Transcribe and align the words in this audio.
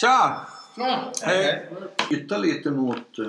Tja! 0.00 0.46
Ja. 0.74 1.12
Hej! 1.22 1.68
Byta 2.10 2.38
lite 2.38 2.70
mot 2.70 3.18
eh, 3.18 3.26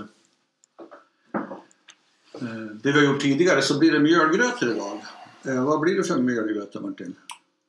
eh, 2.34 2.66
det 2.84 2.92
vi 2.92 3.00
har 3.00 3.14
gjort 3.14 3.22
tidigare 3.22 3.62
så 3.62 3.80
blir 3.80 3.92
det 3.92 4.00
mjölgrötor 4.00 4.72
idag. 4.72 5.00
Eh, 5.44 5.66
vad 5.66 5.80
blir 5.80 5.98
det 5.98 6.04
för 6.04 6.18
mjölgrötor 6.18 6.82
Martin? 6.82 7.16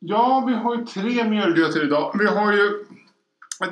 ja, 0.06 0.44
vi 0.46 0.54
har 0.54 0.76
ju 0.76 0.84
tre 0.84 1.28
mjölgrötor 1.28 1.84
idag. 1.84 2.16
Vi 2.18 2.26
har 2.26 2.52
ju 2.52 2.84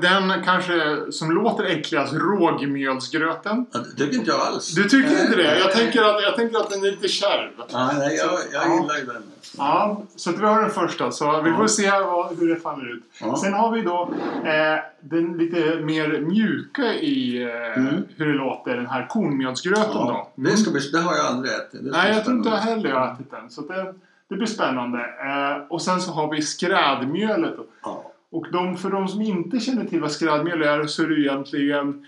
den 0.00 0.42
kanske 0.44 0.96
som 1.12 1.30
låter 1.30 1.64
äckligast, 1.64 2.12
rågmjölsgröten. 2.14 3.66
Ja, 3.72 3.78
det 3.78 4.04
tycker 4.04 4.16
inte 4.18 4.30
jag 4.30 4.40
alls. 4.40 4.74
Du 4.74 4.88
tycker 4.88 5.10
Nej. 5.10 5.22
inte 5.24 5.36
det? 5.36 5.58
Jag 5.58 5.72
tänker 5.72 6.02
att, 6.02 6.22
jag 6.22 6.36
tänker 6.36 6.56
att 6.58 6.70
den 6.70 6.80
är 6.84 6.90
lite 6.90 7.08
kärv. 7.08 7.50
Nej, 7.72 7.94
nej 7.98 8.16
jag, 8.16 8.30
jag 8.52 8.62
Ja. 8.70 8.80
gillar 8.82 8.96
ju 8.98 9.04
den. 9.04 9.22
Ja, 9.58 10.02
så 10.16 10.30
att 10.30 10.38
vi 10.40 10.44
har 10.46 10.60
den 10.62 10.70
första. 10.70 11.10
Så 11.10 11.40
vi 11.42 11.52
får 11.52 11.66
se 11.66 11.90
vad, 11.90 12.38
hur 12.38 12.48
det 12.54 12.60
faller 12.60 12.92
ut. 12.94 13.02
Ja. 13.20 13.36
Sen 13.36 13.52
har 13.52 13.72
vi 13.72 13.82
då 13.82 14.14
eh, 14.44 14.78
den 15.00 15.38
lite 15.38 15.76
mer 15.80 16.20
mjuka 16.20 16.94
i 16.94 17.42
eh, 17.42 17.62
Mm. 17.78 17.94
hur 18.16 18.26
det 18.26 18.38
låter, 18.38 18.76
den 18.76 18.86
här 18.86 19.06
kornmjölsgröten 19.08 19.90
Ja, 19.94 20.30
då. 20.36 20.42
det, 20.42 20.56
ska 20.56 20.70
bli, 20.70 20.80
det 20.92 20.98
har 21.00 21.16
jag 21.16 21.26
aldrig 21.26 21.52
ätit. 21.54 21.80
Nej, 21.82 22.12
jag 22.14 22.24
tror 22.24 22.36
inte 22.36 22.48
jag 22.48 22.56
heller 22.56 22.88
jag 22.90 22.96
har 23.00 23.14
ätit 23.14 23.30
den. 23.30 23.50
Så 23.50 23.60
det, 23.60 23.94
det 24.28 24.34
blir 24.34 24.46
spännande. 24.46 24.98
Eh, 24.98 25.66
och 25.68 25.82
sen 25.82 26.00
så 26.00 26.12
har 26.12 26.30
vi 26.30 26.42
skrädmjölet. 26.42 27.56
Då. 27.56 27.64
Ja. 27.82 28.11
Och 28.32 28.46
de, 28.52 28.76
för 28.76 28.90
de 28.90 29.08
som 29.08 29.22
inte 29.22 29.60
känner 29.60 29.84
till 29.84 30.00
vad 30.00 30.12
skrädmjöl 30.12 30.62
är 30.62 30.86
så 30.86 31.02
är 31.02 31.06
det 31.08 31.20
egentligen 31.20 32.06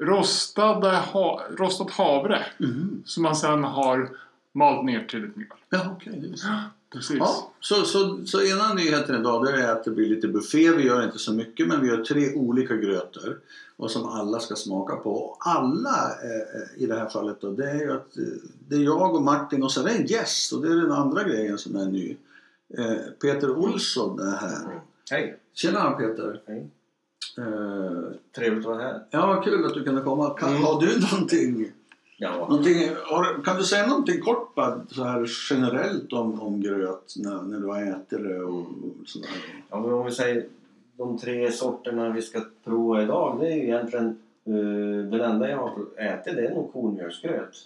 rostade 0.00 0.96
ha, 0.96 1.42
rostat 1.58 1.90
havre 1.90 2.46
Mhm. 2.58 3.02
som 3.06 3.22
man 3.22 3.36
sen 3.36 3.64
har 3.64 4.10
malt 4.52 4.84
ner 4.84 5.04
till 5.04 5.24
ett 5.24 5.36
mjöl. 5.36 5.48
Ja, 5.70 5.96
okej. 5.96 6.32
jag. 6.36 6.60
Precis. 6.92 7.16
Ja, 7.18 7.52
så, 7.60 7.74
så, 7.74 8.18
så 8.26 8.42
ena 8.42 8.74
nyheten 8.74 9.20
idag 9.20 9.48
är 9.58 9.72
att 9.72 9.84
det 9.84 9.90
blir 9.90 10.08
lite 10.08 10.28
buffé. 10.28 10.70
Vi 10.72 10.86
gör 10.86 11.04
inte 11.04 11.18
så 11.18 11.32
mycket 11.32 11.68
men 11.68 11.80
vi 11.80 11.88
gör 11.88 12.04
tre 12.04 12.34
olika 12.34 12.76
grötor. 12.76 13.38
Och 13.76 13.90
som 13.90 14.06
alla 14.08 14.40
ska 14.40 14.54
smaka 14.54 14.96
på. 14.96 15.10
Och 15.10 15.36
alla 15.40 16.10
eh, 16.24 16.82
i 16.82 16.86
det 16.86 16.94
här 16.98 17.08
fallet 17.08 17.40
då, 17.40 17.50
det 17.50 17.70
är 17.70 17.74
ju 17.74 17.92
att 17.92 18.16
eh, 18.18 18.24
det 18.68 18.76
är 18.76 18.80
jag 18.80 19.14
och 19.14 19.22
Martin 19.22 19.62
och 19.62 19.72
sen 19.72 19.84
är 19.86 19.88
det 19.88 19.94
en 19.94 20.06
gäst. 20.06 20.52
Och 20.52 20.62
det 20.62 20.68
är 20.68 20.76
den 20.76 20.92
andra 20.92 21.22
grejen 21.24 21.58
som 21.58 21.76
är 21.76 21.84
ny. 21.86 22.16
Eh, 22.78 22.96
Peter 23.22 23.50
Olsson 23.50 24.18
är 24.20 24.36
här. 24.36 24.80
Hej! 25.10 25.36
Tjena 25.52 25.90
Peter! 25.90 26.42
Hej. 26.46 26.66
Eh, 27.38 28.02
Trevligt 28.36 28.66
att 28.66 28.72
vara 28.72 28.82
här. 28.82 29.00
ja, 29.10 29.42
kul 29.44 29.66
att 29.66 29.74
du 29.74 29.84
kunde 29.84 30.02
komma. 30.02 30.30
Kan, 30.30 30.48
Mm. 30.48 30.62
Har 30.62 30.80
du 30.80 31.00
någonting, 31.00 31.72
Ja, 32.18 32.36
någonting 32.36 32.88
har, 33.04 33.44
kan 33.44 33.56
du 33.56 33.62
säga 33.64 33.86
någonting 33.86 34.20
kort 34.20 34.54
bara, 34.54 34.80
så 34.90 35.04
här 35.04 35.26
generellt 35.50 36.12
om, 36.12 36.40
om 36.40 36.60
gröt 36.60 37.14
när, 37.16 37.42
när 37.42 37.60
du 37.60 37.66
har 37.66 37.82
ätit 37.82 38.22
det 38.22 38.40
och, 38.42 38.58
och 38.60 38.66
sådär? 39.06 39.28
ja 39.70 39.80
men 39.80 39.92
om 39.92 40.04
vi 40.06 40.12
säger 40.12 40.46
de 40.96 41.18
tre 41.18 41.52
sorterna 41.52 42.10
vi 42.10 42.22
ska 42.22 42.40
prova 42.64 43.02
idag 43.02 43.40
det 43.40 43.46
är 43.46 43.56
ju 43.56 43.62
egentligen 43.62 44.06
uh, 44.48 45.10
den 45.10 45.20
enda 45.20 45.50
jag 45.50 45.56
har 45.58 45.72
ätit 45.96 46.36
det 46.36 46.46
är 46.46 46.54
nog 46.54 46.72
kornmjölsgröt. 46.72 47.56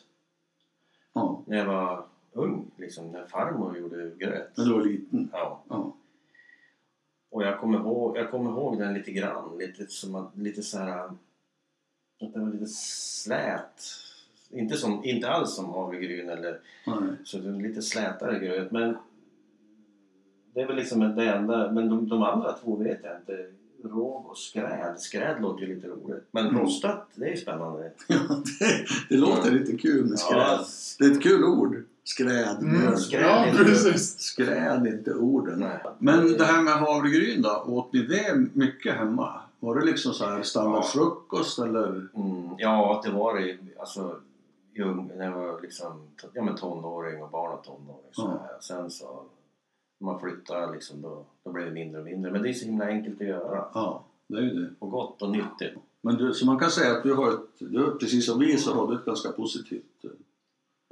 Ja, 1.13 1.43
När 1.47 1.59
jag 1.59 1.67
var 1.67 2.05
ung, 2.33 2.71
liksom 2.77 3.11
när 3.13 3.25
farmor 3.27 3.79
gjorde 3.79 4.11
gröt. 4.19 4.57
när 4.57 4.65
du 4.65 4.73
var 4.73 4.83
liten. 4.85 5.29
Ja. 5.33 5.61
Ja. 5.69 5.93
Och 7.31 7.43
jag 7.43 7.59
kommer, 7.61 7.79
ihåg, 7.79 8.17
jag 8.17 8.31
kommer 8.31 8.51
ihåg 8.51 8.79
den 8.79 8.95
lite 8.95 9.11
grann. 9.11 9.59
Lite, 9.59 9.87
som 9.87 10.15
att, 10.15 10.37
lite 10.37 10.63
så 10.63 10.79
här... 10.79 11.05
Att 12.23 12.33
den 12.33 12.45
var 12.47 12.53
lite 12.53 12.67
slät. 12.67 13.83
Inte, 14.51 14.77
som, 14.77 15.05
inte 15.05 15.29
alls 15.31 15.55
som 15.55 15.69
havregryn 15.71 16.29
eller 16.29 16.61
Nej. 16.87 16.97
Så 17.25 17.39
det 17.39 17.49
är 17.49 17.53
lite 17.53 17.83
slätare 17.83 18.39
gröt. 18.39 18.71
Men 18.71 18.97
det 20.55 20.61
är 20.61 20.67
väl 20.67 20.77
liksom 20.77 21.01
det 21.17 21.31
enda. 21.33 21.73
Men 21.73 21.89
de, 21.89 22.09
de 22.09 22.23
andra 22.23 22.53
två 22.53 22.77
vet 22.77 23.01
jag 23.03 23.17
inte. 23.17 23.47
Råg 23.85 24.27
och 24.27 24.39
skräd. 24.39 25.01
Skräd 25.01 25.43
låter 25.43 25.67
ju 25.67 25.75
lite 25.75 25.89
roligt. 25.89 26.25
Men 26.31 26.47
Mm. 26.47 26.61
rostat, 26.61 27.09
det 27.15 27.25
är 27.25 27.31
ju 27.31 27.37
spännande. 27.37 27.93
Ja, 28.09 28.17
det, 28.61 28.85
det 29.09 29.17
låter 29.17 29.51
lite 29.51 29.77
kul 29.77 30.05
med 30.07 30.19
skräd. 30.19 30.39
Ja, 30.41 30.65
Det 30.99 31.05
är 31.05 31.11
ett 31.11 31.23
kul 31.23 31.45
ord. 31.45 31.85
Skräd. 32.05 32.59
Mm, 32.61 32.97
skräd 32.97 33.23
ja, 33.23 33.53
precis. 33.57 34.19
Skräd, 34.21 34.87
inte 34.87 35.15
orden. 35.15 35.59
Nej. 35.59 35.81
Men 35.99 36.33
det 36.33 36.45
här 36.45 36.63
med 36.63 36.73
havregryn 36.73 37.43
då, 37.43 37.65
åt 37.67 37.93
ni 37.93 38.03
det 38.03 38.49
mycket 38.53 38.95
hemma? 38.95 39.41
Var 39.61 39.75
det 39.75 39.85
liksom 39.87 40.13
så 40.13 40.25
här 40.25 40.43
standardfrukost 40.43 41.59
eller? 41.59 42.09
Mm, 42.15 42.51
ja, 42.59 43.01
det 43.05 43.11
var 43.11 43.39
det. 43.39 43.59
Alltså, 43.79 44.17
när 45.17 45.25
jag 45.25 45.33
var 45.33 45.61
liksom, 45.61 46.07
ja, 46.33 46.43
men 46.43 46.57
tonåring 46.57 47.23
och 47.23 47.31
barn 47.31 47.53
och 47.53 47.65
tonåring. 47.65 48.11
Så 48.13 48.23
Ja. 48.23 48.59
Sen 48.61 48.91
så 48.91 49.23
när 50.01 50.07
man 50.07 50.21
flyttade 50.21 50.73
liksom, 50.73 51.03
då, 51.03 51.25
då 51.45 51.53
blev 51.53 51.67
det 51.67 51.73
mindre 51.73 52.01
och 52.01 52.07
mindre. 52.07 52.31
Men 52.31 52.43
det 52.43 52.49
är 52.49 52.53
så 52.53 52.67
himla 52.67 52.87
enkelt 52.87 53.21
att 53.21 53.27
göra. 53.27 53.65
Ja, 53.75 54.05
det 54.27 54.39
är 54.39 54.43
det. 54.43 54.71
Och 54.79 54.91
gott 54.91 55.23
och 55.23 55.31
nyttigt. 55.31 55.75
Men 56.03 56.17
du, 56.17 56.35
så 56.35 56.47
man 56.47 56.59
kan 56.59 56.71
säga 56.71 56.97
att 56.97 57.03
du 57.03 57.15
har 57.15 57.33
ett, 57.33 57.59
du, 57.59 57.99
precis 57.99 58.27
som 58.27 58.39
vi 58.39 58.59
så 58.59 58.75
har 58.75 58.89
du 58.89 58.95
ett 58.95 59.05
ganska 59.05 59.33
positivt, 59.33 59.85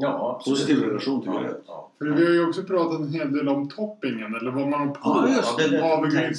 Ja, 0.00 0.36
absolut. 0.36 0.58
positiv 0.58 0.82
relation 0.82 1.22
till 1.22 1.30
gröt. 1.32 1.62
ja. 1.66 1.90
För 1.98 2.04
vi 2.06 2.24
har 2.26 2.32
ju 2.32 2.48
också 2.48 2.62
pratat 2.62 3.00
en 3.00 3.08
hel 3.12 3.32
del 3.32 3.48
om 3.48 3.68
toppingen, 3.68 4.34
eller 4.34 4.50
vad 4.50 4.68
man 4.68 4.80
har 4.88 4.94
på 4.94 5.00
Ja, 5.04 5.28
just 5.28 5.58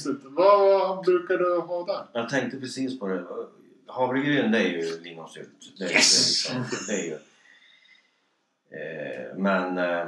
det. 0.05 0.29
Vad 0.29 1.05
brukar 1.05 1.37
du 1.37 1.59
ha 1.59 1.85
där? 1.85 2.05
Jag 2.21 2.29
tänkte 2.29 2.59
precis 2.59 2.99
på 2.99 3.07
det. 3.07 3.25
Havregryn 3.87 4.51
det 4.51 4.57
är 4.57 4.69
ju 4.69 5.01
lingonsylt. 5.03 5.49
Det, 5.77 5.83
är- 5.85 5.89
Yes! 5.89 6.47
det, 6.47 6.53
är 6.55 6.59
liksom, 6.59 6.77
det 6.87 6.93
är 7.01 7.05
ju. 7.05 7.13
Eh, 8.71 9.37
men 9.37 9.77
eh, 9.77 10.07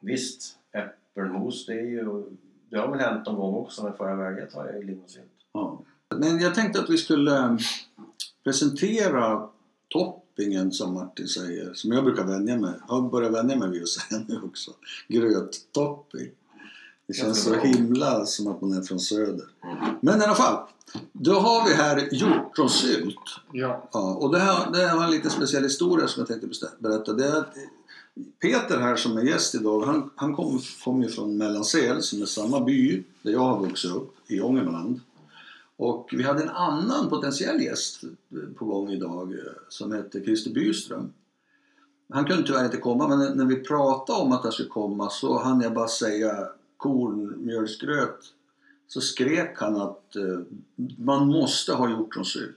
visst, 0.00 0.56
äppelmos 0.72 1.66
det 1.66 1.72
är 1.72 1.84
ju... 1.86 2.24
Det 2.70 2.78
har 2.78 2.88
väl 2.88 3.00
hänt 3.00 3.26
någon 3.26 3.36
gång 3.36 3.54
också 3.54 3.82
men 3.84 3.96
får 3.96 4.08
jag 4.08 4.16
välja 4.16 4.46
tar 4.46 4.66
jag 4.66 4.76
ju 4.76 4.82
lingonsylt. 4.82 5.24
Ja. 5.52 5.80
Men 6.14 6.40
jag 6.40 6.54
tänkte 6.54 6.80
att 6.80 6.90
vi 6.90 6.96
skulle 6.98 7.38
eh, 7.38 7.56
presentera 8.44 9.48
toppingen 10.36 10.72
som 10.72 10.94
Martin 10.94 11.28
säger, 11.28 11.74
som 11.74 11.92
jag 11.92 12.04
brukar 12.04 12.24
vänja 12.24 12.56
mig, 12.56 12.74
har 12.88 13.02
börjat 13.02 13.32
vänja 13.32 13.56
mig 13.56 13.70
vid 13.70 13.82
att 13.82 13.88
säga 14.10 14.22
nu 14.28 14.40
också. 14.44 14.70
Gröttopping. 15.08 16.30
Det 17.06 17.14
känns 17.14 17.42
så 17.42 17.54
himla 17.54 18.26
som 18.26 18.46
att 18.46 18.60
man 18.60 18.72
är 18.72 18.82
från 18.82 19.00
söder. 19.00 19.46
Mm. 19.64 19.94
Men 20.00 20.20
i 20.20 20.24
alla 20.24 20.34
fall, 20.34 20.66
då 21.12 21.32
har 21.32 21.68
vi 21.68 21.74
här 21.74 22.08
hjortronsylt. 22.12 23.16
Ja. 23.52 23.88
Ja, 23.92 24.14
och 24.14 24.32
det 24.32 24.38
här, 24.38 24.70
det 24.72 24.78
här 24.78 24.96
var 24.96 25.04
en 25.04 25.10
lite 25.10 25.30
speciell 25.30 25.62
historia 25.62 26.08
som 26.08 26.20
jag 26.20 26.40
tänkte 26.40 26.66
berätta. 26.78 27.12
Det 27.12 27.24
är 27.24 27.44
Peter 28.42 28.78
här 28.78 28.96
som 28.96 29.18
är 29.18 29.22
gäst 29.22 29.54
idag, 29.54 29.82
han, 29.82 30.10
han 30.16 30.34
kommer 30.34 30.60
kom 30.84 31.02
ju 31.02 31.08
från 31.08 31.36
Mellansel 31.36 32.02
som 32.02 32.22
är 32.22 32.26
samma 32.26 32.60
by 32.60 33.02
där 33.22 33.32
jag 33.32 33.40
har 33.40 33.60
vuxit 33.60 33.90
upp, 33.90 34.14
i 34.26 34.40
Ångermanland. 34.40 35.00
Och 35.82 36.08
vi 36.12 36.22
hade 36.22 36.42
en 36.42 36.48
annan 36.48 37.08
potentiell 37.08 37.62
gäst 37.62 38.00
på 38.56 38.64
gång 38.64 38.90
idag 38.90 39.32
eh, 39.32 39.38
som 39.68 39.92
hette 39.92 40.20
Christer 40.20 40.50
Byström. 40.50 41.12
Han 42.12 42.24
kunde 42.24 42.42
tyvärr 42.46 42.64
inte 42.64 42.76
komma 42.76 43.08
men 43.08 43.36
när- 43.36 43.44
vi 43.44 43.56
pratade 43.56 44.22
om 44.22 44.32
att 44.32 44.42
han 44.42 44.52
skulle 44.52 44.68
komma 44.68 45.10
så 45.10 45.38
hann 45.38 45.60
jag 45.60 45.74
bara 45.74 45.88
säga 45.88 46.48
kornmjölsgröt 46.76 48.18
så 48.88 49.00
skrek 49.00 49.58
han 49.60 49.76
att 49.76 50.16
eh, 50.16 50.38
man 50.98 51.26
måste 51.26 51.72
ha 51.72 51.90
hjortronsylt. 51.90 52.56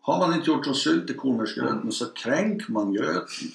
Har 0.00 0.18
man 0.18 0.34
inte 0.36 0.50
hjortronsylt 0.50 1.10
i 1.10 1.14
kornmjölsgröten 1.14 1.92
så 1.92 2.06
kränker 2.06 2.72
man 2.72 2.92
gröten. 2.92 3.48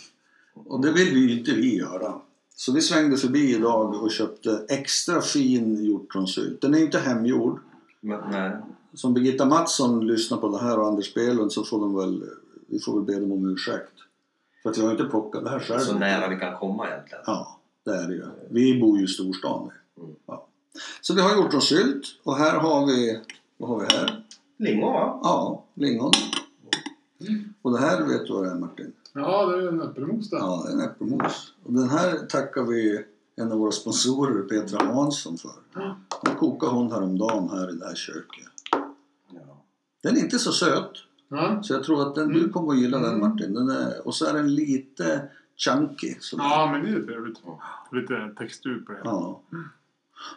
Och 0.53 0.81
det 0.81 0.91
vill 0.91 1.13
vi 1.13 1.19
ju 1.19 1.39
inte 1.39 1.51
vi 1.51 1.77
göra. 1.77 2.21
Så 2.55 2.71
vi 2.71 2.81
svängde 2.81 3.17
förbi 3.17 3.55
idag 3.55 4.03
och 4.03 4.11
köpte 4.11 4.65
extra 4.69 5.21
fin 5.21 5.85
hjortronsylt. 5.85 6.61
Den 6.61 6.73
är 6.73 6.79
inte 6.79 6.99
hemgjord. 6.99 7.59
Men, 8.05 8.19
nej. 8.31 8.51
Som 8.93 9.13
Birgitta 9.13 9.45
Mattsson 9.45 10.07
lyssnar 10.07 10.37
på 10.37 10.49
det 10.49 10.57
här 10.57 10.79
och 10.79 10.87
Anders 10.87 11.11
Spelund 11.11 11.51
så 11.51 11.63
får 11.63 11.79
de 11.79 11.95
väl, 11.95 12.23
vi 12.67 12.79
får 12.79 12.93
väl 12.93 13.03
be 13.03 13.19
dem 13.19 13.31
om 13.31 13.49
ursäkt. 13.49 13.91
För 14.63 14.69
att 14.69 14.77
vi 14.77 14.81
har 14.81 14.91
inte 14.91 15.03
plockat 15.03 15.43
det 15.43 15.49
här 15.49 15.59
själv. 15.59 15.79
Så 15.79 15.97
nära 15.97 16.27
vi 16.27 16.35
kan 16.35 16.57
komma 16.57 16.87
egentligen. 16.87 17.23
Ja, 17.25 17.59
det 17.83 17.91
är 17.91 18.07
det 18.07 18.13
ju. 18.13 18.25
Vi 18.49 18.81
bor 18.81 18.97
ju 18.97 19.03
i 19.03 19.07
storstan. 19.07 19.69
Mm. 19.97 20.15
Ja. 20.25 20.47
Så 21.01 21.13
vi 21.13 21.21
har 21.21 21.35
hjortronsylt 21.35 22.05
och 22.23 22.35
här 22.35 22.59
har 22.59 22.85
vi, 22.85 23.21
vad 23.57 23.69
har 23.69 23.79
vi 23.79 23.85
här? 23.85 24.23
Lingon 24.57 24.93
va? 24.93 25.19
Ja, 25.23 25.63
lingon. 25.73 26.11
Och 27.61 27.71
det 27.71 27.79
här 27.79 28.03
vet 28.03 28.27
du 28.27 28.33
vad 28.33 28.43
det 28.43 28.49
är 28.49 28.55
Martin? 28.55 28.93
Ja, 29.13 29.45
det 29.45 29.63
är 29.63 29.67
en 29.67 29.81
äppelmos 29.81 30.29
där. 30.29 30.37
Ja, 30.37 30.63
det 30.65 30.71
är 30.71 30.73
en 30.73 30.81
äppelmos. 30.81 31.53
Och 31.63 31.73
den 31.73 31.89
här 31.89 32.25
tackar 32.29 32.63
vi 32.63 33.05
en 33.35 33.51
av 33.51 33.57
våra 33.57 33.71
sponsorer, 33.71 34.43
Petra 34.43 34.85
Hansson, 34.85 35.37
för. 35.37 35.51
Hon 36.09 36.35
kokade 36.35 36.71
hon 36.71 36.91
häromdagen 36.91 37.49
här 37.49 37.69
i 37.69 37.73
det 37.75 37.85
här 37.85 37.95
köket. 37.95 38.45
Den 40.03 40.17
är 40.17 40.19
inte 40.21 40.39
så 40.39 40.51
söt, 40.51 40.91
Ja. 41.29 41.63
så 41.63 41.73
jag 41.73 41.83
tror 41.83 42.01
att 42.07 42.15
den, 42.15 42.29
du 42.33 42.49
kommer 42.49 42.73
att 42.73 42.79
gilla 42.79 42.97
den 42.99 43.13
Mm. 43.15 43.29
Martin. 43.29 43.53
Den 43.53 43.69
är, 43.69 44.07
och 44.07 44.15
så 44.15 44.25
är 44.25 44.33
den 44.33 44.55
lite 44.55 45.29
chunky. 45.57 46.15
Så 46.19 46.35
ja, 46.39 46.69
men 46.71 46.83
det 46.83 46.89
är 46.99 47.05
trevligt. 47.05 47.37
Lite 47.91 48.33
textur 48.37 48.79
på 48.79 48.91
det. 48.91 49.01
Ja. 49.03 49.41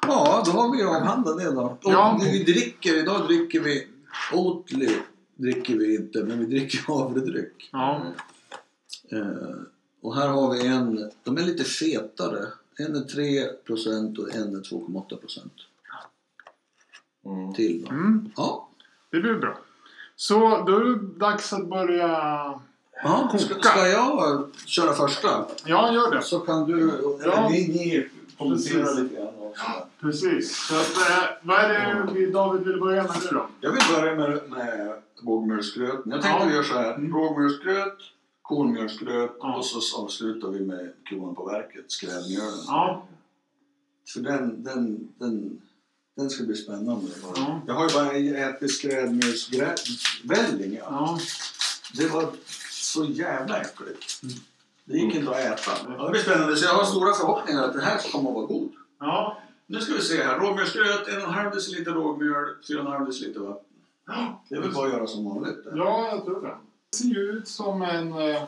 ja, 0.06 0.43
då 0.47 0.50
har 0.50 0.77
vi 0.77 0.83
avhandlat 0.83 1.39
det 1.39 1.50
då. 1.50 1.62
Och 1.62 1.79
Ja. 1.93 2.19
vi 2.23 2.45
dricker, 2.45 2.95
idag 3.03 3.27
dricker 3.27 3.61
vi 3.61 3.87
Oatly 4.35 4.89
dricker 5.37 5.77
vi 5.79 5.97
inte, 5.97 6.25
men 6.25 6.39
vi 6.39 6.47
dricker 6.47 6.79
havredryck. 6.87 7.69
Ja. 7.73 8.03
Eh, 9.12 9.56
och 10.03 10.15
här 10.17 10.29
har 10.29 10.53
vi 10.53 10.67
en, 10.67 11.11
de 11.25 11.37
är 11.39 11.43
lite 11.43 11.65
fetare. 11.65 12.47
En 12.78 12.96
är 12.96 13.00
3% 13.00 14.19
och 14.19 14.34
en 14.34 14.56
är 14.56 14.60
2,8%. 14.60 15.40
Mm. 17.26 17.54
till. 17.54 17.84
Då. 17.84 17.90
Mm, 17.90 18.30
Ja. 18.36 18.69
det 19.10 19.20
blir 19.20 19.34
bra. 19.34 19.58
Så 20.16 20.38
då 20.66 20.76
är 20.76 20.84
det 20.84 21.19
dags 21.19 21.52
att 21.52 21.66
börja... 21.69 22.08
ja. 23.02 23.36
Ska, 23.38 23.54
ska 23.62 23.86
jag 23.88 24.48
köra 24.66 24.92
första? 24.92 25.46
Ja, 25.64 25.92
gör 25.94 26.14
det. 26.14 26.22
Så 26.22 26.38
kan 26.38 26.66
du, 26.66 26.90
Ja. 27.25 27.48
ni, 27.50 27.69
ni 27.69 28.08
kommentera 28.38 28.90
lite 28.90 29.14
grann. 29.14 29.28
Precis. 30.00 30.56
Så 30.69 30.75
att, 30.75 31.10
eh, 31.10 31.25
vad 31.42 31.58
är 31.60 31.69
det 31.94 32.12
vi, 32.14 32.30
David 32.30 32.66
vill 32.66 32.80
börja 32.80 33.02
med 33.02 33.12
nu 33.25 33.28
då? 33.30 33.46
Jag 33.60 33.72
vill 33.72 33.82
börja 33.96 34.14
med, 34.14 34.50
med 34.50 35.02
rågmjölsgröten. 35.25 36.12
Jag 36.12 36.22
tänkte 36.22 36.42
Ja. 36.42 36.46
vi 36.48 36.54
gör 36.54 36.62
så 36.62 36.75
här. 36.75 36.94
Mm. 36.94 37.12
Rågmjölsgröt, 37.14 37.98
kornmjölsgröt 38.49 39.37
Ja. 39.41 39.56
och 39.56 39.65
så 39.65 40.03
avslutar 40.05 40.49
vi 40.49 40.61
med 40.61 40.93
kronan 41.05 41.35
på 41.35 41.45
verket, 41.45 41.85
skrävmjölen. 41.93 42.59
Ja. 42.67 43.03
För 44.15 44.21
den, 44.21 44.62
den, 44.65 45.09
den, 45.19 45.62
den 46.17 46.31
ska 46.31 46.45
bli 46.45 46.56
spännande. 46.56 47.06
Ja. 47.37 47.61
Jag 47.67 47.75
har 47.75 47.89
ju 47.89 47.95
bara 47.95 48.12
ätit 48.49 48.75
skrävmjölsvälling. 48.75 50.75
Ja. 50.75 50.81
Ja. 50.91 51.19
Det 51.97 52.09
var 52.09 52.31
så 52.71 53.05
jävla 53.05 53.61
äckligt. 53.61 54.23
Mm. 54.23 54.35
Det 54.85 54.99
gick 54.99 55.15
inte 55.15 55.31
att 55.31 55.37
äta. 55.37 55.71
Ja, 55.99 56.05
det 56.05 56.11
blir 56.11 56.21
spännande. 56.21 56.56
Så 56.56 56.65
jag 56.65 56.75
har 56.75 56.85
stora 56.85 57.15
förhoppningar 57.15 57.62
att 57.62 57.73
det 57.73 57.81
här 57.83 58.12
kommer 58.12 58.31
att 58.31 58.35
vara 58.37 58.47
god. 58.47 58.73
Ja. 58.99 59.39
Nu 59.67 59.81
ska 59.81 59.93
vi 59.95 60.03
se 60.03 60.23
här. 60.23 60.39
Rågmjölsgröt, 60.39 61.09
1,5 61.09 61.55
deciliter 61.55 61.93
rågmjöl, 61.93 62.49
4,5 62.69 63.06
deciliter 63.06 63.41
vatten. 63.41 63.65
Det 64.49 64.55
är 64.55 64.61
väl 64.61 64.73
bara 64.73 64.87
att 64.87 64.93
göra 64.93 65.06
som 65.06 65.25
vanligt. 65.25 65.65
det. 65.65 65.73
Ja, 65.77 66.09
jag 66.12 66.25
tror 66.25 66.43
det. 66.43 66.55
Det 66.90 66.96
ser 66.96 67.05
ju 67.08 67.20
ut 67.32 67.49
som 67.49 67.82
en... 67.82 68.12
eh, 68.12 68.43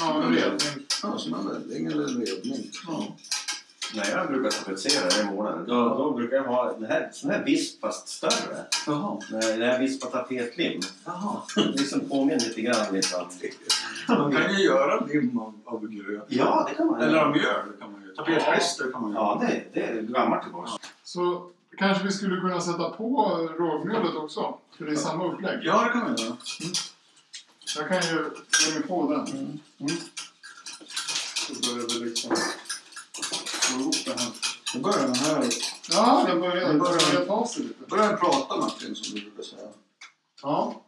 Ja, 0.00 0.22
en 0.22 0.34
redning. 0.34 0.86
Ja, 1.02 1.18
som 1.18 1.34
en 1.34 1.48
välling 1.48 1.86
eller 1.86 2.08
en 2.08 2.26
redning. 2.26 2.70
Ja. 2.86 3.04
När 3.94 4.10
jag 4.10 4.28
brukar 4.28 4.50
tapetsera 4.50 5.08
den 5.08 5.34
månaden, 5.34 5.64
då, 5.66 5.74
Ja. 5.74 5.94
då 5.98 6.10
brukar 6.10 6.36
jag 6.36 6.44
ha 6.44 6.72
den 6.72 6.84
här, 6.84 7.10
sån 7.12 7.30
här 7.30 7.44
visp 7.44 7.80
fast 7.80 8.08
större. 8.08 8.64
Jaha. 8.86 9.18
När 9.30 9.66
jag 9.68 9.78
vispar 9.78 10.10
tapetlim. 10.10 10.80
Jaha. 11.04 11.42
Det 11.56 11.62
liksom 11.80 12.00
påminner 12.08 12.40
lite 12.40 12.60
grann 12.60 12.92
liksom. 12.94 13.24
Man 14.08 14.32
kan 14.32 14.54
ju 14.54 14.64
göra 14.64 15.04
lim 15.06 15.38
av, 15.38 15.54
av 15.64 15.86
gröt. 15.88 16.24
Ja, 16.28 16.66
det 16.68 16.74
kan 16.74 16.86
man 16.86 17.00
Eller 17.02 17.18
av 17.18 17.30
mjöl 17.30 17.72
kan 17.80 17.92
man 17.92 18.02
ju. 18.02 18.14
Tapetklister 18.14 18.92
kan 18.92 19.02
man 19.02 19.12
göra. 19.12 19.22
Ja, 19.22 19.42
det, 19.46 19.64
det 19.80 19.86
är 19.86 20.02
gammalt 20.02 20.42
tillbaka. 20.42 20.70
Så 21.04 21.50
kanske 21.78 22.04
vi 22.04 22.12
skulle 22.12 22.40
kunna 22.40 22.60
sätta 22.60 22.90
på 22.90 23.26
rågmjölet 23.58 24.14
också. 24.14 24.54
För 24.78 24.84
det 24.84 24.92
är 24.92 24.96
samma 24.96 25.32
upplägg. 25.32 25.60
Ja, 25.62 25.84
det 25.84 25.90
kan 25.90 26.00
man 26.02 26.16
göra. 26.16 26.36
Jag 27.76 27.88
kan 27.88 27.96
ju 28.02 28.30
ge 28.66 28.74
mig 28.74 28.82
på 28.88 29.12
den. 29.12 29.26
Mm. 29.80 29.96
Så 31.36 31.52
börjar 31.54 31.88
vi 32.00 32.04
liksom 32.04 32.36
få 33.14 33.80
ihop 33.80 33.94
det 34.04 34.20
här. 34.20 34.32
Nu 34.74 34.80
börjar 34.80 35.02
den 35.02 35.14
här... 35.14 35.44
Ja, 35.90 36.24
den 36.28 36.40
börjar, 36.40 36.54
Den 36.56 36.68
den 36.68 36.78
börjar- 36.78 37.12
börjar 37.12 37.26
ta 37.26 37.46
sig 37.46 37.62
lite. 37.62 37.84
börjar 37.88 38.08
den 38.08 38.18
prata 38.18 38.56
Martin, 38.56 38.94
som 38.94 39.14
du 39.14 39.20
brukar 39.22 39.42
säga. 39.42 39.68
Ja. 40.42 40.82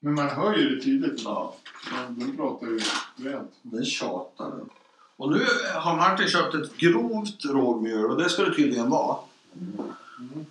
Men 0.00 0.14
man 0.14 0.28
hör 0.28 0.56
ju 0.56 0.74
det 0.76 0.82
tydligt. 0.84 1.20
Ja. 1.24 1.56
Den, 1.92 2.18
den 2.18 2.36
pratar 2.36 2.66
ju 2.66 2.80
rent. 3.16 3.50
Den 3.62 3.84
tjatar 3.84 4.50
den. 4.50 4.68
Och 5.16 5.30
nu 5.30 5.46
har 5.74 5.96
Martin 5.96 6.28
köpt 6.28 6.54
ett 6.54 6.76
grovt 6.76 7.44
rågmjöl 7.44 8.10
och 8.10 8.22
det 8.22 8.28
ska 8.30 8.42
det 8.42 8.54
tydligen 8.56 8.90
vara. 8.90 9.16
Mm. 9.56 10.46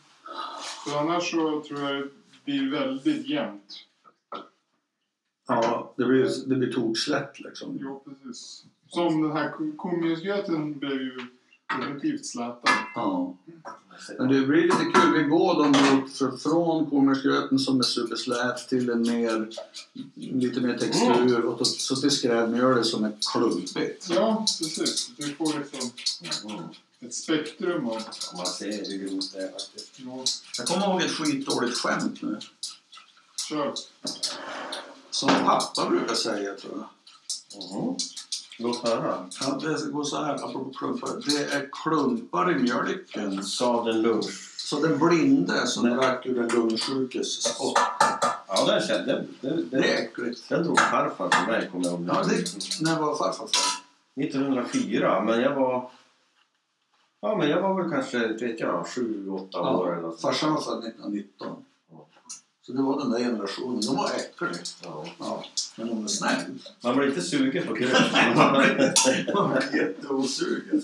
För 0.86 1.00
annars 1.00 1.32
så 1.32 1.62
tror 1.68 1.82
jag 1.82 1.96
det 1.96 2.10
blir 2.46 2.72
väldigt 2.72 3.28
jämnt. 3.28 3.86
Ja, 5.50 5.94
det 5.98 6.06
blir, 6.06 6.30
det 6.50 6.56
blir 6.56 6.74
tokslätt 6.74 7.40
liksom. 7.40 7.78
Jo, 7.82 8.04
precis. 8.24 8.64
Som 8.90 9.22
den 9.22 9.32
här 9.32 9.76
komjölsgröten 9.78 10.80
blev 10.80 10.92
ju 10.92 11.18
definitivt 11.80 12.26
slätad. 12.26 12.70
Ja. 12.96 13.36
Men 14.18 14.28
det 14.28 14.42
blir 14.42 14.64
lite 14.64 14.86
kul. 14.94 15.14
Vi 15.14 15.24
går 15.24 15.54
då 15.54 15.66
mot 15.66 16.42
från 16.42 16.90
kornmjölsgröten 16.90 17.60
som 17.60 17.80
är 17.80 17.84
superslät 17.84 18.70
till 18.70 18.90
en 18.90 19.02
mer, 19.02 19.50
lite 20.14 20.62
mer 20.62 20.78
textur 20.78 21.42
och 21.46 21.68
så, 21.68 21.96
till 21.96 22.12
skrävmjölet 22.12 22.86
som 22.86 23.04
är 23.04 23.12
klumpigt. 23.34 24.08
Ja, 24.10 24.46
precis. 24.60 25.12
Du 25.18 25.24
får 25.34 25.60
liksom 25.60 25.92
ett 27.00 27.14
spektrum 27.14 27.86
av... 27.86 27.96
Om 28.32 28.38
man 28.38 28.46
ser 28.46 28.72
hur 28.72 29.08
grovt 29.10 29.34
det 29.34 29.40
är 29.40 29.52
faktiskt. 29.52 29.92
Ja, 29.98 30.24
Jag 30.58 30.68
kommer 30.68 30.88
ihåg 30.88 31.02
ett 31.02 31.12
skitdåligt 31.12 31.78
skämt 31.78 32.22
nu. 32.22 32.40
kör. 33.50 33.74
Som 35.12 35.30
pappa 35.30 35.90
brukar 35.90 36.14
säga 36.16 36.54
tror 36.54 36.74
jag. 36.74 37.80
Mm. 37.82 37.96
Låt 38.60 38.88
höra. 38.88 39.30
Ja, 39.42 39.60
det 39.62 39.92
går 39.92 40.04
så 40.04 40.24
här, 40.24 40.34
apropå 40.36 40.72
klumpar. 40.78 41.10
Det 41.26 41.54
är 41.54 41.70
klumpar 41.84 42.52
i 42.52 42.56
mjölken. 42.60 43.44
Sa 43.44 43.84
den 43.84 44.02
lunch. 44.02 44.56
Så 44.58 44.80
den 44.80 45.00
blinde 45.00 45.68
som 45.68 45.88
Nej. 45.88 45.96
drack 45.98 46.26
ur 46.26 46.36
den 46.36 46.48
lungsjukes 46.48 47.44
spott. 47.44 47.78
Ja, 48.48 48.66
den 48.68 48.82
kände 48.88 49.26
Det 49.42 49.78
är 49.78 50.04
äckligt. 50.04 50.50
den 50.50 50.64
drog 50.64 50.80
farfar 50.80 51.30
för 51.30 51.52
mig, 51.52 51.70
kommer 51.72 51.86
jag 51.86 51.94
ihåg. 51.94 52.06
Ja, 52.08 52.24
det, 52.24 52.46
när 52.82 53.00
var 53.00 53.16
farfar 53.18 53.48
född? 53.48 54.26
1904, 54.26 55.24
men 55.24 55.42
jag 55.42 55.56
var... 55.56 55.92
Ja, 57.22 57.36
men 57.36 57.50
jag 57.50 57.62
var 57.62 57.82
väl 57.82 57.92
kanske, 57.92 58.28
vet 58.28 58.60
jag, 58.60 58.88
sju, 58.88 59.30
åtta 59.30 59.60
år 59.60 59.92
eller 59.94 60.02
något. 60.02 60.22
Farsan 60.22 60.54
var 60.54 60.62
född 60.62 60.78
1919. 60.86 61.66
Så 62.70 62.76
det 62.76 62.82
var 62.82 63.00
den 63.00 63.12
där 63.12 63.20
generationen. 63.20 63.82
De 63.82 63.96
var 63.96 64.10
äckliga. 64.16 64.52
Ja. 64.84 65.06
Ja, 65.20 65.46
men 65.76 65.88
de 65.88 66.02
var 66.02 66.08
snälla. 66.08 66.44
Man 66.84 66.98
blir 66.98 67.08
inte 67.08 67.22
sugen 67.22 67.68
på 67.68 67.74
gröt. 67.74 68.12
De 69.28 69.34
var 69.34 69.64
jätteosugen. 69.76 70.84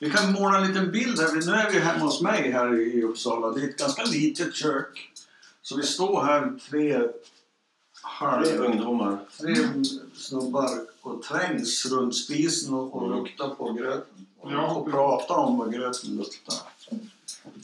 Vi 0.00 0.10
kan 0.10 0.32
måla 0.32 0.58
en 0.58 0.66
liten 0.68 0.90
bild 0.90 1.20
här. 1.20 1.46
Nu 1.46 1.52
är 1.52 1.70
vi 1.72 1.78
hemma 1.78 2.04
hos 2.04 2.20
mig 2.22 2.50
här 2.52 2.80
i 2.80 3.02
Uppsala. 3.02 3.50
Det 3.50 3.60
är 3.60 3.68
ett 3.68 3.76
ganska 3.78 4.04
litet 4.04 4.54
kök. 4.54 5.10
Så 5.62 5.76
vi 5.76 5.82
står 5.82 6.22
här 6.24 6.52
tre, 6.70 7.00
halv, 8.02 8.46
ungdomar. 8.46 9.18
tre 9.40 9.56
snubbar 10.14 10.70
och 11.00 11.22
trängs 11.22 11.86
runt 11.86 12.16
spisen 12.16 12.74
och, 12.74 12.94
och 12.96 13.06
Mm. 13.06 13.18
luktar 13.18 13.48
på 13.48 13.72
gröten. 13.72 14.26
Ja. 14.42 14.74
Och 14.74 14.90
pratar 14.90 15.34
om 15.34 15.58
vad 15.58 15.72
gröten 15.74 16.16
luktar. 16.16 16.56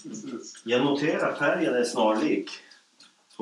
Precis. 0.02 0.60
Jag 0.64 0.84
noterar 0.84 1.34
färgen 1.34 1.74
är 1.74 1.84
snarlik 1.84 2.50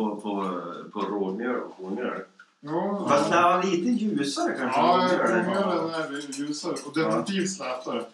på, 0.01 0.17
på, 0.17 0.63
på 0.93 1.01
rågmjöl 1.01 1.61
och 1.61 1.77
kornmjöl. 1.77 2.21
Ja, 2.61 3.07
Fast 3.09 3.31
den 3.31 3.43
var 3.43 3.63
lite 3.63 4.05
ljusare 4.05 4.55
kanske. 4.59 4.81
ja 4.81 5.09
komjöllen 5.27 5.95
är 5.95 6.39
ljusare 6.41 6.73
och 6.87 6.95
definitivt 6.95 7.51
slätare. 7.51 8.05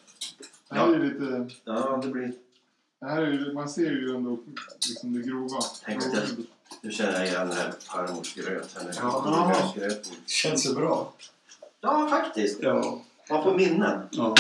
Det 0.68 0.74
här 0.74 0.94
är 0.94 0.98
lite... 0.98 1.46
Ja, 1.64 2.00
det 2.02 2.08
blir... 2.08 2.32
Det 3.00 3.06
här 3.06 3.22
är, 3.22 3.32
ju- 3.32 3.52
man 3.52 3.68
ser 3.68 3.90
ju 3.90 4.16
ändå 4.16 4.38
liksom 4.88 5.14
det 5.14 5.20
grova. 5.28 5.58
Nu 6.80 6.90
känner 6.90 7.12
jag 7.12 7.26
igen 7.26 7.48
den 7.48 7.56
här 7.56 7.72
farmors 7.80 8.34
gröt. 8.34 8.76
Ja. 8.96 9.52
Känns 10.26 10.64
det 10.68 10.74
bra? 10.74 11.12
Ja, 11.80 12.08
faktiskt. 12.10 12.58
Ja. 12.62 13.00
Man 13.30 13.42
får 13.44 13.54
minnen. 13.54 14.00
ja. 14.10 14.34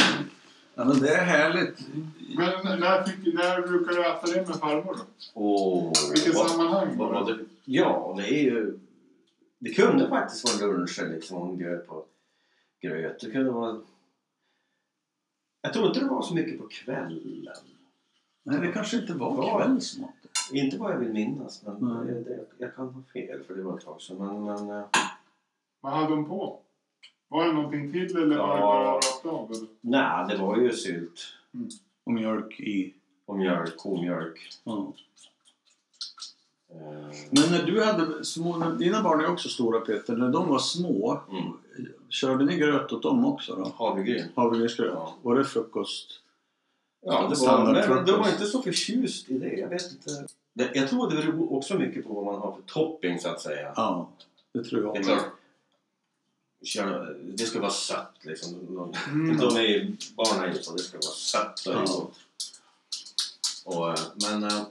Ja, 0.78 0.84
men 0.84 0.98
det 1.00 1.08
är 1.14 1.24
härligt. 1.24 1.86
Men 2.36 2.80
när, 2.80 3.02
fick, 3.04 3.34
när 3.34 3.62
brukar 3.66 3.92
du 3.92 4.06
äta 4.06 4.26
det 4.26 4.48
med 4.48 4.56
farmor 4.56 4.94
då? 4.94 5.02
Åh, 5.34 5.92
Vilket 6.12 6.34
vad- 6.34 6.50
sammanhang 6.50 6.96
vad 6.98 7.08
var 7.12 7.20
var 7.22 7.30
det? 7.32 7.36
det? 7.38 7.44
Ja, 7.64 8.14
det 8.16 8.28
är 8.28 8.42
ju... 8.42 8.78
Det 9.58 9.70
kunde 9.74 10.08
faktiskt 10.08 10.60
vara 10.60 10.72
luncher 10.72 11.08
liksom. 11.08 11.36
Hon 11.36 11.56
bjöd 11.56 11.86
på 11.86 12.04
gröt. 12.80 13.20
Det 13.20 13.30
kunde 13.30 13.50
vara... 13.50 13.80
Jag 15.60 15.72
tror 15.72 15.86
inte 15.86 16.00
det 16.00 16.06
var 16.06 16.22
så 16.22 16.34
mycket 16.34 16.58
på 16.60 16.66
kvällen. 16.68 17.48
Nej, 18.42 18.60
det 18.60 18.72
kanske 18.72 18.96
inte 18.96 19.12
var 19.14 19.46
Ja. 19.46 19.58
kvällsmat. 19.58 20.10
Inte 20.52 20.76
vad 20.78 20.92
jag 20.92 20.98
vill 20.98 21.12
minnas, 21.12 21.62
men 21.64 21.74
Nej. 21.80 22.14
det, 22.14 22.20
det, 22.20 22.44
jag 22.58 22.74
kan 22.74 22.88
ha 22.88 23.02
fel 23.12 23.42
för 23.44 23.54
det 23.54 23.62
var 23.62 23.78
ett 23.78 23.84
tag 23.84 24.02
sedan. 24.02 24.16
Men, 24.16 24.44
men 24.44 24.70
eh, 24.78 24.84
Vad 25.80 25.92
hade 25.92 26.08
de 26.10 26.28
på? 26.28 26.60
Var 27.28 27.46
det 27.46 27.52
någonting 27.52 27.92
till 27.92 28.16
eller 28.16 28.36
var 28.36 28.56
det 28.56 28.60
bara 28.60 28.94
rakt 28.94 29.26
av? 29.26 29.52
Eller? 29.52 29.68
nej, 29.80 30.26
det 30.28 30.36
var 30.36 30.56
ju 30.56 30.72
sylt 30.72 31.20
Och 32.04 32.12
mjölk 32.12 32.60
i. 32.60 32.94
och 33.26 33.38
mjölk, 33.38 33.76
komjölk. 33.76 34.38
Eh, 34.66 34.90
Men 37.30 37.50
när 37.50 37.62
du 37.66 37.84
hade 37.84 38.24
små, 38.24 38.56
när 38.56 38.72
dina 38.72 39.02
barn 39.02 39.20
är 39.20 39.30
också 39.30 39.48
stora 39.48 39.80
Peter, 39.80 40.16
när 40.16 40.28
de 40.28 40.48
var 40.48 40.58
små, 40.58 41.20
mm. 41.30 41.52
körde 42.08 42.44
ni 42.44 42.56
gröt 42.56 42.92
åt 42.92 43.02
dem 43.02 43.24
också 43.24 43.56
då? 43.56 43.72
Havregryn. 43.76 44.24
Havregrynsgröt? 44.34 44.92
Ja. 44.94 45.14
Var 45.22 45.36
det 45.36 45.44
frukost? 45.44 46.20
Ja, 47.00 47.28
det 47.28 47.46
var, 47.46 47.72
men 47.96 48.06
de 48.06 48.12
var 48.12 48.28
inte 48.28 48.46
så 48.46 48.62
förtjust 48.62 49.30
i 49.30 49.38
det. 49.38 49.56
Jag 49.56 49.68
vet 49.68 49.92
inte. 49.92 50.26
Det, 50.54 50.70
jag 50.74 50.88
tror 50.88 51.10
det 51.10 51.16
beror 51.16 51.52
också 51.52 51.78
mycket 51.78 52.06
på 52.06 52.14
vad 52.14 52.24
man 52.24 52.34
har 52.34 52.52
för 52.52 52.62
topping 52.62 53.18
så 53.18 53.28
att 53.28 53.40
säga. 53.40 53.72
Ja, 53.76 54.08
det 54.54 54.64
tror 54.64 54.82
jag 54.82 54.90
också. 54.90 55.18
Kör- 56.66 57.16
Det 57.24 57.44
ska 57.46 57.60
vara 57.60 57.70
sött 57.70 58.12
liksom. 58.22 58.52
De, 58.74 58.94
Mm. 59.08 59.36
de 59.36 59.56
är 59.56 59.60
ju, 59.60 59.96
barnen 60.16 60.44
är 60.50 60.54
ju 60.54 60.62
så, 60.62 60.72
det 60.72 60.82
ska 60.82 60.96
vara 60.98 61.14
sött 61.14 61.66
och 61.66 61.74
Ja. 61.74 61.80
gott. 61.80 62.14
Och, 63.64 63.88
eh, 63.90 63.98
men 64.22 64.44
äh, 64.44 64.62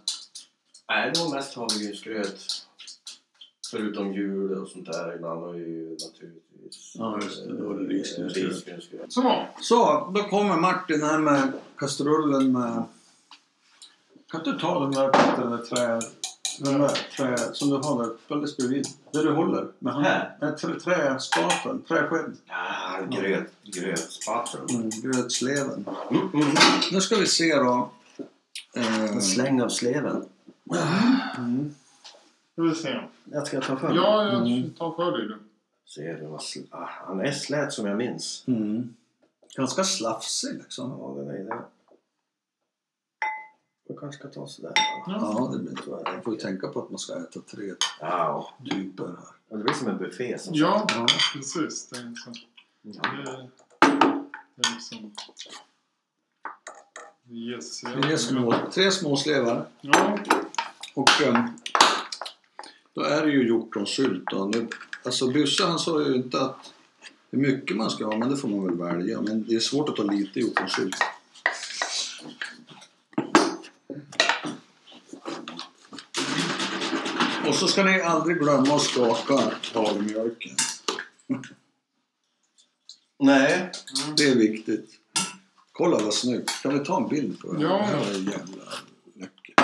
är 0.88 1.12
det 1.12 1.20
var 1.20 1.36
mest 1.36 1.54
havregrynsgröt. 1.54 2.66
Förutom 3.72 4.14
jul 4.14 4.54
och 4.58 4.68
sånt 4.70 4.86
där 4.86 5.16
ibland 5.16 5.42
har 5.42 5.54
ju 5.54 5.90
naturligtvis 5.90 6.92
Ja, 6.96 7.20
just 7.24 7.46
det. 7.48 7.58
Då 7.58 7.68
var 7.68 7.76
det 7.76 7.84
eh, 7.86 7.88
risgrynsgröt. 7.88 9.14
Så, 9.14 9.48
Så, 9.62 10.12
då 10.16 10.24
kommer 10.24 10.56
Martin 10.58 11.04
här 11.04 11.20
med 11.20 11.54
kastrullen 11.78 12.52
med 12.52 12.84
Kan 14.32 14.44
du 14.44 14.60
ta 14.60 14.80
den 14.80 14.92
där, 14.92 15.12
den 15.42 15.52
där 15.52 15.58
trä... 15.66 16.02
Den 16.60 16.80
där 16.82 16.90
trä 17.18 17.38
som 17.54 17.70
du 17.70 17.76
har 17.76 18.04
där 18.04 18.12
alldeles 18.30 18.58
bredvid. 18.58 18.86
Där 19.12 19.24
du 19.24 19.32
håller. 19.32 19.68
Med 19.80 19.94
handen. 19.94 20.12
Här? 20.12 20.38
Nej, 20.42 20.56
trä, 20.58 20.80
träspaten. 20.80 21.82
Träsked. 21.88 22.38
Ah, 22.48 23.02
gröt, 23.02 23.52
grötspatel. 23.64 24.60
Mm, 24.70 24.90
grötsleven. 24.90 25.86
Mm, 26.12 26.30
mm. 26.34 26.48
Nu 26.92 27.02
ska 27.02 27.16
vi 27.16 27.28
se 27.28 27.56
då. 27.56 27.90
Eh, 28.76 29.04
En 29.04 29.22
släng 29.22 29.62
av 29.62 29.70
sleven. 29.70 30.26
mm. 31.38 31.76
Vi 32.56 32.64
vill 32.64 32.76
se. 32.76 33.00
Jag 33.24 33.48
ska 33.48 33.62
ta 33.62 33.78
för 33.78 33.88
mig. 33.88 33.98
Ja, 33.98 34.24
jag 34.24 34.36
Mm. 34.48 34.74
tar 34.74 34.92
för 34.96 35.12
dig 35.12 35.22
du. 35.28 35.40
Ser 35.86 36.14
du 36.14 36.26
vad 36.26 36.40
sl- 36.40 36.68
ah, 36.72 36.90
han 37.08 37.20
är 37.22 37.32
slät 37.32 37.74
som 37.74 37.86
jag 37.86 37.98
minns. 37.98 38.44
Mm. 38.48 38.94
Ganska 39.56 39.84
slafsig 39.84 40.54
liksom. 40.54 40.90
Ja, 41.00 41.16
den 41.18 41.30
är 41.30 41.44
det. 41.44 41.62
Jag 43.96 44.00
kanske 44.00 44.20
ska 44.20 44.28
ta 44.28 44.48
sådär. 44.48 44.72
Ja, 45.08 45.50
det 45.54 45.60
blir 45.60 45.84
så. 45.86 46.02
Man 46.06 46.22
får 46.24 46.34
ju 46.34 46.40
tänka 46.40 46.68
på 46.68 46.80
att 46.82 46.90
man 46.90 47.00
ska 47.00 47.14
äta 47.14 47.40
tre 47.40 47.74
Ja, 48.00 48.54
typer 48.72 49.04
här. 49.04 49.16
och 49.50 49.58
det 49.58 49.64
blir 49.64 49.74
som 49.74 49.88
en 49.88 49.98
buffé 49.98 50.40
som 50.40 50.56
Ja, 50.56 50.88
Ja. 50.90 51.06
precis. 51.34 51.90
Det 51.90 51.98
är, 52.00 52.08
inte 52.08 52.22
sagt. 52.22 52.38
Det, 52.82 52.92
det 54.56 54.68
är 54.68 54.74
liksom... 54.74 55.12
Yes, 57.30 57.84
ja. 57.84 58.02
Tre 58.02 58.18
små, 58.18 58.56
tre 58.74 58.92
små 58.92 59.18
slevar. 59.18 59.66
Ja, 59.82 60.20
Och 60.94 61.22
ehm, 61.22 61.48
då 62.94 63.02
är 63.02 63.26
det 63.26 63.32
ju 63.32 63.48
hjortronsylt 63.48 64.24
alltså 65.04 65.28
Bysse 65.28 65.66
han 65.66 65.80
sa 65.80 66.02
ju 66.02 66.16
inte 66.16 66.42
att 66.42 66.74
hur 67.32 67.40
mycket 67.40 67.78
man 67.78 67.90
ska 67.90 68.06
ha, 68.06 68.18
men 68.18 68.30
det 68.30 68.38
får 68.38 68.48
man 68.48 68.66
väl 68.68 68.78
välja. 68.78 69.22
Men 69.22 69.44
det 69.48 69.56
är 69.56 69.60
svårt 69.60 69.90
att 69.90 69.96
ta 69.96 70.04
lite 70.04 70.40
hjortronsylt. 70.40 70.96
Och 77.48 77.56
så 77.56 77.68
ska 77.68 77.84
ni 77.84 78.02
aldrig 78.02 78.38
glömma 78.38 78.76
att 78.76 78.82
skaka 78.82 79.40
havremjölken. 79.74 80.56
Nej. 83.20 83.72
Det 84.18 84.24
är 84.24 84.36
viktigt. 84.36 84.90
Kolla 85.72 85.98
vad 85.98 86.14
snyggt. 86.14 86.62
Kan 86.64 86.80
vi 86.80 86.86
ta 86.86 86.98
en 86.98 87.08
bild 87.08 87.40
på 87.40 87.54
det? 87.54 87.64
Ja. 87.64 87.70
Det 87.70 87.84
här 87.84 87.98
är 88.10 88.14
jävla 88.14 88.64
läckert. 89.16 89.62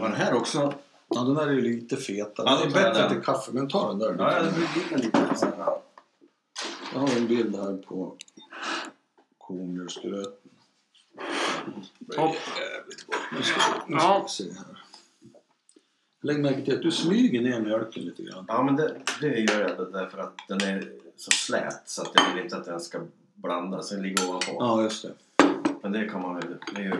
Var 0.00 0.08
det 0.10 0.16
här 0.16 0.34
också? 0.34 0.74
Ja, 1.08 1.20
den 1.20 1.34
där 1.34 1.46
är 1.48 1.52
ju 1.52 1.60
lite 1.62 1.96
fetare. 1.96 2.46
Ja, 2.50 2.56
det 2.56 2.64
är 2.64 2.70
bättre 2.70 3.02
den. 3.02 3.12
till 3.12 3.22
kaffe, 3.22 3.52
men 3.52 3.68
ta 3.68 3.88
den 3.88 3.98
där. 3.98 4.16
Ja, 4.18 4.42
det 4.42 4.52
blir 4.52 4.98
lite 4.98 5.36
så 5.36 5.46
här. 5.46 5.74
Jag 6.94 7.00
har 7.00 7.08
en 7.16 7.26
bild 7.26 7.56
här 7.56 7.76
på 7.76 8.16
komjölksgröten. 9.38 10.50
Det 11.98 12.16
är 12.16 12.20
jävligt 12.22 13.06
gott. 13.06 13.16
Nu 13.32 13.42
ska, 13.42 13.60
nu 13.88 13.96
ska 13.98 14.06
Ja. 14.06 14.22
vi 14.22 14.28
se 14.44 14.44
här. 14.52 14.84
Lägg 16.24 16.40
märke 16.40 16.64
till 16.64 16.74
att 16.74 16.82
du 16.82 16.90
smyger 16.90 17.42
ner 17.42 17.60
mjölken 17.60 18.02
lite 18.02 18.22
grann. 18.22 18.44
Ja, 18.48 18.62
men 18.62 18.76
det, 18.76 18.94
det 19.20 19.38
gör 19.38 19.60
jag 19.60 19.92
därför 19.92 20.18
att 20.18 20.34
den 20.48 20.60
är 20.60 20.88
så 21.16 21.30
slät 21.30 21.82
så 21.86 22.02
att 22.02 22.10
jag 22.14 22.34
vill 22.34 22.44
inte 22.44 22.56
att 22.56 22.64
den 22.64 22.80
ska 22.80 23.00
blandas. 23.34 23.90
Den 23.90 24.02
ligger 24.02 24.28
ovanpå. 24.28 24.56
Ja, 24.58 24.82
just 24.82 25.02
det. 25.02 25.12
Men 25.82 25.92
det 25.92 26.08
kan 26.08 26.22
man 26.22 26.34
väl... 26.34 26.44
Det 26.74 26.82
ju... 26.82 26.92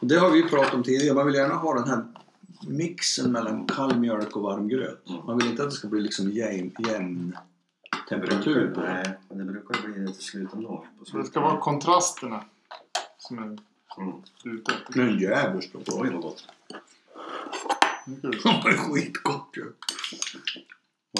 Det 0.00 0.16
har 0.16 0.30
vi 0.30 0.42
pratat 0.48 0.74
om 0.74 0.82
tidigare. 0.82 1.14
Man 1.14 1.26
vill 1.26 1.34
gärna 1.34 1.54
ha 1.54 1.74
den 1.74 1.88
här 1.88 2.04
mixen 2.68 3.32
mellan 3.32 3.66
kall 3.66 3.96
mjölk 3.98 4.36
och 4.36 4.42
varm 4.42 4.68
gröt. 4.68 5.08
Mm. 5.08 5.20
Man 5.26 5.38
vill 5.38 5.50
inte 5.50 5.62
att 5.62 5.70
det 5.70 5.76
ska 5.76 5.88
bli 5.88 6.00
liksom 6.00 6.30
jämn, 6.30 6.70
jämn 6.88 7.36
temperatur 8.08 8.74
på 8.74 8.80
det. 8.80 8.92
Nej, 8.92 9.18
men 9.28 9.38
det 9.38 9.44
brukar 9.52 9.82
bli 9.92 10.00
det 10.00 10.12
till 10.12 10.24
slut 10.24 10.48
ändå. 10.54 10.84
På 11.12 11.18
det 11.18 11.24
ska 11.24 11.40
vara 11.40 11.60
kontrasterna 11.60 12.44
som 13.18 13.38
är 13.38 13.58
Mm. 13.98 14.12
ute. 14.44 14.72
Men 14.94 15.18
jävligt 15.18 15.72
gott. 15.72 15.88
Oj, 15.88 16.10
vad 16.12 16.22
gott. 16.22 16.44
Det. 18.06 18.30
Det 18.30 18.68
är 18.68 18.76
skitgott 18.76 19.48
ju. 19.56 19.72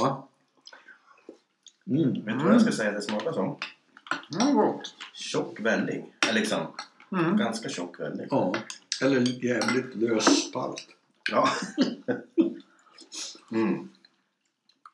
Va? 0.00 0.28
Mm. 1.86 2.12
Vet 2.24 2.38
du 2.38 2.44
vad 2.44 2.54
jag 2.54 2.62
ska 2.62 2.72
säga 2.72 2.90
det 2.92 3.02
smakar 3.02 3.32
som? 3.32 3.56
Ja, 4.30 4.52
gott. 4.52 4.94
Tjock 5.14 5.60
välling. 5.60 6.12
Eller 6.28 6.40
liksom, 6.40 6.66
Mm. 7.12 7.36
ganska 7.36 7.68
tjock 7.68 8.00
välling. 8.00 8.26
Ja. 8.30 8.54
Eller 9.02 9.44
jävligt 9.44 9.94
lös 9.96 10.48
spalt. 10.48 10.86
Ja. 11.30 11.48
mm. 13.52 13.88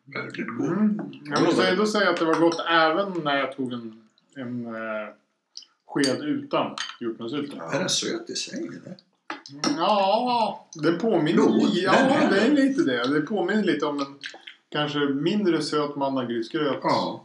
Väldigt 0.04 0.48
god. 0.48 0.66
Mm. 0.72 1.00
Jag 1.24 1.42
måste 1.44 1.68
ändå 1.68 1.86
säga 1.86 2.10
att 2.10 2.16
det 2.16 2.24
var 2.24 2.40
gott 2.40 2.60
även 2.68 3.12
när 3.24 3.36
jag 3.36 3.56
tog 3.56 3.72
en, 3.72 4.08
en 4.36 4.66
eh, 4.66 5.08
sked 5.86 6.24
utan 6.24 6.76
hjortronsylt. 7.00 7.54
Är 7.54 7.78
den 7.78 7.88
söt 7.88 8.30
i 8.30 8.34
sig 8.34 8.66
eller? 8.66 8.96
Ja, 9.76 10.66
det 10.74 10.92
påminner 10.92 11.48
li- 11.48 11.82
Ja, 11.84 11.92
den 11.92 12.10
är 12.12 12.30
det 12.30 12.40
är 12.40 12.50
lite 12.50 12.82
det. 12.82 13.14
Det 13.14 13.20
påminner 13.20 13.64
lite 13.64 13.86
om 13.86 14.00
en 14.00 14.18
kanske 14.68 14.98
mindre 14.98 15.62
söt 15.62 15.96
mannagrynsgröt. 15.96 16.78
Ja. 16.82 17.24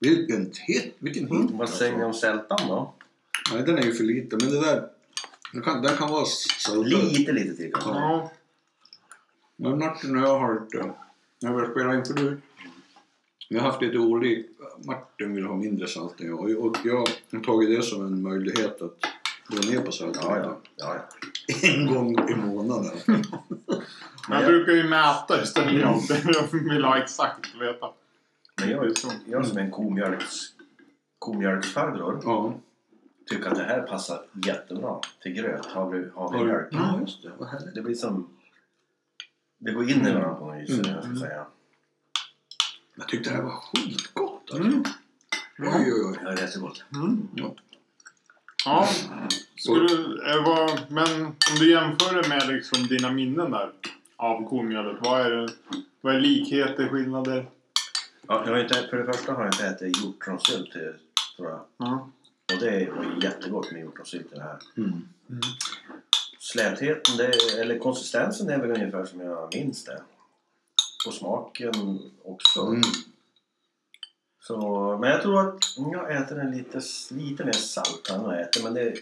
Vilken 0.00 0.52
hit! 0.66 0.94
Vilken 0.98 1.26
hit! 1.28 1.50
Vad 1.50 1.68
säger 1.68 1.96
ni 1.96 2.04
om 2.04 2.14
sältan 2.14 2.58
då? 2.68 2.94
Nej, 3.52 3.62
den 3.62 3.78
är 3.78 3.82
ju 3.82 3.92
för 3.94 4.04
liten. 4.04 4.38
Men 4.42 4.50
det 4.50 4.60
där... 4.60 4.88
Den 5.52 5.62
kan, 5.62 5.82
den 5.82 5.96
kan 5.96 6.10
vara 6.10 6.24
saltad. 6.24 6.88
Lite, 6.88 7.32
lite 7.32 7.56
till 7.56 7.72
kanske. 7.72 7.90
Ja. 7.90 8.32
Men 9.56 9.78
Martin 9.78 10.16
och 10.16 10.22
jag 10.22 10.38
har 10.38 10.52
inte... 10.62 10.92
När 11.42 11.52
vi 11.54 11.60
har 11.60 11.70
spelat 11.70 11.94
in 11.94 12.14
förut. 12.16 12.38
Vi 13.50 13.58
har 13.58 13.66
haft 13.70 13.82
lite 13.82 13.98
olika... 13.98 14.48
Martin 14.84 15.34
vill 15.34 15.44
ha 15.44 15.56
mindre 15.56 15.86
salt 15.88 16.20
än 16.20 16.26
jag. 16.26 16.40
Och 16.40 16.76
jag 16.84 16.96
har 17.32 17.40
tagit 17.44 17.76
det 17.78 17.82
som 17.82 18.06
en 18.06 18.22
möjlighet 18.22 18.82
att 18.82 18.96
gå 19.46 19.70
ner 19.70 19.80
på 19.80 19.92
saltet. 19.92 20.22
Ja, 20.24 20.36
ja. 20.38 20.58
ja, 20.76 20.94
ja. 20.94 21.08
En 21.62 21.86
gång 21.86 22.28
i 22.30 22.34
månaden. 22.34 22.96
Men 23.06 23.22
Jag 24.28 24.46
brukar 24.46 24.72
ju 24.72 24.88
mäta 24.88 25.42
istället. 25.42 25.72
Jag, 25.80 26.02
jag 26.34 26.60
vill 26.72 26.84
ha 26.84 26.98
exakt 26.98 27.54
veta. 27.60 27.86
men 28.60 28.70
jag, 28.70 28.92
jag 29.26 29.46
som 29.46 29.58
är 29.58 29.62
en 29.62 29.70
komjölks, 29.70 30.34
komjölksfarbror 31.18 32.20
Ja. 32.24 32.54
tycker 33.30 33.48
att 33.50 33.54
det 33.58 33.64
här 33.64 33.80
passar 33.82 34.20
jättebra 34.46 35.00
till 35.22 35.32
gröt. 35.32 35.66
Havre, 35.66 36.10
havremjölk. 36.14 36.68
Ja, 36.70 37.00
just 37.00 37.22
det. 37.22 37.32
Vad 37.38 37.48
härligt. 37.48 37.74
Det 37.74 37.82
blir 37.82 37.94
som... 37.94 38.28
Det 39.58 39.72
går 39.72 39.90
in 39.90 40.06
i 40.06 40.12
varandra 40.12 40.34
på 40.34 40.46
något 40.46 40.62
vis. 40.62 40.70
Mm. 40.70 40.90
Jag 40.90 41.04
ska 41.04 41.14
säga. 41.26 41.46
Jag 42.94 43.08
tyckte 43.08 43.30
det 43.30 43.36
här 43.36 43.42
var 43.42 43.50
skitgott 43.50 44.42
alltså. 44.50 44.56
Mm. 44.56 44.84
Oj, 45.58 45.92
oj, 45.92 46.02
oj. 46.06 46.18
Det 46.24 46.30
är 46.30 46.38
jättegott. 46.40 46.84
Mm. 46.94 47.28
Ja. 47.34 47.54
Ja, 48.66 48.88
skulle, 49.56 49.86
eh, 50.30 50.44
vad, 50.44 50.80
men 50.88 51.26
om 51.26 51.58
du 51.58 51.70
jämför 51.70 52.22
det 52.22 52.28
med 52.28 52.48
liksom 52.48 52.86
dina 52.86 53.10
minnen 53.12 53.50
där 53.50 53.70
av 54.16 54.48
komjölet. 54.48 54.96
Vad 55.00 55.20
är, 55.20 55.30
det, 55.30 55.48
vad 56.00 56.14
är 56.14 56.20
likheter, 56.20 56.88
skillnader? 56.88 57.46
Ja, 58.28 58.42
jag 58.46 58.52
har 58.52 58.58
inte, 58.58 58.86
för 58.90 58.96
det 58.96 59.12
första 59.12 59.32
har 59.32 59.44
jag 59.44 59.54
inte 59.54 59.66
ätit 59.66 60.02
hjortronsylt 60.02 60.72
till, 60.72 60.92
tror 61.36 61.48
jag. 61.48 61.60
Ja. 61.76 62.10
Och 62.52 62.60
det 62.60 62.90
var 62.90 63.04
ju 63.04 63.20
jättegott 63.22 63.72
med 63.72 63.80
hjortronsylt 63.80 64.32
i 64.32 64.34
det 64.34 64.42
här. 64.42 64.58
Mm. 64.76 65.02
Slätheten, 66.38 67.16
det, 67.16 67.60
eller 67.60 67.78
konsistensen 67.78 68.50
är 68.50 68.58
väl 68.58 68.70
ungefär 68.70 69.04
som 69.04 69.20
jag 69.20 69.54
minns 69.54 69.84
det. 69.84 70.02
Och 71.06 71.14
smaken 71.14 71.98
också. 72.24 72.60
Mm. 72.60 72.82
Så, 74.46 74.98
men 75.00 75.10
jag 75.10 75.22
tror 75.22 75.48
att 75.48 75.64
jag 75.76 76.16
äter 76.16 76.36
den 76.36 76.50
lite, 76.50 76.80
lite 77.10 77.44
mer 77.44 77.52
salt 77.52 78.10
än 78.10 78.24
jag 78.24 78.40
äter. 78.40 78.62
Men 78.62 78.74
det, 78.74 78.94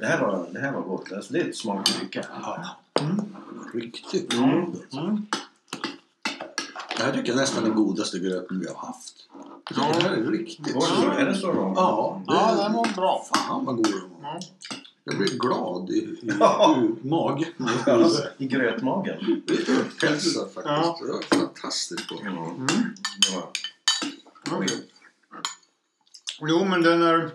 det, 0.00 0.06
här, 0.06 0.20
var, 0.20 0.48
det 0.52 0.60
här 0.60 0.72
var 0.72 0.80
gott. 0.80 1.12
Alltså, 1.12 1.32
det 1.32 1.40
är 1.40 1.48
ett. 1.48 1.64
Ja. 2.42 2.76
Mm. 3.00 3.36
Riktigt 3.74 4.34
Mm. 4.34 4.52
Mm. 4.92 5.26
Det 6.96 7.02
här 7.02 7.12
tycker 7.12 7.28
jag 7.28 7.36
är 7.36 7.40
nästan 7.40 7.64
den 7.64 7.74
godaste 7.74 8.18
gröten 8.18 8.60
vi 8.60 8.68
har 8.68 8.86
haft. 8.86 9.28
Ja. 9.76 9.92
Det 9.94 10.02
här 10.02 10.10
är 10.10 10.22
riktigt 10.22 10.76
är 10.76 11.24
det 11.24 11.34
så 11.34 11.52
långt? 11.52 11.76
Ja, 11.76 12.22
det, 12.26 12.34
Ja, 12.34 12.54
den 12.62 12.72
var 12.72 12.94
bra. 12.96 13.26
Fan 13.34 13.64
vad 13.64 13.76
god 13.76 13.86
den 13.86 14.22
var. 14.22 14.40
Ja. 15.04 15.12
Jag 15.12 15.18
blir 15.18 15.38
glad 15.38 15.90
i, 15.90 15.92
i, 15.92 16.28
i 16.28 16.28
magen. 17.08 17.48
I 18.38 18.46
grötmagen. 18.46 19.42
Lite 19.46 19.72
upphetsad 19.72 20.50
faktiskt. 20.52 20.66
Ja. 20.66 20.98
Det 21.00 21.12
var 21.12 21.22
fantastiskt 21.38 22.08
gott. 22.08 22.20
Mm. 22.20 22.36
Mm. 22.36 22.66
Okej. 24.52 24.88
Jo, 26.40 26.64
men 26.64 26.82
den 26.82 27.02
är... 27.02 27.30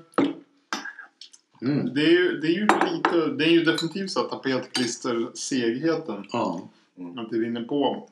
Mm. 1.61 1.93
Det 1.93 2.05
är 2.05 2.09
ju, 2.09 2.39
det 2.39 2.47
är 2.47 2.51
ju 2.51 2.67
lite... 2.93 3.27
Det 3.37 3.45
är 3.45 3.51
ju 3.51 3.63
definitivt 3.63 4.11
så 4.11 4.19
att 4.19 4.29
tapetklister-segheten. 4.29 6.25
Ja. 6.31 6.69
Att 7.17 7.29
det 7.29 7.37
rinner 7.37 7.63
på. 7.63 8.09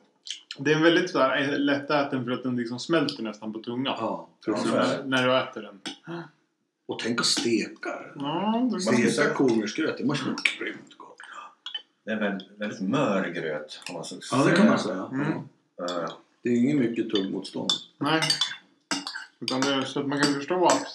Det 0.58 0.72
är 0.72 0.80
väldigt 0.82 1.10
så 1.10 1.18
här, 1.18 1.58
lättäten 1.58 2.24
för 2.24 2.30
att 2.30 2.42
den 2.42 2.56
liksom 2.56 2.78
smälter 2.78 3.22
nästan 3.22 3.52
på 3.52 3.58
tungan. 3.58 3.94
ja. 3.98 4.28
När, 4.46 5.04
när 5.04 5.26
du 5.26 5.36
äter 5.38 5.62
den. 5.62 5.80
Och 6.86 6.98
tänk 6.98 7.20
att 7.20 7.26
steka 7.26 7.90
det 7.90 8.80
Steka. 8.80 9.34
Komjölksgröt, 9.34 9.98
det 9.98 10.04
måste 10.04 10.24
vara 10.24 10.36
grymt 10.58 10.94
gott. 10.96 11.18
det 12.04 12.10
är 12.10 12.20
väldigt, 12.20 12.48
väldigt 12.58 12.80
mör 12.80 13.28
gröt. 13.28 13.80
Om 13.88 13.94
man 13.94 14.04
så 14.04 14.16
Ja, 14.32 14.44
det 14.44 14.56
kan 14.56 14.66
man 14.66 14.78
säga. 14.78 15.08
Mm. 15.12 15.32
Eh, 15.32 16.10
Det 16.42 16.48
är 16.48 16.56
inget 16.56 16.76
mycket 16.76 17.10
tuggmotstånd. 17.10 17.70
Nej. 17.98 18.20
Utan 19.40 19.60
det, 19.60 19.86
så 19.86 20.00
att 20.00 20.06
man 20.06 20.22
kan 20.22 20.34
förstå 20.34 20.66
att 20.66 20.86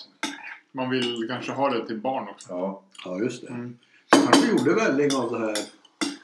man 0.72 0.90
vill 0.90 1.28
kanske 1.30 1.52
ha 1.52 1.70
det 1.70 1.88
till 1.88 1.98
barn 2.00 2.28
också. 2.30 2.50
Ja. 2.50 2.82
Ja, 3.06 3.20
just 3.20 3.42
det. 3.42 3.48
Mm. 3.48 3.78
Kanske 4.10 4.48
gjorde 4.50 4.74
välling 4.74 5.16
av 5.16 5.32
det 5.32 5.40
här. 5.40 5.58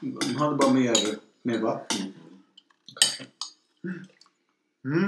De 0.00 0.36
hade 0.36 0.56
bara 0.56 0.72
mer, 0.72 0.96
mer 1.42 1.58
vatten. 1.58 2.14
Mm. 4.84 5.06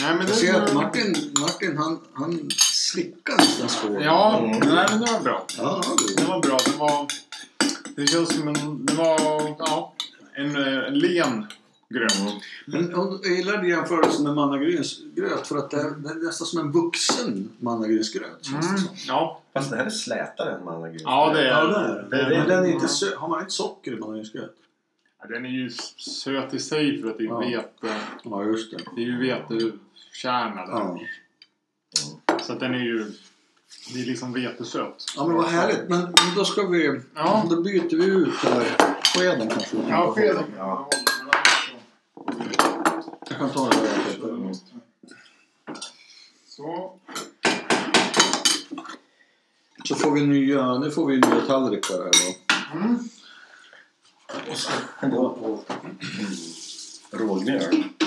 Nej, 0.00 0.16
men 0.16 0.18
det 0.18 0.32
Jag 0.32 0.36
ser 0.38 0.54
att 0.62 0.70
är 0.70 0.74
Martin, 0.74 1.14
Martin 1.40 1.76
han, 1.76 2.00
han 2.12 2.48
slickar 2.92 3.36
nästan 3.36 3.68
skålen. 3.68 4.02
Ja, 4.02 4.38
Mm. 4.38 4.50
nej, 4.74 4.86
men 4.90 5.00
det 5.00 5.12
var 5.12 5.20
bra. 5.20 5.46
Ja, 5.58 5.80
Det 6.16 6.24
var 6.24 6.40
bra. 6.40 6.58
Det 6.66 6.76
var... 6.78 7.06
Det 7.96 8.06
känns 8.06 8.34
som 8.36 8.48
en... 8.48 8.86
Det 8.86 8.94
var... 8.94 9.20
Ja. 9.58 9.92
En, 10.34 10.56
eh, 10.56 10.78
en 10.88 10.98
len 10.98 11.46
gröt. 11.88 12.18
Mm. 12.20 12.32
Men 12.66 12.94
hon- 12.94 13.20
jag 13.22 13.32
gillade 13.36 13.68
jämförelsen 13.68 14.24
med 14.24 14.34
mannagrynsgröt 14.34 15.46
för 15.46 15.58
att 15.58 15.70
det 15.70 15.76
är, 15.76 15.90
det 15.90 16.10
är 16.10 16.14
nästan 16.26 16.46
som 16.46 16.60
en 16.60 16.72
vuxen 16.72 17.48
mannagrynsgröt. 17.58 18.44
känns 18.44 18.66
det 18.66 18.70
Mm. 18.70 18.78
som. 18.78 18.96
Ja. 19.08 19.40
Fast 19.52 19.70
det 19.70 19.76
här 19.76 19.84
är 19.86 19.90
slätare 19.90 20.54
än 20.54 20.64
mannagrynsgröt. 20.64 21.10
Ja, 21.10 21.32
det 21.34 21.40
är 21.40 21.46
Ja, 21.48 21.64
det 21.66 21.76
är 21.76 21.88
det. 22.10 22.16
Det- 22.16 22.28
det- 22.28 22.38
Men 22.38 22.48
den 22.48 22.64
är 22.64 22.68
inte 22.72 22.86
sö- 22.86 23.16
har 23.16 23.28
man 23.28 23.40
inte 23.40 23.52
socker 23.52 23.92
i 23.92 23.96
mannagrynsgröt? 23.96 24.54
Ja, 25.20 25.26
Den 25.28 25.46
är 25.46 25.50
ju 25.50 25.70
söt 25.96 26.54
i 26.54 26.58
sig 26.58 27.02
för 27.02 27.10
att 27.10 27.18
det 27.18 27.24
är 27.24 27.28
Ja. 27.28 27.38
vete... 27.38 27.94
Ja, 28.24 28.44
just 28.44 28.70
det. 28.70 28.76
Det 28.96 29.02
är 29.02 29.06
ju 29.06 29.18
vetekärna 29.18 30.66
där. 30.66 30.72
Ja. 30.72 30.98
Så 32.42 32.52
att 32.52 32.60
den 32.60 32.74
är 32.74 32.78
ju... 32.84 33.12
Det 33.94 34.00
är 34.00 34.06
liksom 34.06 34.32
vetesöt. 34.32 35.04
ja, 35.16 35.26
men 35.26 35.36
vad 35.36 35.46
härligt. 35.46 35.88
Men 35.88 36.00
men 36.00 36.34
då 36.36 36.44
ska 36.44 36.66
vi... 36.66 37.00
Ja. 37.14 37.46
Då 37.50 37.62
byter 37.62 37.96
vi 37.96 38.04
ut 38.04 38.34
här. 38.34 38.76
Skeden 39.14 39.48
kanske. 39.48 39.76
vi 39.76 39.82
kan 39.82 39.90
Ja, 39.90 40.06
ta. 40.06 40.12
skeden. 40.14 40.44
Ja. 40.56 40.88
Jag 43.28 43.38
kan 43.38 43.50
ta 43.50 43.68
den 43.68 43.78
där. 43.84 44.54
Så. 46.46 46.98
Så 49.84 49.94
får 49.94 50.10
vi 50.10 50.26
nya, 50.26 50.78
nu 50.78 50.90
får 50.90 51.06
vi 51.06 51.16
nya 51.16 51.40
tallrikar 51.46 51.94
här 51.94 52.10
då. 52.12 52.78
Mm. 52.78 52.98
Och 57.10 58.01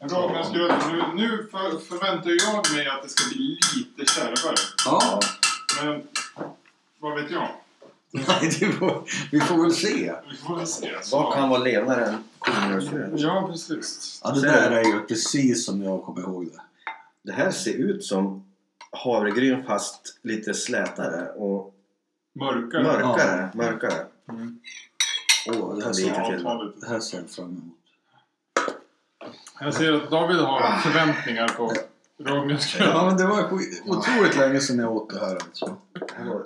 rågmjöl. 0.00 0.20
Rågmjölsgröt. 0.22 0.92
Nu, 0.92 1.02
nu 1.14 1.48
för, 1.50 1.78
förväntar 1.78 2.30
jag 2.30 2.76
mig 2.76 2.88
att 2.88 3.02
det 3.02 3.08
ska 3.08 3.28
bli 3.34 3.58
lite 3.76 4.12
kärvare. 4.12 4.56
Ja. 4.84 5.20
Men 5.82 6.02
vad 7.00 7.22
vet 7.22 7.30
jag? 7.30 7.48
Nej, 8.10 8.56
det 8.60 8.66
får, 8.72 9.04
vi 9.32 9.40
får 9.40 9.62
väl 9.62 9.72
se. 9.72 10.14
Vi 10.30 10.36
får 10.36 10.56
väl 10.56 10.66
se. 10.66 10.90
Så. 11.02 11.16
Vad 11.16 11.34
kan 11.34 11.48
vara 11.48 11.60
lenare 11.60 12.06
än 12.06 12.24
komjölsgröt? 12.38 13.10
Ja, 13.20 13.46
precis. 13.50 14.20
Ja, 14.24 14.30
det 14.30 14.40
där 14.40 14.70
är 14.70 14.84
ju 14.84 15.00
precis 15.00 15.66
som 15.66 15.82
jag 15.82 16.04
kommer 16.04 16.20
ihåg 16.20 16.44
det. 16.46 16.60
Det 17.22 17.32
här 17.32 17.50
ser 17.50 17.74
ut 17.74 18.04
som 18.04 18.44
havregryn 18.90 19.64
fast 19.64 20.18
lite 20.22 20.54
slätare 20.54 21.28
och 21.32 21.74
Mörkare. 22.34 22.82
mörkare. 22.82 23.50
mörkare. 23.54 24.06
Mm. 24.28 24.60
Ja, 25.46 25.52
till. 25.92 26.42
ta 26.42 26.62
lite. 26.62 26.80
det 26.80 26.88
här 26.88 27.00
ser 27.00 27.18
jag 27.18 27.30
fram 27.30 27.46
emot. 27.46 27.77
Jag 29.60 29.74
ser 29.74 29.92
att 29.92 30.10
David 30.10 30.36
har 30.36 30.78
förväntningar 30.78 31.48
på 31.48 31.72
rågmjölsgröt. 32.18 32.88
Ja, 32.88 33.06
men 33.06 33.16
det 33.16 33.26
var 33.26 33.52
otroligt 33.86 34.36
länge 34.36 34.60
sedan 34.60 34.78
jag 34.78 34.96
åt 34.96 35.10
det 35.10 35.20
här 35.20 35.34
alltså. 35.34 35.76
Det 35.92 36.42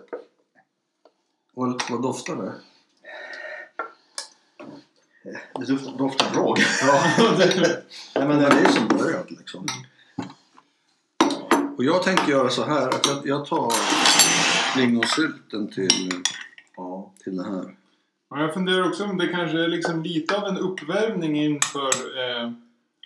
Vad, 1.54 1.82
vad 1.90 2.02
doftar 2.02 2.36
det? 2.36 2.52
Det 5.54 5.72
doftar, 5.72 5.98
doftar 5.98 6.34
råg. 6.34 6.58
Ja, 6.80 7.02
Nej, 8.14 8.28
men 8.28 8.38
det, 8.38 8.46
är 8.46 8.68
som 8.68 8.88
bröd 8.88 9.26
liksom. 9.28 9.66
Och 11.76 11.84
jag 11.84 12.02
tänker 12.02 12.28
göra 12.28 12.48
så 12.48 12.64
här 12.64 12.88
att 12.88 13.06
jag, 13.06 13.26
jag 13.26 13.46
tar 13.46 13.72
lingonsylten 14.76 15.70
till, 15.70 16.22
ja. 16.76 17.12
till 17.24 17.36
det 17.36 17.44
här. 17.44 17.76
Ja, 18.30 18.40
jag 18.40 18.54
funderar 18.54 18.88
också 18.88 19.04
om 19.04 19.18
det 19.18 19.28
kanske 19.28 19.64
är 19.64 19.68
liksom 19.68 20.02
lite 20.02 20.36
av 20.36 20.44
en 20.44 20.58
uppvärmning 20.58 21.36
inför 21.36 22.18
eh, 22.18 22.52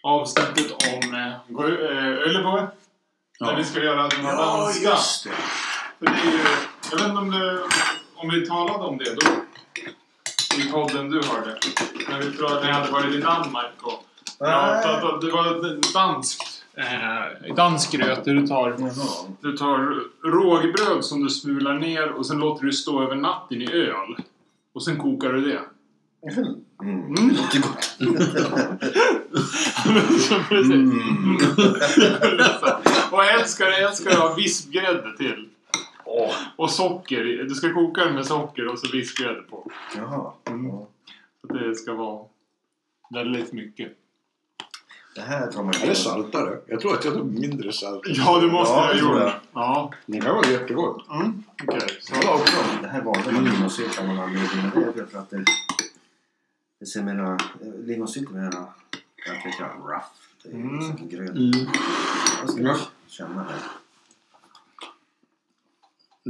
avsnittet 0.07 0.73
om 0.73 1.15
eh, 1.15 1.27
eh, 1.27 2.29
Öleborg. 2.29 2.67
Där 3.39 3.57
vi 3.57 3.65
ska 3.65 3.85
göra 3.85 4.09
den 4.09 4.25
här 4.25 4.37
danska. 4.37 4.91
det. 4.91 4.97
För 5.99 6.07
det 6.07 6.13
är 6.13 6.33
ju, 6.33 6.39
jag 6.91 6.99
vet 6.99 7.09
inte 7.09 7.19
om, 7.19 7.31
det, 7.31 7.59
om 8.15 8.31
vi 8.31 8.47
talade 8.47 8.85
om 8.85 8.99
det 8.99 9.15
då. 9.15 9.31
I 10.59 10.71
podden 10.73 11.11
du 11.11 11.23
hörde. 11.23 11.59
När 12.09 12.19
vi 12.19 12.37
pratade, 12.37 12.61
när 12.61 12.69
jag 12.69 12.75
hade 12.75 12.93
varit 12.93 13.15
i 13.15 13.21
Danmark 13.21 13.73
och 13.83 14.05
pratat. 14.39 15.21
Det 15.21 15.31
var 15.31 15.93
danskt. 15.95 16.65
Eh, 16.77 17.55
dansk 17.55 17.93
gröt 17.93 18.25
där 18.25 18.35
du 18.35 18.47
tar, 18.47 18.77
du 19.41 19.57
tar 19.57 20.03
rågbröd 20.31 21.05
som 21.05 21.25
du 21.25 21.31
smular 21.31 21.75
ner 21.75 22.13
och 22.13 22.27
sen 22.27 22.39
låter 22.39 22.65
du 22.65 22.73
stå 22.73 23.03
över 23.03 23.15
natten 23.15 23.63
i 23.63 23.73
öl. 23.73 24.17
Och 24.75 24.85
sen 24.85 24.97
kokar 24.99 25.33
du 25.33 25.41
det. 25.41 25.61
Mm. 26.33 26.66
Mm. 26.83 27.15
Det 27.15 27.23
låter 27.23 27.61
gott. 27.61 27.97
Mm. 30.61 31.37
och 33.11 33.19
jag 33.25 33.41
älskar, 33.41 33.67
jag 33.67 33.83
älskar 33.83 34.17
ha 34.17 34.35
vispgrädde 34.35 35.17
till. 35.17 35.49
Och 36.57 36.71
socker. 36.71 37.45
Du 37.49 37.55
ska 37.55 37.75
koka 37.75 38.05
den 38.05 38.15
med 38.15 38.27
socker 38.27 38.69
och 38.69 38.79
så 38.79 38.93
vispgrädde 38.93 39.43
på. 39.43 39.71
Jaha. 39.97 40.33
Mm. 40.45 40.67
Ja. 40.67 40.89
Så 41.41 41.47
det 41.53 41.75
ska 41.75 41.93
vara 41.95 42.25
väldigt 43.11 43.53
mycket. 43.53 43.93
Det 45.15 45.21
här 45.23 45.47
tar 45.53 45.63
man 45.63 45.75
Är 45.83 45.87
det 45.87 45.95
saltare? 45.95 46.59
Jag 46.67 46.81
tror 46.81 46.95
att 46.95 47.05
jag 47.05 47.15
tog 47.15 47.39
mindre 47.41 47.73
salt. 47.73 48.03
Ja, 48.07 48.39
det 48.41 48.47
måste 48.47 48.75
Ja, 48.75 48.95
jag 48.95 49.05
ha 49.05 49.19
jag. 49.19 49.27
gjort. 49.27 49.35
Ja. 49.53 49.93
Det 50.07 50.25
här 50.25 50.33
var 50.35 50.45
jättegott. 50.45 51.11
Mm. 51.11 51.43
Okej. 51.69 51.81
Så. 52.01 52.15
Det 52.83 52.89
här 52.89 53.03
valde 53.03 53.33
man 53.33 53.45
lingonsylt 53.45 53.99
av 53.99 54.07
någon 54.07 54.19
anledning. 54.19 54.71
Det 54.95 55.01
är 55.01 55.07
för 55.07 55.19
att 55.19 55.31
det, 55.31 55.45
det 56.79 56.87
ser 56.87 57.03
mera... 57.03 57.39
Lingonsylt 57.85 58.31
mera... 58.31 58.67
Jag 59.27 59.35
vet 59.45 59.59
jag, 59.61 59.71
rough. 59.79 60.07
Det 60.43 60.49
är 60.49 60.55
Mm. 60.55 60.79
liksom 60.79 61.09
grönt. 61.09 61.31
Mm. 61.31 61.51
Jag 62.41 62.51
ska 62.51 62.61
Ja. 62.63 62.79
känna 63.07 63.45
det. 63.45 63.61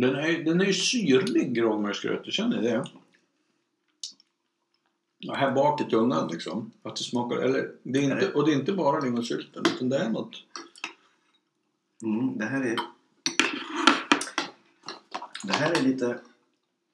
Den 0.00 0.14
är, 0.16 0.44
den 0.44 0.60
är 0.60 0.64
ju 0.64 0.72
syrlig 0.72 1.62
rågmjölsgröt, 1.62 2.24
du 2.24 2.30
känner 2.30 2.62
det? 2.62 2.86
Ja, 5.18 5.34
här 5.34 5.50
bak 5.52 5.80
i 5.80 5.84
tungan 5.84 6.28
liksom. 6.32 6.70
Att 6.82 6.96
det 6.96 7.02
smakar, 7.04 7.36
eller, 7.36 7.72
det 7.82 7.98
är 7.98 8.02
inte, 8.02 8.32
och 8.32 8.46
det 8.46 8.52
är 8.52 8.56
inte 8.56 8.72
bara 8.72 9.00
lingonsylten 9.00 9.62
utan 9.74 9.88
det 9.88 9.98
är 9.98 10.10
något. 10.10 10.36
Mm, 12.02 12.38
det 12.38 12.44
här 12.44 12.60
är... 12.62 12.78
Det 15.42 15.52
här 15.52 15.72
är 15.78 15.82
lite 15.82 16.18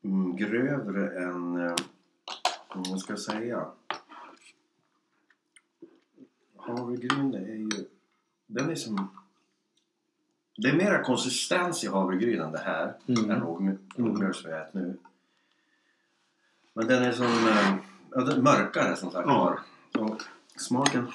mm, 0.05 0.37
grövre 0.37 1.25
än... 1.25 1.77
mm, 2.75 2.85
Vad 2.91 3.01
ska 3.01 3.13
jag 3.13 3.21
säga? 3.21 3.67
Havregryn 6.57 7.31
det 7.31 7.39
är 7.39 7.55
ju... 7.57 7.69
Den 8.47 8.71
är 8.71 8.75
som... 8.75 9.09
Det 10.57 10.69
är 10.69 10.77
mera 10.77 11.03
konsistens 11.03 11.85
i 11.85 11.89
havregryn 11.89 12.41
än 12.41 12.53
det 12.53 12.59
här. 12.59 12.95
Mm. 13.09 13.31
Än 13.31 13.41
rågmjö- 13.43 13.79
rågmjöl 13.97 14.35
som 14.35 14.51
vi 14.51 14.57
äter 14.57 14.81
nu. 14.81 14.97
Men 16.75 16.87
den 16.87 17.03
är 17.03 17.13
som... 17.13 17.27
eh, 17.27 17.75
Ja, 18.15 18.21
den 18.21 18.39
är 18.39 18.43
mörkare 18.43 18.97
som 18.97 19.11
sagt 19.11 19.29
Ja. 19.29 19.59
var. 19.95 20.03
Och 20.05 20.23
smaken... 20.57 21.07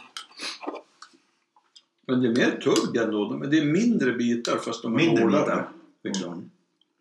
Men 2.07 2.21
det 2.21 2.27
är 2.27 2.35
mer 2.35 2.59
tugg 2.61 2.97
ändå. 2.97 3.37
Men 3.37 3.49
det 3.49 3.59
är 3.59 3.65
mindre 3.65 4.11
bitar 4.13 4.57
fast 4.57 4.81
de 4.83 4.93
är 4.93 4.97
Mindre 4.97 5.23
hårdare. 5.23 5.45
bitar. 5.45 5.71
Liksom, 6.03 6.51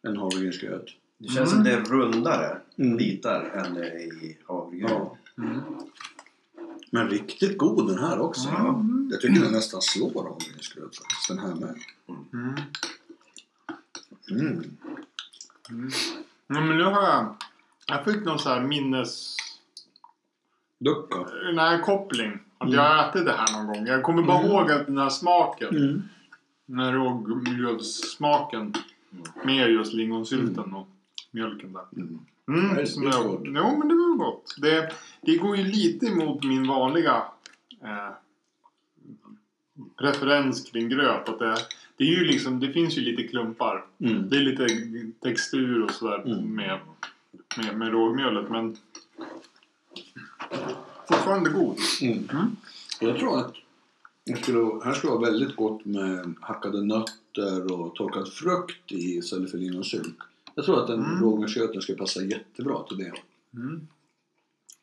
än 0.03 0.17
havregrynsgröt. 0.17 0.87
Det 1.19 1.29
känns 1.29 1.39
Mm. 1.39 1.47
som 1.49 1.65
det 1.65 1.73
är 1.73 1.85
rundare 1.85 2.61
Mm. 2.79 2.97
bitar 2.97 3.41
är 3.77 3.97
i 4.03 4.39
havregryn. 4.47 4.89
Ja. 4.91 5.17
Mm. 5.39 5.61
Men 6.91 7.09
riktigt 7.09 7.59
god 7.59 7.89
den 7.89 7.99
här 7.99 8.21
också. 8.21 8.49
Mm. 8.49 9.09
Jag 9.13 9.21
tycker 9.21 9.41
den 9.43 9.53
nästan 9.53 9.83
slår 9.83 10.23
havregrynsgröt 10.25 10.97
faktiskt. 10.97 11.29
Den 11.29 11.39
här 11.39 11.55
med. 11.55 11.75
Mm. 12.33 12.55
Mm. 14.31 15.91
Ja, 16.47 16.61
men 16.61 16.77
nu 16.79 16.85
har 16.85 17.03
jag... 17.03 17.37
Jag 17.87 18.05
fick 18.05 18.25
någon 18.25 18.39
så 18.39 18.49
här 18.49 18.61
minnes... 18.61 19.37
Ducka. 20.79 21.27
Nej, 21.55 21.83
koppling. 21.83 22.33
Att 22.59 22.67
Mm. 22.69 22.75
jag 22.75 22.83
har 22.83 23.09
ätit 23.11 23.25
det 23.25 23.33
här 23.33 23.53
någon 23.53 23.67
gång. 23.67 23.87
Jag 23.87 24.03
kommer 24.03 24.23
bara 24.23 24.39
Mm. 24.39 24.51
ihåg 24.51 24.71
att 24.71 24.87
den 24.87 24.99
här 24.99 25.09
smaken. 25.11 25.77
Mm. 25.77 26.03
Den 26.67 26.79
här 26.79 26.93
rågmjölssmaken. 26.93 28.75
Med 29.45 29.71
just 29.71 29.93
lingonsylten 29.93 30.75
och 30.75 30.89
mjölken 31.31 31.73
där. 31.73 31.85
Mm. 31.97 32.19
Mm, 32.49 32.69
Väldigt 32.69 32.93
som 32.95 33.03
jag, 33.03 33.25
gott. 33.25 33.41
jo, 33.45 33.77
men 33.79 33.89
det 33.89 33.95
var 33.95 34.17
gott. 34.17 34.55
Det, 34.59 34.93
det 35.21 35.37
går 35.37 35.57
ju 35.57 35.65
lite 35.65 36.07
emot 36.07 36.45
min 36.45 36.67
vanliga 36.69 37.23
eh, 37.83 38.11
preferens 39.99 40.71
kring 40.71 40.89
gröt. 40.89 41.29
Att 41.29 41.39
det, 41.39 41.57
det, 41.97 42.05
är 42.05 42.09
ju 42.09 42.25
liksom, 42.25 42.61
det 42.61 42.73
finns 42.73 42.99
ju 42.99 43.01
lite 43.03 43.23
klumpar. 43.29 43.85
Mm. 43.99 44.29
Det 44.29 44.37
är 44.37 44.41
lite 44.41 44.67
textur 45.21 45.83
och 45.85 45.91
sådär 45.91 46.23
Mm. 46.27 46.55
med, 46.55 46.79
med, 47.57 47.79
med 47.79 47.89
rågmjölet. 47.93 48.51
Men 48.51 48.77
fortfarande 51.09 51.51
god. 51.51 51.79
Mm. 52.03 52.29
Mm. 52.33 52.57
Jag 53.01 53.17
tror 53.19 53.39
att 53.39 53.55
det 54.25 54.43
skulle, 54.43 54.85
här 54.85 54.93
skulle 54.93 55.13
vara 55.13 55.31
väldigt 55.31 55.57
gott 55.57 55.85
med 55.85 56.35
hackade 56.41 56.83
nötter 56.83 57.73
och 57.73 57.95
torkad 57.95 58.29
frukt 58.33 58.93
i 58.93 59.17
istället 59.17 59.51
för 59.51 59.59
lingonsylt. 59.59 60.17
Jag 60.59 60.65
tror 60.65 60.83
att 60.85 60.91
en 60.91 61.05
Mm. 61.05 61.23
rågmjölsgröten 61.23 61.83
skulle 61.83 61.99
passa 61.99 62.23
jättebra 62.23 62.83
till 62.83 62.97
det. 62.99 63.13
Mm. 63.55 63.87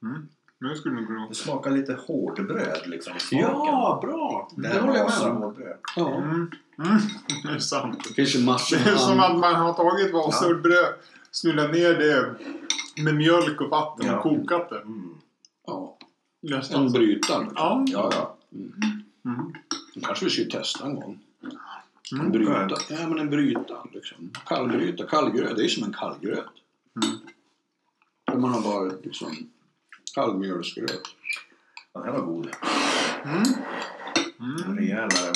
Mm. 0.04 0.28
Men 0.60 0.76
skulle 0.76 0.96
nog 0.96 1.08
kunna 1.08 1.28
Det 1.28 1.36
smakar 1.36 1.72
lite 1.72 1.94
hårdbröd 2.08 2.82
liksom. 2.86 3.14
smaken. 3.20 3.48
Ja, 3.50 4.00
bra! 4.02 4.50
Det 4.56 4.80
håller 4.80 4.96
jag 5.00 5.10
med 5.36 5.44
om. 5.46 5.56
Ja. 5.96 6.16
Mm. 6.18 6.52
Mm. 6.80 6.98
Det 7.44 7.50
är 7.50 7.60
sant. 7.60 8.04
Det 8.08 8.14
finns 8.14 8.36
ju 8.36 8.46
massor 8.46 8.78
Det 8.78 8.90
är 8.90 8.96
som 8.96 9.20
att 9.20 9.38
man 9.40 9.56
har 9.56 9.74
tagit 9.74 10.14
Vasabröd, 10.14 10.94
smulat 11.32 11.72
ner 11.72 11.94
det 11.94 12.36
med 13.04 13.16
mjölk 13.16 13.62
och 13.62 13.70
vatten 13.70 14.06
Ja. 14.06 14.18
och 14.18 14.24
kokat 14.24 14.70
det. 14.70 14.80
Mm. 14.80 15.10
ja, 15.68 15.98
Nästan 16.42 16.86
en 16.86 16.92
brytare. 16.92 17.48
Ja. 17.56 17.86
ja, 17.88 18.10
ja. 18.14 18.36
Mm. 19.26 19.54
Det 19.96 20.02
kanske 20.02 20.26
vi 20.26 20.32
skulle 20.32 20.50
testa 20.52 20.86
en 20.86 20.96
gång. 20.96 21.20
En 22.12 22.20
Mm. 22.20 22.32
bryta. 22.32 22.76
Ja, 22.89 23.08
men 23.08 23.20
en 23.20 23.30
bryta 23.30 23.88
liksom. 23.94 24.32
Kallbryta, 24.46 25.06
kallgröt. 25.06 25.58
Det 25.58 25.63
är 25.63 25.68
som 25.68 25.84
en 25.84 25.94
kallgröt. 25.94 26.46
Mm. 27.04 27.18
Där 28.32 28.38
man 28.38 28.50
har 28.54 28.62
bara 28.62 28.92
liksom 29.04 29.36
kallmjölsgröt. 30.16 31.02
Den 31.94 32.04
här 32.04 32.12
var 32.12 32.22
god. 32.22 32.50
Mm. 33.26 33.44
Mm. 34.39 34.78
Rejälare. 34.78 35.34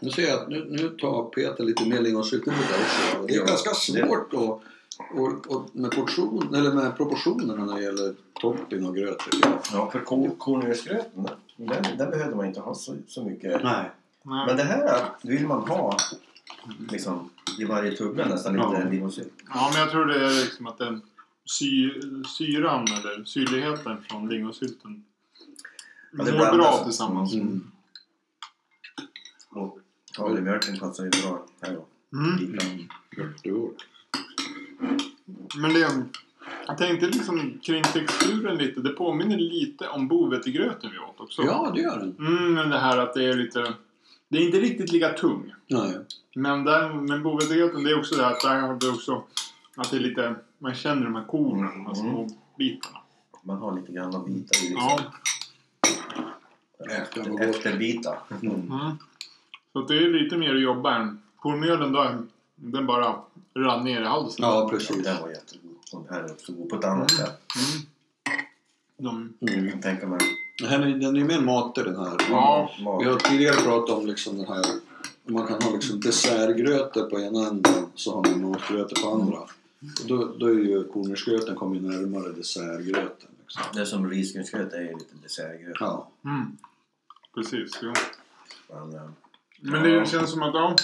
Nu 0.00 0.10
ser 0.10 0.22
jag 0.28 0.40
att 0.42 0.48
nu, 0.48 0.66
nu 0.70 0.88
tar 0.88 1.24
Peter 1.24 1.64
lite 1.64 1.88
mer 1.88 2.00
lingonsylt 2.00 2.44
det 2.44 2.50
också. 2.50 3.26
Det 3.26 3.34
är 3.34 3.38
Ja, 3.38 3.44
ganska 3.44 3.70
det- 3.70 4.06
svårt 4.06 4.32
att 4.34 4.62
och, 5.14 5.46
och 5.56 5.70
med, 5.72 5.90
portion, 5.90 6.54
eller 6.54 6.72
med 6.72 6.96
proportionerna 6.96 7.64
när 7.64 7.76
det 7.76 7.82
gäller 7.82 8.14
topping 8.40 8.86
och 8.86 8.96
gröt. 8.96 9.22
Ja, 9.72 9.90
för 9.90 10.00
ko- 10.00 10.34
kornmjölsgröten, 10.38 11.28
den, 11.56 11.82
den 11.98 12.10
behövde 12.10 12.36
man 12.36 12.46
inte 12.46 12.60
ha 12.60 12.74
så, 12.74 12.96
så 13.08 13.24
mycket. 13.24 13.62
Nej. 13.64 13.90
Nej. 14.22 14.46
Men 14.46 14.56
det 14.56 14.62
här 14.62 15.10
vill 15.22 15.46
man 15.46 15.68
ha 15.68 15.96
liksom, 16.90 17.30
i 17.58 17.64
varje 17.64 17.96
tugga 17.96 18.28
nästan 18.28 18.54
Ja. 18.54 18.72
lite 18.72 18.90
lingonsylt. 18.90 19.32
Ja, 19.54 19.70
men 19.72 19.80
jag 19.80 19.90
tror 19.90 20.06
det 20.06 20.26
är 20.26 20.44
liksom 20.44 20.66
att 20.66 20.78
den 20.78 21.02
sy, 21.44 21.90
syran 22.38 22.82
eller 22.82 23.24
syrligheten 23.24 24.02
från 24.08 24.28
lingonsylten 24.28 25.04
Ja, 26.12 26.24
det 26.24 26.32
mår 26.32 26.56
bra 26.56 26.84
tillsammans. 26.84 27.34
Mm. 27.34 27.70
Och 29.48 29.78
havremjölken 30.18 30.78
passar 30.78 31.04
ju 31.04 31.10
bra 31.10 31.46
här 31.60 31.74
då. 31.74 31.86
Mm. 32.18 32.58
Mm. 32.58 32.88
Men 35.56 35.72
det, 35.72 36.04
jag 36.66 36.78
tänkte 36.78 37.06
liksom 37.06 37.60
kring 37.62 37.82
texturen 37.82 38.56
lite. 38.58 38.80
Det 38.80 38.88
påminner 38.90 39.38
lite 39.38 39.88
om 39.88 40.08
bovetegröten 40.08 40.90
vi 40.90 40.98
åt 40.98 41.20
också. 41.20 41.42
Ja, 41.42 41.72
det 41.74 41.80
gör 41.80 41.98
den. 41.98 42.16
Mm, 42.18 42.54
men 42.54 42.70
det 42.70 42.78
här 42.78 42.98
att 42.98 43.14
det 43.14 43.24
är 43.24 43.34
lite... 43.34 43.74
Det 44.32 44.38
är 44.38 44.42
inte 44.46 44.58
riktigt 44.60 44.92
lika 44.92 45.08
tung. 45.12 45.54
Nej. 45.66 45.98
Men 46.34 46.64
där, 46.64 46.94
men 46.94 47.22
bovetegröten, 47.22 47.82
det 47.84 47.90
är 47.90 47.98
också 47.98 48.14
det 48.16 48.24
här 48.24 48.32
att 48.32 48.40
där 48.40 48.60
har 48.60 48.74
du 48.74 48.90
också... 48.90 49.22
Att 49.76 49.90
det 49.90 49.96
är 49.96 50.00
lite... 50.00 50.34
Man 50.58 50.74
känner 50.74 51.04
de 51.04 51.14
här 51.14 51.24
kornen, 51.24 51.72
de 51.72 51.86
här 51.86 51.94
små 51.94 52.28
bitarna. 52.58 52.98
Man 53.42 53.58
har 53.58 53.76
lite 53.80 53.92
grann 53.92 54.14
av 54.14 54.26
bitar 54.26 54.58
i 54.64 54.68
liksom. 54.68 54.76
Ja. 54.76 55.00
Efter. 56.90 57.20
Mm. 57.26 58.72
Mm. 58.72 58.98
Så 59.72 59.78
att 59.78 59.88
det 59.88 59.96
är 59.96 60.22
lite 60.22 60.36
mer 60.36 60.54
att 60.54 60.60
jobba 60.62 60.94
än. 60.96 61.22
Kornmjölen 61.36 61.92
då, 61.92 62.16
den 62.54 62.86
bara 62.86 63.16
rann 63.54 63.84
ner 63.84 64.00
i 64.02 64.04
halsen. 64.04 64.44
Ja, 64.46 64.68
precis. 64.70 65.04
den 65.04 65.22
var 65.22 65.28
jättegod. 65.28 65.76
Den 65.92 66.06
här 66.10 66.20
är 66.20 66.32
också 66.32 66.52
god 66.52 66.68
på 66.68 66.76
ett 66.76 66.84
annat 66.84 67.10
Mm. 67.12 67.26
sätt. 67.26 67.40
Mm. 67.56 67.86
De, 68.98 69.32
Jag 69.38 69.58
Mm. 69.58 69.70
kan 69.70 69.80
tänka 69.80 70.06
mig. 70.06 70.20
Den 70.58 70.82
är- 70.82 70.98
Den 70.98 71.16
är 71.16 71.24
mer 71.24 71.40
matig 71.40 71.84
den 71.84 71.96
här. 71.96 72.16
Ja. 72.30 72.70
Vi 72.78 73.08
har 73.08 73.16
tidigare 73.18 73.56
pratat 73.56 73.96
om 73.98 74.06
liksom 74.06 74.36
den 74.36 74.46
här 74.46 74.64
man 75.24 75.46
kan 75.46 75.62
ha 75.62 75.70
liksom 75.72 76.00
dessertgrötor 76.00 77.02
på 77.10 77.20
ena 77.20 77.48
änden 77.48 77.86
så 77.94 78.14
har 78.14 78.30
man 78.30 78.50
matgrötor 78.50 79.02
på 79.02 79.10
andra. 79.14 79.38
Och 80.02 80.08
då, 80.08 80.24
då 80.38 80.46
är 80.46 80.52
ju 80.54 80.84
kornmjölsgröten 80.84 81.56
kommer 81.56 81.74
ju 81.76 81.80
närmare 81.80 82.32
dessertgröten. 82.32 83.28
Liksom. 83.42 83.62
Det 83.74 83.80
är 83.80 83.84
som 83.84 84.10
risgrynsgröt 84.10 84.72
är 84.72 84.80
ju 84.80 84.92
lite 84.92 85.14
dessertgröt. 85.22 85.76
Ja. 85.80 86.08
mm. 86.24 86.56
Precis, 87.34 87.78
jo. 87.82 87.92
Men, 88.70 88.94
eh, 88.94 89.02
Men 89.60 89.82
det 89.82 90.08
känns 90.08 90.30
som 90.30 90.42
att 90.42 90.54
ja, 90.54 90.74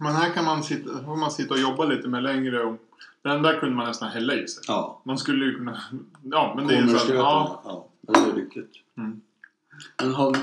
men 0.00 0.12
här 0.14 0.30
kan 0.30 0.44
man 0.44 0.62
sitta, 0.62 1.04
får 1.04 1.16
man 1.16 1.30
sitta 1.30 1.54
och 1.54 1.60
jobba 1.60 1.84
lite 1.84 2.08
med 2.08 2.22
längre 2.22 2.62
och 2.64 2.76
den 3.22 3.42
där 3.42 3.60
kunde 3.60 3.76
man 3.76 3.86
nästan 3.86 4.08
hälla 4.10 4.34
i 4.34 4.48
sig. 4.48 4.62
ja. 4.68 5.00
Man 5.04 5.18
skulle 5.18 5.44
ju 5.44 5.54
kunna... 5.58 5.80
Ja, 6.22 6.52
men 6.56 6.66
det 6.66 6.74
är 6.74 6.82
ju 6.82 6.88
så 6.88 6.96
att, 6.96 7.08
ja, 7.08 7.62
ja. 7.64 7.86
Ja. 8.06 8.12
Det 8.20 8.30
är 8.30 8.34
riktigt. 8.34 8.70
Mm. 8.98 9.20
Men 10.02 10.12
har, 10.14 10.36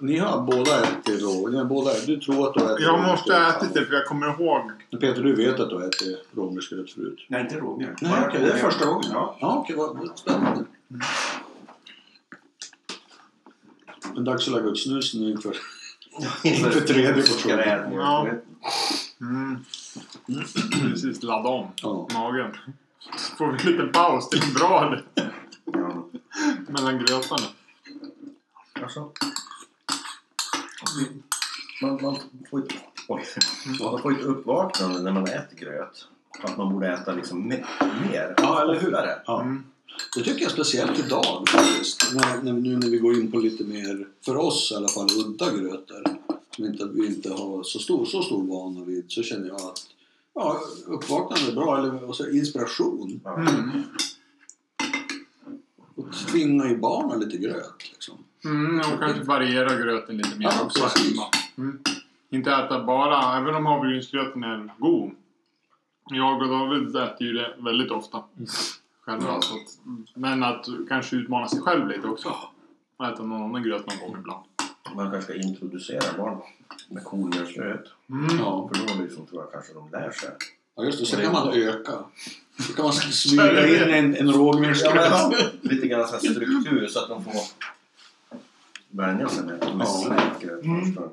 ni 0.00 0.18
har 0.18 0.42
båda 0.42 0.82
ätit 0.82 1.22
rå... 1.22 1.48
Ni 1.48 1.56
har 1.56 1.64
båda, 1.64 1.90
du 2.06 2.16
tror 2.20 2.48
att 2.48 2.54
du 2.54 2.60
har 2.60 2.74
ätit 2.74 2.84
Jag 2.86 3.02
måste 3.02 3.32
ha 3.34 3.56
ätit 3.56 3.74
det 3.74 3.84
för 3.86 3.94
jag 3.94 4.06
kommer 4.06 4.26
ihåg. 4.26 4.70
Men 4.90 5.00
Peter, 5.00 5.22
du 5.22 5.34
vet 5.36 5.60
att 5.60 5.68
du 5.70 5.74
har 5.74 5.82
ätit 5.82 6.24
rågmjölsgröt 6.32 6.90
förut? 6.90 7.26
Nej, 7.28 7.40
inte 7.40 7.58
rågmjölk. 7.58 8.00
Nej, 8.00 8.24
okej. 8.28 8.40
det 8.40 8.50
är 8.52 8.58
första 8.58 8.86
gången? 8.86 9.10
Ja. 9.12 9.36
Ja, 9.40 9.58
okej. 9.58 9.76
Vad 9.76 9.96
vad 9.98 10.18
spännande. 10.18 10.64
Men 14.14 14.24
dags 14.24 14.48
att 14.48 14.54
lägga 14.54 14.66
ut 14.66 14.78
snusen 14.78 15.20
nu 15.20 15.30
inför... 15.32 15.56
Inför 16.44 16.80
tredje 16.80 17.12
portionen. 17.12 17.58
Skrädmjölsgröt. 17.58 18.44
Mm. 19.20 19.58
Precis, 20.90 21.22
ladda 21.22 21.48
om 21.48 21.68
Ja. 21.82 22.08
magen. 22.14 22.56
Får 23.38 23.46
vi 23.52 23.52
en 23.66 23.72
liten 23.72 23.92
paus 23.92 24.28
till 24.28 24.42
en 24.42 24.54
bra 24.54 24.86
eller? 24.86 25.02
Ja. 25.64 26.08
mellan 26.68 26.98
grötarna. 26.98 27.46
Alltså. 28.82 29.10
Man, 31.82 32.02
man, 32.02 32.16
får 32.50 32.58
ett, 32.58 32.72
oj, 33.08 33.24
man 33.80 34.02
får 34.02 34.12
ett 34.12 34.24
uppvaknande 34.24 35.02
när 35.02 35.12
man 35.12 35.24
äter 35.24 35.56
gröt. 35.56 36.08
Att 36.42 36.56
man 36.56 36.72
borde 36.72 36.88
äta 36.92 37.12
liksom 37.12 37.52
me- 37.52 37.64
mer. 38.10 38.34
Ja, 38.36 38.62
eller 38.62 38.80
hur? 38.80 38.94
Oftare. 38.94 39.22
Ja. 39.26 39.42
Mm. 39.42 39.64
Det 40.16 40.22
tycker 40.22 40.42
jag 40.42 40.50
speciellt 40.50 40.98
idag 40.98 41.44
faktiskt. 41.48 42.14
När, 42.14 42.42
när, 42.42 42.52
nu 42.52 42.76
när 42.76 42.88
vi 42.88 42.98
går 42.98 43.14
in 43.14 43.30
på 43.32 43.38
lite 43.38 43.64
mer, 43.64 44.08
för 44.24 44.36
oss 44.36 44.72
i 44.72 44.76
alla 44.76 44.88
fall, 44.88 45.08
udda 45.26 45.50
grötor. 45.50 46.04
Som 46.56 46.64
inte, 46.64 46.84
vi 46.84 47.06
inte 47.06 47.30
har 47.30 47.62
så 47.62 47.78
stor, 47.78 48.04
så 48.04 48.22
stor 48.22 48.46
vana 48.46 48.84
vid. 48.84 49.04
Så 49.08 49.22
känner 49.22 49.48
jag 49.48 49.56
att 49.56 49.86
ja, 50.34 50.60
uppvaknande 50.86 51.50
är 51.50 51.54
bra. 51.54 51.78
Eller 51.78 52.08
och 52.08 52.16
så 52.16 52.30
inspiration. 52.30 53.20
Ja. 53.24 53.36
Mm. 53.36 53.82
Tvinga 56.14 56.70
i 56.70 56.76
barnen 56.76 57.20
lite 57.20 57.36
gröt. 57.36 57.90
Liksom. 57.92 58.18
Mm, 58.44 58.78
och 58.78 59.00
kanske 59.00 59.22
variera 59.22 59.76
gröten 59.76 60.16
lite 60.16 60.38
mer 60.38 60.46
Ja, 60.46 60.64
också 60.64 60.82
precis. 60.82 61.18
Mm. 61.58 61.78
Inte 62.30 62.52
äta 62.52 62.84
bara, 62.84 63.36
även 63.36 63.54
om 63.54 63.66
havregrynsgröten 63.66 64.44
är 64.44 64.70
god. 64.78 65.10
Jag 66.10 66.42
och 66.42 66.48
David 66.48 66.96
äter 66.96 67.26
ju 67.26 67.32
det 67.32 67.54
väldigt 67.58 67.90
ofta. 67.90 68.24
Själva. 69.00 69.40
Så 69.40 69.54
att, 69.54 69.78
men 70.14 70.42
att 70.42 70.66
kanske 70.88 71.16
utmana 71.16 71.48
sig 71.48 71.60
själv 71.60 71.88
lite 71.88 72.08
också. 72.08 72.36
Och 72.96 73.06
äta 73.06 73.22
någon 73.22 73.42
annan 73.42 73.62
gröt 73.62 73.86
någon 73.86 73.98
gång 73.98 74.20
ibland. 74.20 74.44
Man 74.94 75.10
kanske 75.10 75.32
ska 75.32 75.42
introducera 75.48 76.18
barn 76.18 76.38
med 76.88 77.04
kornmjölsgröt. 77.04 77.92
Mm. 78.10 78.38
Ja. 78.38 78.70
För 78.72 78.96
då 78.96 79.02
liksom, 79.02 79.26
tror 79.26 79.42
jag 79.42 79.52
kanske 79.52 79.74
de 79.74 79.90
lär 79.90 80.10
sig. 80.10 80.30
Ja, 80.76 80.84
just 80.84 80.98
det. 80.98 81.06
Så 81.06 81.16
kan 81.16 81.32
man 81.32 81.52
öka. 81.52 81.92
Så 82.66 82.72
kan 82.72 82.84
man 82.84 82.92
smyga 83.12 83.66
in 83.68 83.94
en, 83.94 84.16
en 84.16 84.32
rågmjölsgröt. 84.32 84.94
Ja, 85.10 85.32
lite 85.60 85.86
grann 85.86 86.06
så 86.08 86.12
här 86.12 86.18
struktur 86.20 86.86
så 86.88 86.98
att 86.98 87.08
de 87.08 87.24
får 87.24 87.32
vänja 88.90 89.28
sig 89.28 89.44
med, 89.44 89.58
med 89.76 89.86
Ja. 89.86 90.02
slät 90.06 90.40
gröt 90.40 90.64
Mm. 90.64 90.94
då. 90.94 91.12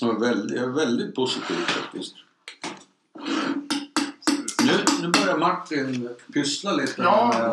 Jag 0.00 0.14
är 0.16 0.20
väldigt, 0.20 0.56
jag 0.56 0.64
är 0.64 0.72
väldigt 0.72 1.14
positiv 1.14 1.56
faktiskt. 1.66 2.14
Nu, 4.64 4.72
nu 5.02 5.08
börjar 5.08 5.38
Martin 5.38 6.08
pyssla 6.34 6.72
lite 6.72 7.02
Ja, 7.02 7.34
med. 7.38 7.50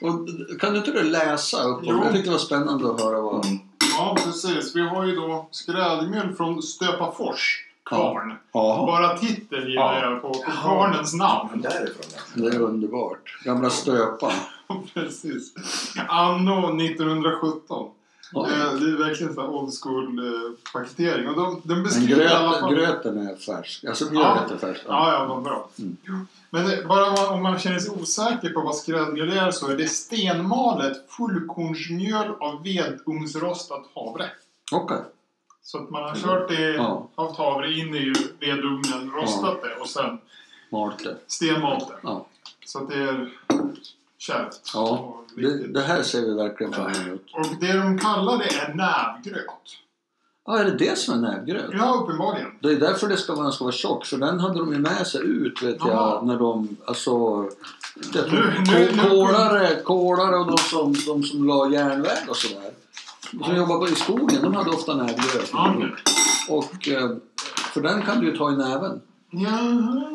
Och 0.00 0.28
Kan 0.60 0.72
du 0.72 0.78
inte 0.78 0.92
du 0.92 1.02
läsa 1.02 1.62
upp? 1.62 1.80
Jo. 1.82 2.00
Jag 2.04 2.12
tyckte 2.12 2.28
det 2.28 2.32
var 2.32 2.38
spännande 2.38 2.90
att 2.94 3.00
höra 3.00 3.20
vad... 3.20 3.44
Mm. 3.46 3.58
Ja, 3.98 4.16
precis. 4.24 4.76
Vi 4.76 4.80
har 4.80 5.06
ju 5.06 5.14
då 5.16 5.48
skrädmjöl 5.50 6.34
från 6.36 6.62
Stöpafors 6.62 7.66
kvarn. 7.84 8.34
Ja, 8.52 8.84
Bara 8.86 9.18
titeln 9.18 9.68
gillar 9.68 10.02
Ja. 10.02 10.10
jag 10.10 10.22
på, 10.22 10.28
på 10.28 10.50
kvarnens 10.62 11.14
namn. 11.14 11.60
Därifrån 11.60 12.04
ja. 12.34 12.42
det 12.50 12.56
är 12.56 12.60
underbart. 12.60 13.38
Gamla 13.44 13.70
stöpan. 13.70 14.32
Precis. 14.94 15.54
Anno 16.08 16.82
1917. 16.82 17.90
Ja. 18.32 18.42
Det 18.42 18.54
är 18.86 18.98
verkligen 18.98 19.34
så 19.34 19.46
old 19.46 19.72
school 19.82 20.18
eh, 20.18 20.50
paketering. 20.72 21.28
Och 21.28 21.36
de, 21.36 21.60
de 21.64 21.74
Men 21.74 21.82
beskriver 21.82 22.26
alla 22.26 22.48
gröten, 22.50 22.60
fall... 22.60 22.74
gröten 22.74 23.18
är 23.28 23.36
färsk. 23.36 23.84
Alltså 23.84 24.04
Ja. 24.04 24.10
mjölet 24.10 24.50
är 24.50 24.56
färskt. 24.66 24.84
Ja, 24.88 25.12
ja, 25.12 25.24
vad 25.34 25.42
bra. 25.42 25.68
Mm. 25.78 26.26
Men 26.50 26.66
det, 26.68 26.84
bara 26.88 27.06
om 27.06 27.14
man, 27.14 27.34
om 27.34 27.42
man 27.42 27.58
känner 27.58 27.78
sig 27.78 27.90
osäker 28.00 28.50
på 28.50 28.60
vad 28.60 28.76
skrädmjöl 28.76 29.32
är 29.38 29.50
så 29.50 29.68
är 29.68 29.76
det 29.76 29.86
stenmalet 29.88 30.96
fullkornsmjöl 31.08 32.30
av 32.40 32.62
vedugnsrostat 32.64 33.86
havre. 33.94 34.30
Okej. 34.72 34.98
Så 35.62 35.78
att 35.78 35.90
man 35.90 36.02
har 36.02 36.14
kört 36.14 36.48
det 36.48 36.70
Ja. 36.74 37.08
av 37.14 37.36
havre 37.36 37.72
in 37.72 37.94
i 37.94 38.12
vedugnen, 38.40 39.10
rostat 39.10 39.62
det 39.62 39.80
och 39.80 39.88
sen 39.88 40.18
Marte. 40.72 41.16
stenmalt 41.26 41.88
det. 41.88 41.94
Ja. 42.02 42.26
Så 42.66 42.78
att 42.78 42.88
det 42.90 42.94
är 42.98 43.30
kärvt. 44.18 44.60
Ja. 44.74 45.16
Det, 45.36 45.66
det 45.66 45.80
här 45.80 46.02
ser 46.02 46.20
vi 46.22 46.34
verkligen 46.34 46.72
fram 46.72 46.86
emot. 47.06 47.20
Och 47.32 47.46
det 47.60 47.72
de 47.72 47.98
kallar 47.98 48.38
det 48.38 48.44
är 48.44 48.74
nävgröt. 48.74 49.46
Ja, 50.46 50.58
är 50.58 50.64
det 50.64 50.76
det 50.78 50.98
som 50.98 51.24
är 51.24 51.30
näbgröt? 51.30 51.70
Ja, 51.72 52.00
uppenbarligen. 52.04 52.50
Det 52.60 52.68
är 52.68 52.76
därför 52.80 53.08
det 53.08 53.16
ska 53.16 53.32
vara, 53.34 53.42
den 53.42 53.52
ska 53.52 53.64
vara 53.64 53.72
tjock, 53.72 54.06
för 54.06 54.16
den 54.16 54.40
hade 54.40 54.58
de 54.58 54.72
ju 54.72 54.78
med 54.78 55.06
sig 55.06 55.20
ut 55.20 55.62
vet 55.62 55.76
Jaha. 55.80 55.88
jag, 55.90 56.26
när 56.26 56.36
de, 56.38 56.76
alltså... 56.84 57.10
Jag 58.14 58.26
tror, 58.26 58.54
Nu- 58.66 58.92
nu- 58.92 59.08
kolare, 59.10 59.80
kolare 59.84 60.36
och 60.36 60.46
de 60.46 60.58
som, 60.58 60.92
de 61.06 61.22
som 61.22 61.46
la 61.48 61.70
järnväg 61.70 62.18
och 62.28 62.36
sådär. 62.36 62.70
Som 63.30 63.56
jobbade 63.56 63.80
på- 63.80 63.88
i 63.88 63.94
skogen, 63.94 64.42
de 64.42 64.54
hade 64.54 64.70
ofta 64.70 64.94
okej. 64.94 65.92
Och, 66.48 66.88
eh, 66.88 67.16
för 67.74 67.80
den 67.80 68.02
kan 68.02 68.20
du 68.20 68.26
ju 68.30 68.36
ta 68.36 68.52
i 68.52 68.56
näven. 68.56 69.00
Jaha. 69.30 70.06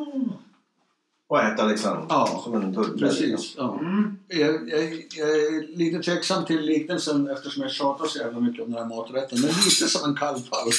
Och 1.27 1.39
äta 1.41 1.65
liksom 1.65 2.05
Ja, 2.09 2.41
som 2.43 2.53
en. 2.55 2.97
Precis. 2.99 3.53
Ja. 3.57 3.79
Mm. 3.79 4.17
Jag, 4.27 4.69
jag, 4.69 4.83
jag 5.17 5.29
är 5.29 5.77
lite 5.77 5.99
tveksam 5.99 6.45
till 6.45 6.61
liknelsen 6.61 7.29
eftersom 7.29 7.63
jag 7.63 7.71
tjatar 7.71 8.05
så 8.05 8.19
jävla 8.19 8.39
mycket 8.39 8.63
om 8.65 8.71
den 8.71 8.81
här 8.81 8.95
maträtten. 8.95 9.39
Men 9.41 9.49
lite 9.49 9.87
som 9.87 10.09
en 10.09 10.15
kalvpalt. 10.17 10.75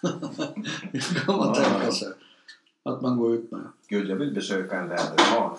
det 0.92 0.98
kan 1.24 1.36
man 1.36 1.48
Ja. 1.48 1.54
tänka 1.54 1.92
sig. 1.92 2.08
Att 2.82 3.00
man 3.02 3.16
går 3.16 3.34
ut 3.34 3.50
med. 3.50 3.60
Gud, 3.88 4.08
jag 4.10 4.16
vill 4.16 4.34
besöka 4.34 4.80
en 4.80 4.88
väderkvarn. 4.88 5.56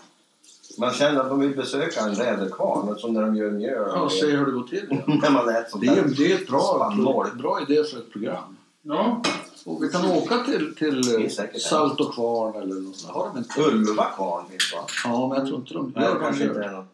Man 0.78 0.94
känner 0.94 1.20
att 1.22 1.30
man 1.30 1.40
vill 1.40 1.56
besöka 1.56 2.00
en 2.00 2.14
väderkvarn, 2.16 3.00
som 3.00 3.14
när 3.14 3.22
de 3.22 3.36
gör 3.36 3.52
mjöl. 3.52 3.92
Ja, 3.96 4.02
och 4.02 4.12
se 4.12 4.26
hur 4.32 4.46
det 4.46 4.52
går 4.52 4.64
till. 4.64 4.88
Ja. 4.90 4.98
när 5.22 5.30
man 5.32 5.50
äter 5.50 5.70
sånt 5.70 5.84
Det, 5.84 5.88
är, 5.90 5.96
där. 5.96 6.16
det 6.18 6.32
är 6.32 6.36
ett 6.36 6.48
bra, 6.48 6.76
Spannmål. 6.76 7.28
bra 7.38 7.62
idé 7.62 7.84
för 7.84 7.98
ett 7.98 8.12
program. 8.12 8.58
Ja. 8.82 9.22
Och 9.66 9.84
vi 9.84 9.90
kan 9.90 10.06
åka 10.12 10.38
till, 10.44 10.76
till 10.76 11.24
eh, 11.26 11.30
Salt 11.60 12.00
och 12.00 12.14
kvarn 12.14 12.62
eller 12.62 12.76
något 12.76 12.96
sånt. 12.96 13.14
Har 13.14 13.30
de 13.34 13.38
inte? 13.38 13.62
Ulva 13.62 14.04
kvarn 14.06 14.46
finns 14.50 14.74
va? 14.74 14.80
Ja, 15.04 15.28
men 15.28 15.38
jag 15.38 15.48
tror 15.48 15.60
inte 15.60 15.74
de 15.74 15.94
Nej, 15.96 16.04
gör 16.06 16.14
det 16.14 16.20
kanske 16.20 16.44
inte 16.44 16.64
är. 16.64 16.86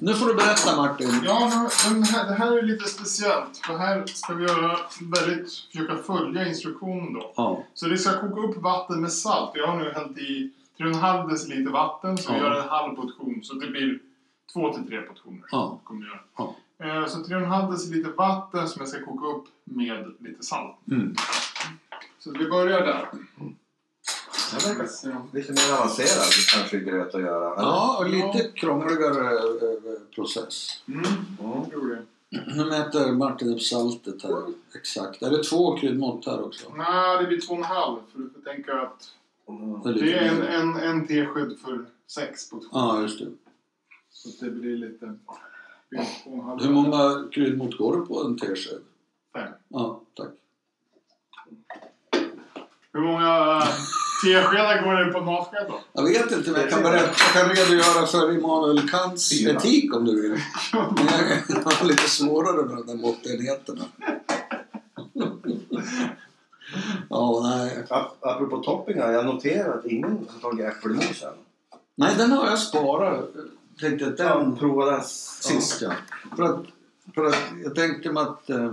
Nu 0.00 0.14
får 0.14 0.26
du 0.26 0.34
berätta 0.34 0.76
Martin. 0.76 1.20
Ja, 1.24 1.68
men 1.90 2.00
det 2.00 2.06
här, 2.06 2.26
det 2.28 2.34
här 2.34 2.58
är 2.58 2.62
lite 2.62 2.88
speciellt. 2.88 3.56
För 3.66 3.76
här 3.78 4.02
ska 4.06 4.34
vi 4.34 4.44
göra 4.44 4.76
väldigt, 5.00 5.52
försöka 5.72 5.96
följa 5.96 6.48
instruktionen 6.48 7.12
då. 7.12 7.32
Ja, 7.36 7.64
Så 7.74 7.86
det 7.86 7.98
ska 7.98 8.20
koka 8.20 8.40
upp 8.40 8.62
vatten 8.62 9.00
med 9.00 9.12
salt. 9.12 9.50
Jag 9.54 9.66
har 9.66 9.76
nu 9.78 9.92
hällt 9.94 10.18
i 10.18 10.50
3,5 10.78 11.28
deciliter 11.30 11.70
vatten 11.72 12.18
så 12.18 12.32
vi 12.32 12.38
Ja. 12.38 12.44
gör 12.44 12.60
en 12.62 12.68
halv 12.68 12.94
portion. 12.96 13.40
Så 13.44 13.54
det 13.54 13.66
blir 13.66 13.98
2 14.52 14.72
till 14.72 14.86
3 14.86 15.00
portioner. 15.02 15.42
ja, 15.50 15.80
Kommer 15.84 16.06
göra. 16.06 16.20
Ja. 16.36 16.54
Eh, 16.78 17.06
Så 17.06 17.18
3,5 17.18 17.70
deciliter 17.72 18.10
vatten 18.10 18.68
som 18.68 18.80
jag 18.80 18.88
ska 18.88 19.04
koka 19.04 19.26
upp 19.26 19.44
med 19.64 20.14
lite 20.18 20.42
salt. 20.42 20.76
mm. 20.90 21.14
Så 22.18 22.30
vi 22.38 22.48
börjar 22.48 22.80
där. 22.80 23.08
Det 24.52 24.68
verkar 24.68 25.34
lite 25.36 25.52
mer 25.52 25.76
avancerad 25.78 26.30
kanske 26.54 26.78
gröt 26.80 27.14
att 27.14 27.20
göra. 27.20 27.54
ja 27.56 27.96
och 27.98 28.08
lite 28.10 28.50
krångligare 28.54 29.32
eh, 29.32 30.14
process. 30.14 30.82
Mm. 30.88 31.04
Tror 31.70 31.88
det. 31.88 32.02
Nu 32.56 32.64
mäter 32.64 33.12
Martin 33.12 33.52
upp 33.54 33.62
saltet 33.62 34.22
här 34.22 34.42
exakt. 34.74 35.22
Är 35.22 35.30
det 35.30 35.42
två 35.44 35.76
kryddmått 35.76 36.26
här 36.26 36.44
också? 36.46 36.72
Nej, 36.76 37.18
det 37.20 37.26
blir 37.26 37.38
2,5. 37.40 37.98
För 38.12 38.18
du 38.18 38.30
får 38.30 38.40
tänka 38.52 38.72
att 38.80 39.08
Mm. 39.48 39.82
Det 39.82 40.12
är 40.12 40.28
en, 40.28 40.42
en, 40.42 40.76
en 40.76 41.06
teskedd 41.06 41.58
för 41.64 41.86
6 42.06 42.50
portioner. 42.50 42.70
Ja, 42.72 43.02
just 43.02 43.18
det. 43.18 43.32
Så 44.10 44.28
att 44.28 44.40
det 44.40 44.50
blir 44.50 44.76
lite... 44.76 45.06
det 45.06 45.16
blir 45.90 46.00
2,5. 46.00 46.62
Hur 46.62 46.70
många 46.70 47.28
kryddmått 47.32 47.78
går 47.78 48.00
det 48.00 48.06
på 48.06 48.24
en 48.24 48.38
tesked? 48.38 48.80
Fem. 49.32 49.52
Ja, 49.68 50.00
tack. 50.14 50.28
Hur 52.92 53.00
många 53.00 53.62
teskedar 54.24 54.82
går 54.82 55.04
det 55.04 55.12
på 55.12 55.18
en 55.18 55.24
matsked 55.24 55.66
då? 55.68 55.80
Jag 55.92 56.02
vet 56.02 56.32
inte, 56.32 56.50
men 56.50 56.60
jag 56.60 56.70
kan, 56.70 56.82
berätta, 56.82 57.06
jag 57.06 57.32
kan 57.32 57.56
redogöra 57.56 58.06
för 58.06 58.32
Immanuel 58.38 58.88
Kants 58.88 59.30
Fyra. 59.30 59.52
etik 59.52 59.94
om 59.96 60.04
du 60.04 60.22
vill. 60.22 60.30
Men 60.72 60.84
jag 61.48 61.62
har 61.62 61.84
lite 61.84 62.08
svårare 62.08 62.66
med 62.66 62.76
de 62.76 62.86
där 62.86 62.94
måttenheterna. 62.94 63.84
Ja, 67.10 67.43
Apropå 68.44 68.62
toppingar, 68.64 69.12
jag 69.12 69.26
noterar 69.26 69.78
att 69.78 69.86
ingen 69.86 70.28
har 70.28 70.40
tagit 70.50 70.66
äppelmos 70.66 71.22
än. 71.22 71.32
Nej, 71.94 72.14
den 72.18 72.32
har 72.32 72.46
jag 72.46 72.58
sparat. 72.58 73.30
Tänkte 73.80 74.06
att 74.06 74.16
den 74.16 74.38
Den 74.38 74.56
provades 74.56 75.42
sist 75.42 75.82
ja. 75.82 75.92
För 76.36 76.42
att, 76.42 76.64
för 77.14 77.24
att 77.24 77.36
jag 77.64 77.74
tänkte 77.74 78.12
mig 78.12 78.22
att 78.22 78.50
eh, 78.50 78.72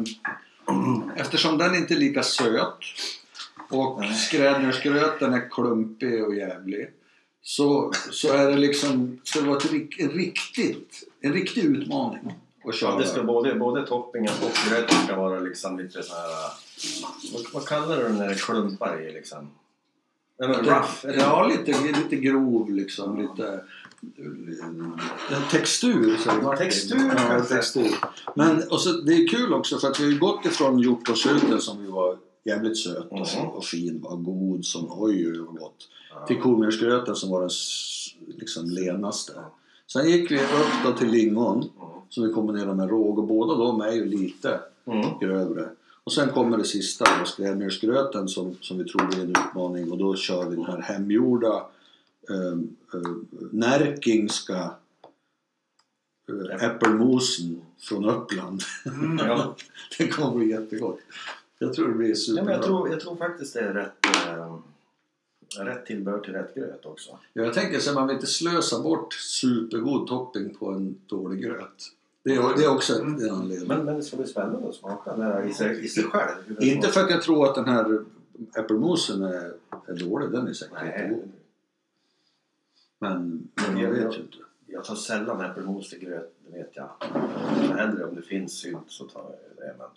eftersom 1.15 1.57
den 1.57 1.75
inte 1.75 1.93
är 1.93 1.97
lika 1.97 2.23
söt 2.23 2.77
och 3.69 3.99
Nej. 3.99 4.13
skrädnarsgröten 4.13 5.33
är 5.33 5.49
klumpig 5.49 6.23
och 6.25 6.35
jävlig 6.35 6.89
så, 7.41 7.91
så 8.11 8.33
är 8.33 8.51
det 8.51 8.57
liksom 8.57 9.19
ska 9.23 9.41
det 9.41 9.47
vara 9.47 9.57
ett, 9.57 9.71
rik- 9.71 9.99
en, 9.99 10.09
riktigt, 10.09 11.03
en 11.21 11.33
riktig 11.33 11.63
utmaning 11.63 12.33
att 12.65 12.75
köra. 12.75 12.91
Ja, 12.91 12.97
det 12.97 13.07
ska 13.07 13.23
både, 13.23 13.55
både 13.55 13.87
toppingen 13.87 14.33
och 14.41 14.69
gröten 14.69 14.97
ska 15.05 15.15
vara 15.15 15.39
liksom 15.39 15.79
lite 15.79 16.03
så 16.03 16.13
här... 16.13 16.51
Vad, 17.33 17.41
vad 17.53 17.65
kallar 17.65 17.97
du 17.97 18.03
det 18.03 18.09
när 18.09 18.27
det 18.27 18.35
klumpar 18.35 19.01
i 19.01 19.13
liksom? 19.13 19.49
Nej, 20.41 20.49
men 20.49 20.59
rough? 20.65 21.05
eller? 21.05 21.17
Ja, 21.19 21.47
lite, 21.47 21.71
lite 22.03 22.15
grov 22.15 22.69
liksom. 22.71 23.21
Lite, 23.21 23.63
en 25.31 25.41
textur 25.51 26.17
säger 26.17 26.41
man. 26.41 26.57
Textur, 26.57 27.11
ja, 27.29 27.41
textur. 27.45 27.87
Men 28.35 28.63
och 28.69 28.81
så, 28.81 28.91
det 28.91 29.13
är 29.13 29.27
kul 29.27 29.53
också 29.53 29.77
för 29.77 29.87
att 29.87 29.99
vi 29.99 30.03
har 30.03 30.11
ju 30.11 30.19
gått 30.19 30.45
ifrån 30.45 30.79
hjortronsylt 30.79 31.61
som 31.63 31.81
ju 31.85 31.91
var 31.91 32.17
jävligt 32.43 32.77
söt 32.77 33.07
och, 33.11 33.17
Mhm. 33.37 33.47
och 33.49 33.65
fin 33.65 34.01
och 34.03 34.23
god 34.23 34.65
som 34.65 34.87
oj, 34.89 35.27
oj, 35.31 35.39
vad 35.39 35.55
gott. 35.55 35.87
Ja. 36.13 36.25
Till 36.25 36.41
kornmjölsgröten 36.41 37.15
som 37.15 37.29
var 37.29 37.39
den 37.41 37.49
liksom 38.37 38.69
lenaste. 38.69 39.33
Sen 39.87 40.09
gick 40.09 40.31
vi 40.31 40.37
upp 40.39 40.73
då 40.85 40.91
till 40.91 41.07
lingon 41.09 41.55
Mm. 41.57 41.69
som 42.09 42.27
vi 42.27 42.33
kombinerade 42.33 42.75
med 42.75 42.89
råg 42.89 43.19
och 43.19 43.27
båda 43.27 43.55
de 43.55 43.81
är 43.81 43.91
ju 43.91 44.05
lite 44.05 44.59
Mm. 44.87 45.05
grövre. 45.21 45.69
Och 46.03 46.13
sen 46.13 46.29
kommer 46.29 46.57
det 46.57 46.63
sista, 46.63 47.05
då, 47.19 47.25
skrädmjölsgröten 47.25 48.27
som, 48.27 48.57
som 48.61 48.77
vi 48.77 48.83
tror 48.83 49.07
blir 49.07 49.19
en 49.19 49.29
utmaning 49.29 49.91
och 49.91 49.97
då 49.97 50.15
kör 50.15 50.49
vi 50.49 50.55
den 50.55 50.65
här 50.65 50.81
hemgjorda 50.81 51.65
eh, 52.29 52.59
eh, 52.93 53.11
närkingska 53.51 54.73
eh, 56.29 56.63
äppelmosen 56.63 57.61
från 57.79 58.05
Uppland. 58.05 58.61
Mm. 58.85 59.17
Ja. 59.17 59.55
det 59.97 60.07
kommer 60.07 60.37
bli 60.37 60.49
jättegott. 60.49 60.99
Jag 61.59 61.73
tror 61.73 61.87
det 61.87 61.93
blir 61.93 62.09
Ja, 62.09 62.15
superbra. 62.15 62.43
men 62.43 62.53
jag, 62.53 62.63
tror, 62.63 62.89
jag 62.89 62.99
tror 62.99 63.15
faktiskt 63.15 63.53
det 63.53 63.59
är 63.59 63.73
rätt, 63.73 64.05
eh, 64.27 64.57
rätt 65.65 65.85
tillbehör 65.85 66.19
till 66.19 66.33
rätt 66.33 66.55
gröt 66.55 66.85
också. 66.85 67.19
Ja, 67.33 67.43
jag 67.43 67.53
tänker 67.53 67.79
så 67.79 67.89
att 67.89 67.95
man 67.95 68.07
vill 68.07 68.15
inte 68.15 68.27
slösa 68.27 68.79
bort 68.79 69.13
supergod 69.13 70.07
topping 70.07 70.55
på 70.55 70.71
en 70.71 71.01
dålig 71.07 71.43
gröt. 71.43 71.91
Det 72.23 72.33
är, 72.35 72.57
det 72.57 72.63
är 72.63 72.69
också 72.75 73.01
en 73.01 73.21
en 73.23 73.29
anledning. 73.29 73.67
Men, 73.67 73.85
men 73.85 73.95
det 73.95 74.03
ska 74.03 74.17
bli 74.17 74.27
spännande 74.27 74.69
att 74.69 74.75
smaka 74.75 75.15
det 75.15 75.23
här 75.23 75.43
i 75.43 75.53
sig, 75.53 75.85
i 75.85 75.87
sig 75.87 76.03
själv. 76.03 76.61
inte 76.61 76.87
för 76.87 77.01
att 77.03 77.09
jag 77.09 77.21
tror 77.21 77.49
att 77.49 77.55
den 77.55 77.67
här 77.67 77.99
äppelmosen 78.57 79.23
är, 79.23 79.53
är 79.85 79.93
dålig, 79.93 80.31
den 80.31 80.47
är 80.47 80.53
säkert 80.53 80.73
Nej, 80.81 80.87
jättegod. 80.87 81.31
Men, 82.99 83.47
men 83.55 83.77
Ja, 83.77 83.83
jag 83.83 83.97
ja. 83.97 84.03
vet 84.05 84.17
ju 84.17 84.21
inte. 84.21 84.37
jag 84.67 84.83
tar 84.83 84.95
sällan 84.95 85.41
äppelmos 85.41 85.89
till 85.89 85.99
gröt, 85.99 86.33
det 86.47 86.57
vet 86.57 86.71
jag. 86.73 86.89
Hellre 87.77 88.05
om 88.05 88.15
det 88.15 88.21
finns 88.21 88.53
sylt 88.53 88.77
så 88.87 89.05
tar 89.05 89.21
jag 89.21 89.67
det. 89.67 89.75
Men, 89.77 89.87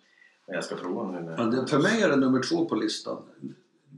men 0.47 0.55
jag 0.55 0.65
ska 0.65 0.75
prova 0.77 1.13
nu 1.13 1.21
med... 1.21 1.39
Ja, 1.39 1.45
det, 1.45 1.67
för 1.67 1.79
mig 1.79 2.03
är 2.03 2.09
det 2.09 2.17
nummer 2.17 2.43
två 2.43 2.65
på 2.65 2.75
listan. 2.75 3.23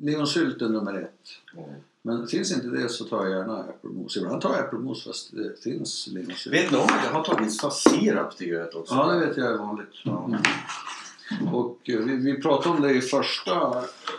Lejonsylt 0.01 0.63
är 0.63 0.69
nummer 0.69 0.95
ett. 0.95 1.29
Mm. 1.57 1.71
Men 2.07 2.27
finns 2.27 2.53
inte 2.53 2.67
det 2.67 2.89
så 2.89 3.05
tar 3.05 3.25
jag 3.27 3.31
gärna 3.39 3.65
äppelmos. 3.65 4.17
Ibland 4.17 4.41
tar 4.43 4.51
jag 4.51 4.59
äppelmos 4.65 5.05
fast 5.05 5.33
det 5.37 5.63
finns 5.63 6.07
lejonsylt. 6.07 6.55
Vet 6.57 6.73
om 6.79 6.83
att 6.85 7.05
jag 7.05 7.13
har 7.13 7.25
tagit 7.25 7.53
sirap 7.71 8.37
till 8.37 8.47
gröt 8.49 8.75
också? 8.75 8.95
Ja, 8.95 9.07
det 9.13 9.27
vet 9.27 9.37
jag 9.37 9.53
är 9.53 9.59
vanligt. 9.59 9.93
Mm. 10.05 11.55
Och 11.55 11.79
eh, 11.91 11.99
vi, 11.99 12.17
vi 12.17 12.41
pratade 12.43 12.77
om 12.77 12.83
det 12.83 12.93
i 12.95 13.01
första 13.01 13.61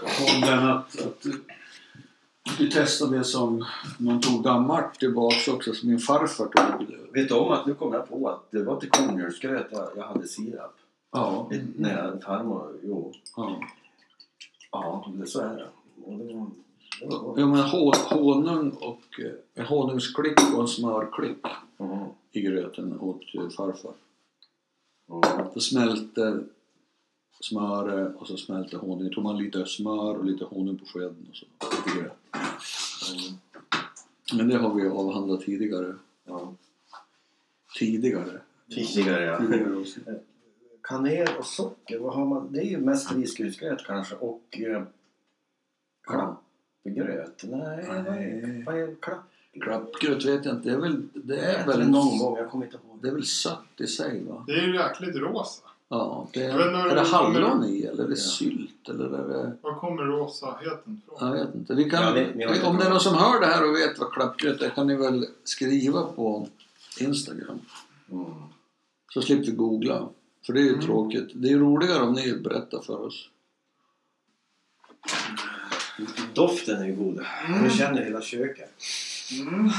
podden 0.02 0.60
att, 0.68 1.02
att 1.02 1.26
vi 2.60 2.72
testade 2.72 3.18
det 3.18 3.24
som 3.24 3.66
man 3.98 4.22
tog 4.22 4.44
gammalt 4.44 4.94
tillbaks 5.00 5.48
också, 5.48 5.74
som 5.74 5.90
min 5.90 6.00
farfar 6.00 6.46
tog. 6.46 6.88
Vet 7.14 7.28
du 7.30 7.34
om 7.36 7.52
att 7.52 7.66
nu 7.66 7.74
kom 7.74 7.94
jag 7.94 8.10
på 8.10 8.30
att 8.30 8.52
det 8.52 8.64
var 8.64 8.80
till 8.80 8.90
kornmjölsgröt 8.90 9.68
jag, 9.72 9.90
jag 9.96 10.04
hade 10.04 10.28
sirap? 10.28 10.76
Ja, 11.12 11.48
Det- 11.52 11.66
När 11.76 12.04
jag 12.04 12.24
farmor... 12.24 12.74
Jo. 12.84 13.14
ja. 13.36 13.60
Ja, 14.72 15.12
det, 15.16 15.28
så 15.28 15.40
är 15.42 15.56
det. 15.56 15.68
Och 16.06 16.18
det, 16.18 16.34
var, 16.34 16.48
Jo, 17.02 17.34
men 17.48 17.60
honung 18.10 18.72
och 18.72 19.20
eh, 19.20 19.32
en 19.54 19.66
honungsklick 19.66 20.54
och 20.54 20.62
en 20.62 20.68
smörklick 20.68 21.46
Mm. 21.80 22.08
i 22.32 22.42
gröten 22.42 23.00
åt 23.00 23.36
eh, 23.36 23.50
farfar. 23.50 23.94
Mm. 25.10 25.52
Så 25.54 25.60
smälte 25.60 26.44
smöret 27.40 28.16
och 28.16 28.28
så 28.28 28.38
smälte 28.38 28.78
honungen. 28.78 29.14
tog 29.14 29.24
man 29.24 29.38
lite 29.38 29.66
smör 29.66 30.16
och 30.16 30.26
lite 30.26 30.46
honung 30.46 30.78
på 30.78 30.86
skeden 30.86 31.28
och 31.30 31.36
så 31.36 31.46
lite 31.46 32.00
gröt. 32.00 32.18
Mm. 33.14 33.38
Men 34.34 34.50
det 34.50 34.58
har 34.58 34.74
vi 34.74 34.88
avhandlat 34.88 35.42
tidigare. 35.42 35.96
Ja. 36.26 36.54
Tidigare. 37.80 38.42
Tidigare 38.70 39.24
ja. 39.24 39.38
Tidigare. 39.40 40.20
Kanel 40.82 41.28
och 41.40 41.46
socker, 41.46 42.00
vad 42.00 42.14
har 42.14 42.26
man? 42.26 42.52
Det 42.54 42.60
är 42.60 42.66
ju 42.66 42.78
mest 42.78 43.12
risgrynsgröt 43.12 43.84
kanske 43.86 44.16
och 44.16 44.60
eh, 44.60 44.84
klappgröt. 46.94 47.44
Nej, 47.44 47.86
vad 47.88 47.98
är, 47.98 48.42
Nej. 48.48 48.64
vad 48.66 48.76
är 48.80 48.96
klapp? 49.02 49.24
Klappgröt 49.62 50.26
vet 50.26 50.46
jag 50.46 50.56
inte. 50.56 50.70
Det 50.70 50.76
är 50.76 50.80
väl, 50.80 51.02
det 51.14 51.36
Jag 51.36 51.44
är 51.46 51.66
väl, 51.68 51.90
någon 51.90 52.18
gång, 52.20 52.38
jag 52.38 52.50
kommer 52.50 52.66
inte 52.66 52.78
ihåg. 52.78 53.00
det 53.02 53.08
är 53.08 53.12
väl 53.14 53.26
sött 53.26 53.60
i 53.78 53.88
sig 53.88 54.24
va? 54.24 54.44
Det 54.48 54.54
är 54.54 54.62
ju 54.68 54.76
jäkligt 54.76 55.16
rosa. 55.16 55.64
Ja, 55.90 56.28
det 56.34 56.44
är, 56.44 56.60
är 56.60 56.96
det 56.96 57.02
hallon 57.02 57.64
i 57.66 57.82
eller 57.84 58.04
är 58.04 58.08
det 58.08 58.14
Ja. 58.14 58.22
sylt 58.32 58.90
eller 58.90 59.06
är 59.06 59.28
det... 59.28 59.58
Var 59.62 59.74
kommer 59.76 60.04
rosaheten 60.04 61.02
ifrån? 61.06 61.18
Jag 61.28 61.32
vet 61.46 61.56
inte. 61.56 61.76
Vi 61.76 61.90
kan, 61.90 62.04
Ja, 62.04 62.12
det- 62.12 62.44
inte 62.56 62.66
om 62.68 62.78
det 62.78 62.86
är 62.86 62.90
någon 62.90 63.00
som 63.00 63.16
hör 63.16 63.40
det 63.40 63.46
här 63.46 63.70
och 63.70 63.76
vet 63.76 64.00
vad 64.00 64.12
klappgröt 64.14 64.62
är 64.62 64.70
kan 64.70 64.88
ni 64.88 64.96
väl 64.96 65.26
skriva 65.44 66.04
på 66.04 66.48
Instagram. 67.00 67.60
Mm. 68.12 68.26
Så 69.14 69.22
slipper 69.22 69.46
vi 69.46 69.52
googla. 69.52 70.10
För 70.46 70.54
det 70.54 70.60
är 70.60 70.64
ju 70.64 70.74
Mm. 70.74 70.82
tråkigt. 70.86 71.30
Det 71.34 71.50
är 71.50 71.58
roligare 71.58 72.04
om 72.04 72.14
ni 72.14 72.34
berättar 72.38 72.80
för 72.82 73.06
oss. 73.06 73.30
Doften 76.34 76.82
är 76.82 76.86
ju 76.86 76.96
god. 76.96 77.20
Mm. 77.48 77.64
Jag 77.64 77.72
känner 77.74 78.04
hela 78.04 78.22
köket. 78.22 78.74
Mm. 79.42 79.70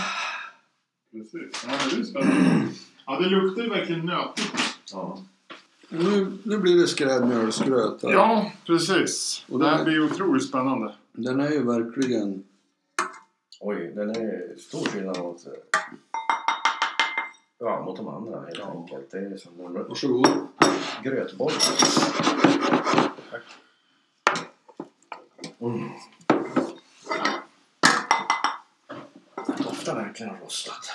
Precis. 1.13 1.67
Ja, 1.67 1.73
det 1.91 2.01
är 2.01 2.05
spännande. 2.05 2.67
Ja, 3.07 3.21
det 3.21 3.29
luktar 3.29 3.63
ju 3.63 3.69
verkligen 3.69 4.07
nötigt. 4.07 4.53
Ja. 4.93 5.19
Nu, 5.89 6.39
nu 6.43 6.59
blir 6.59 6.79
det 6.79 6.87
skrädmjölsgröt 6.87 8.03
här. 8.03 8.11
Ja, 8.11 8.53
precis. 8.67 9.45
Och 9.49 9.59
Det 9.59 9.65
det- 9.65 9.71
här 9.71 9.85
blir 9.85 10.05
otroligt 10.05 10.49
spännande. 10.49 10.95
Den 11.13 11.41
är 11.41 11.51
ju 11.51 11.63
verkligen... 11.67 12.45
Oj, 13.61 13.93
den 13.95 14.11
är 14.11 14.57
stor 14.59 14.85
skillnad 14.85 15.19
mot, 15.19 15.47
eh, 15.47 15.53
ja, 17.59 17.83
mot 17.85 17.97
de 17.97 18.09
andra 18.09 18.41
helt 18.41 18.61
enkelt. 18.77 19.11
Det 19.11 19.19
är 19.19 19.37
som 19.37 19.53
en 19.67 19.73
Varsågod. 19.73 20.29
grötboll. 21.03 21.53
Tack. 23.31 23.43
Mm. 25.61 25.91
Doftar 29.59 29.95
verkligen 29.95 30.37
rostat. 30.37 30.91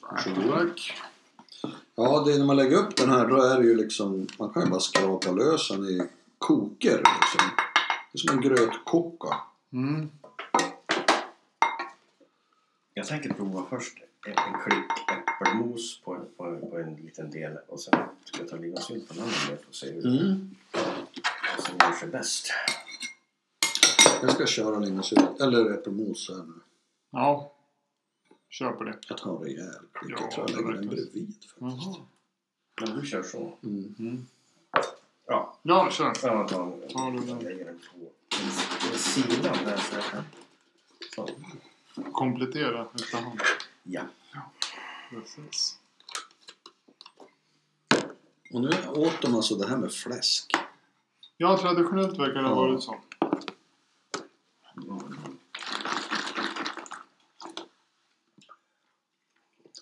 Varsågod. 0.00 0.50
Tack. 0.50 0.92
Ja, 1.94 2.22
det 2.26 2.32
är 2.32 2.38
när 2.38 2.46
man 2.46 2.56
lägger 2.56 2.76
upp 2.76 2.96
den 2.96 3.10
här 3.10 3.26
då 3.28 3.42
är 3.42 3.58
det 3.58 3.64
ju 3.66 3.74
liksom... 3.76 4.26
Man 4.38 4.50
kan 4.52 4.64
ju 4.64 4.70
bara 4.70 4.80
skrapa 4.80 5.30
lös 5.30 5.68
den 5.68 5.84
i 5.84 6.02
koker 6.38 6.96
liksom. 6.96 7.50
Det 8.12 8.16
är 8.16 8.18
som 8.18 8.30
en 8.38 8.40
grötkocka. 8.40 9.36
Mm. 9.72 10.10
Jag 12.94 13.06
tänker 13.06 13.34
prova 13.34 13.66
först 13.70 13.98
en, 14.26 14.32
en 14.32 14.60
klick 14.64 14.84
äppelmos 15.18 16.00
på, 16.04 16.20
på, 16.36 16.44
en- 16.44 16.70
på 16.70 16.78
en 16.78 16.94
liten 16.94 17.30
del 17.30 17.58
och 17.68 17.80
sen 17.80 17.94
ska 18.24 18.38
jag 18.38 18.48
ta 18.48 18.56
lingonsylt 18.56 19.08
på 19.08 19.14
en 19.14 19.20
annan 19.20 19.32
del 19.48 19.56
för 19.58 19.68
att 19.68 19.74
se 19.74 19.86
hur 19.92 20.06
Mm. 20.06 20.54
Som 21.60 21.74
gör 21.80 21.92
sig 21.92 22.08
bäst. 22.08 22.48
Jag 24.22 24.32
ska 24.32 24.46
köra 24.46 24.78
lingonsylt, 24.78 25.40
eller 25.40 25.74
äppelmos 25.74 26.28
här 26.28 26.36
nu. 26.36 26.54
Ja. 27.10 27.52
Kör 28.48 28.72
på 28.72 28.84
det. 28.84 28.98
Jag 29.08 29.18
tar 29.18 29.36
en 29.36 29.42
rejäl 29.42 29.74
klick. 29.92 30.12
Ja, 30.12 30.20
jag 30.20 30.30
tror 30.30 30.50
jag 30.50 30.56
lägger 30.56 30.72
den 30.72 30.88
bredvid 30.88 31.34
faktiskt. 31.44 31.86
Jaha. 31.86 31.96
Men 32.80 33.00
du 33.00 33.06
kör 33.06 33.22
så. 33.22 33.58
Mm. 33.62 33.94
Mm. 33.98 34.26
Ja, 35.26 35.56
Ja, 35.62 35.90
kör. 35.90 36.04
jag 36.22 36.48
tar 36.48 36.70
den. 36.70 37.28
Jag 37.28 37.42
lägger 37.42 37.64
den 37.64 37.78
på 38.92 38.98
sidan 38.98 39.56
där 39.64 39.76
så 39.76 39.94
jag 39.94 40.04
kan... 40.04 40.24
Så. 41.14 41.28
Komplettera 42.12 42.88
efterhand. 42.94 43.40
Ja. 43.82 44.02
Precis. 45.10 45.78
Och 48.52 48.60
nu 48.60 48.70
åt 48.88 49.22
de 49.22 49.34
alltså 49.34 49.54
det 49.54 49.66
här 49.68 49.76
med 49.76 49.92
fläsk. 49.92 50.52
Ja, 51.42 51.58
traditionellt 51.58 52.18
verkar 52.18 52.42
det 52.42 52.48
ha 52.48 52.54
varit 52.54 52.82
så. 52.82 53.00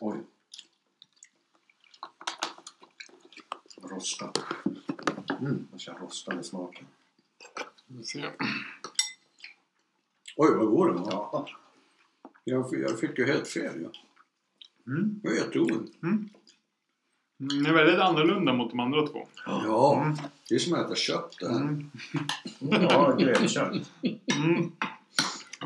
Oj. 0.00 0.18
Rostat. 3.82 4.38
Mm. 5.40 5.68
Man 5.70 5.78
kör 5.78 5.94
rostad 5.94 6.40
i 6.40 6.44
smaken. 6.44 6.86
Vi 7.86 8.04
ser. 8.04 8.36
Oj, 10.36 10.54
vad 10.56 10.70
går 10.70 10.92
den? 10.92 11.04
Ja. 11.04 11.48
Jag, 12.44 12.74
jag 12.74 13.00
fick 13.00 13.18
ju 13.18 13.26
helt 13.26 13.48
fel. 13.48 13.82
Ja. 13.82 13.90
Mm. 14.86 15.20
Det 15.22 15.28
var 15.28 15.36
jättegod. 15.36 15.90
Mm, 16.02 16.30
Det 17.40 17.68
är 17.68 17.72
väldigt 17.74 17.98
annorlunda 17.98 18.52
mot 18.52 18.70
de 18.70 18.80
andra 18.80 19.06
två. 19.06 19.26
Ja, 19.46 20.02
Mm. 20.02 20.16
det 20.48 20.54
är 20.54 20.58
som 20.58 20.74
att 20.74 20.86
äta 20.86 20.94
kött 20.94 21.36
det 21.40 21.48
här. 21.48 21.56
Mm. 21.60 21.90
Ja, 22.60 23.16
grötkött. 23.18 23.90
Mm. 24.36 24.72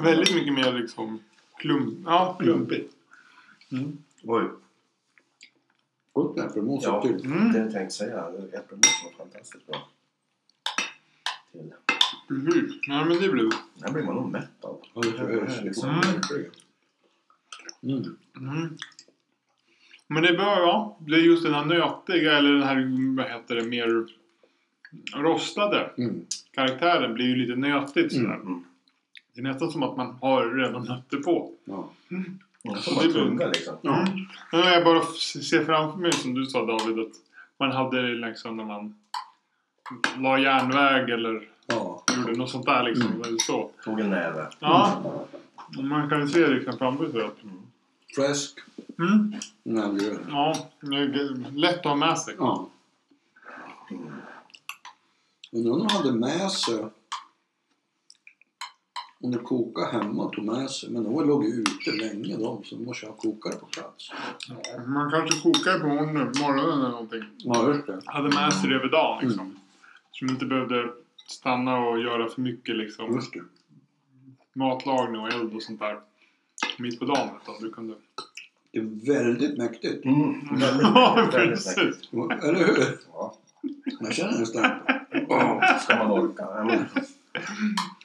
Väldigt 0.00 0.34
mycket 0.34 0.54
mer 0.54 0.72
liksom 0.72 1.20
klump, 1.58 1.98
ja, 2.04 2.36
klumpigt. 2.40 2.94
Mm. 3.72 3.98
Oj. 4.22 4.44
Gott 6.12 6.36
med 6.36 6.46
äppelmos 6.46 6.84
Ja, 6.84 7.02
till. 7.02 7.24
Mm. 7.26 7.52
det 7.52 7.58
jag 7.58 7.72
tänkte 7.72 7.94
säga. 7.94 8.18
Äppelmos 8.52 9.04
var 9.04 9.24
fantastiskt 9.24 9.66
bra. 9.66 9.88
Till. 11.52 11.72
Precis. 12.28 12.72
Ja, 12.82 13.04
men 13.04 13.20
det 13.20 13.28
blir 13.28 13.50
här 13.82 13.92
blir 13.92 14.02
man 14.02 14.14
nog 14.14 14.30
mätt 14.30 14.64
av. 14.64 14.80
Ja, 14.94 15.00
det 15.00 15.08
jag 15.08 15.30
är 15.32 15.62
liksom. 15.64 15.88
Mm. 15.88 16.00
verkligen. 16.00 16.50
Mm. 17.82 18.76
Mm. 20.12 20.22
Men 20.22 20.22
det 20.22 20.28
är 20.28 20.44
bra, 20.44 20.58
ja. 20.58 20.96
Det 20.98 21.14
är 21.14 21.20
just 21.20 21.44
den 21.44 21.54
här 21.54 21.64
nötiga 21.64 22.38
eller 22.38 22.52
den 22.52 22.62
här, 22.62 23.16
vad 23.16 23.26
heter 23.26 23.54
det, 23.54 23.64
mer 23.64 24.06
rostade 25.16 25.90
Mm. 25.98 26.26
karaktären 26.54 27.14
blir 27.14 27.26
ju 27.26 27.36
lite 27.36 27.60
nötigt 27.60 28.12
sådär. 28.12 28.34
Mm. 28.34 28.64
Det 29.34 29.40
är 29.40 29.44
nästan 29.44 29.70
som 29.70 29.82
att 29.82 29.96
man 29.96 30.16
har 30.20 30.54
redan 30.54 30.84
nötter 30.84 31.16
på. 31.16 31.50
Ja. 31.64 31.90
Ja, 32.62 32.76
som 32.76 32.94
man 32.94 33.12
tuggar 33.12 33.48
liksom. 33.48 33.76
Ja. 33.82 33.98
Mm. 33.98 34.18
Ja, 34.52 34.70
jag 34.70 34.84
bara 34.84 35.02
ser 35.02 35.64
framför 35.64 35.98
mig 35.98 36.12
som 36.12 36.34
du 36.34 36.46
sa 36.46 36.66
David 36.66 36.98
att 36.98 37.12
man 37.58 37.72
hade 37.72 38.02
liksom 38.02 38.56
när 38.56 38.64
man 38.64 38.94
la 40.18 40.38
järnväg 40.38 41.10
eller 41.10 41.48
ja. 41.66 42.04
gjorde 42.16 42.38
något 42.38 42.50
sånt 42.50 42.66
där 42.66 42.82
liksom. 42.82 43.06
Mm. 43.06 43.22
Eller 43.22 43.38
så. 43.38 43.70
Tog 43.84 44.00
en 44.00 44.10
näve. 44.10 44.46
Ja. 44.58 45.02
Man 45.82 46.08
kan 46.08 46.20
ju 46.20 46.28
se 46.28 46.46
liksom 46.46 46.78
framför 46.78 47.10
sig 47.10 47.22
att 47.22 47.38
Fläsk. 48.14 48.58
mm. 48.98 49.34
Nej, 49.62 50.18
Ja, 50.28 50.70
det 50.80 50.96
är 50.96 51.50
lätt 51.50 51.78
att 51.78 51.84
ha 51.84 51.96
med 51.96 52.18
sig. 52.18 52.34
Ja. 52.38 52.68
Undrar 55.52 55.72
om 55.72 55.78
de 55.78 55.94
hade 55.94 56.12
med 56.12 56.50
sig 56.50 56.84
om 59.22 59.30
de 59.30 59.38
kokade 59.38 59.86
hemma 59.86 60.22
och 60.24 60.32
tog 60.32 60.44
med 60.44 60.70
sig. 60.70 60.90
Men 60.90 61.04
de 61.04 61.28
låg 61.28 61.44
ju 61.44 61.50
ute 61.50 61.90
länge 61.90 62.36
de 62.36 62.64
så 62.64 62.74
de 62.76 62.84
måste 62.84 63.06
ha 63.06 63.12
kokare 63.12 63.54
på 63.54 63.66
plats. 63.66 64.10
Man 64.86 65.10
kanske 65.10 65.40
kokar 65.40 65.78
på 65.78 65.86
morgonen, 65.86 66.78
eller 66.78 66.88
någonting. 66.90 67.22
Ja, 67.38 67.68
just 67.68 67.86
det. 67.86 68.00
Hade 68.04 68.28
med 68.28 68.52
sig 68.52 68.70
det 68.70 68.76
över 68.76 68.88
dagen 68.88 69.24
liksom. 69.28 69.46
Mm. 69.46 69.58
Så 70.12 70.24
man 70.24 70.34
inte 70.34 70.46
behövde 70.46 70.92
stanna 71.26 71.78
och 71.78 72.00
göra 72.00 72.28
för 72.28 72.40
mycket 72.40 72.76
liksom. 72.76 73.14
Just 73.14 73.32
det. 73.32 73.42
Matlagning 74.52 75.20
och 75.20 75.32
eld 75.32 75.54
och 75.54 75.62
sånt 75.62 75.80
där. 75.80 76.00
Mitt 76.78 76.98
på 76.98 77.04
dagen 77.04 77.28
utan 77.42 77.54
du 77.60 77.70
kunde... 77.72 77.94
Det 78.72 78.78
är 78.78 79.06
väldigt 79.14 79.58
mäktigt. 79.58 80.04
Mm. 80.04 80.34
Ja, 80.60 81.28
Väldigt 81.32 81.50
precis. 81.50 82.12
mäktigt. 82.12 82.44
Eller 82.44 82.58
hur? 82.58 82.98
Ja. 83.12 83.34
Jag 84.00 84.14
känner 84.14 84.38
nästan. 84.38 84.70
Ska 85.80 85.96
man 85.96 86.10
orka? 86.10 86.46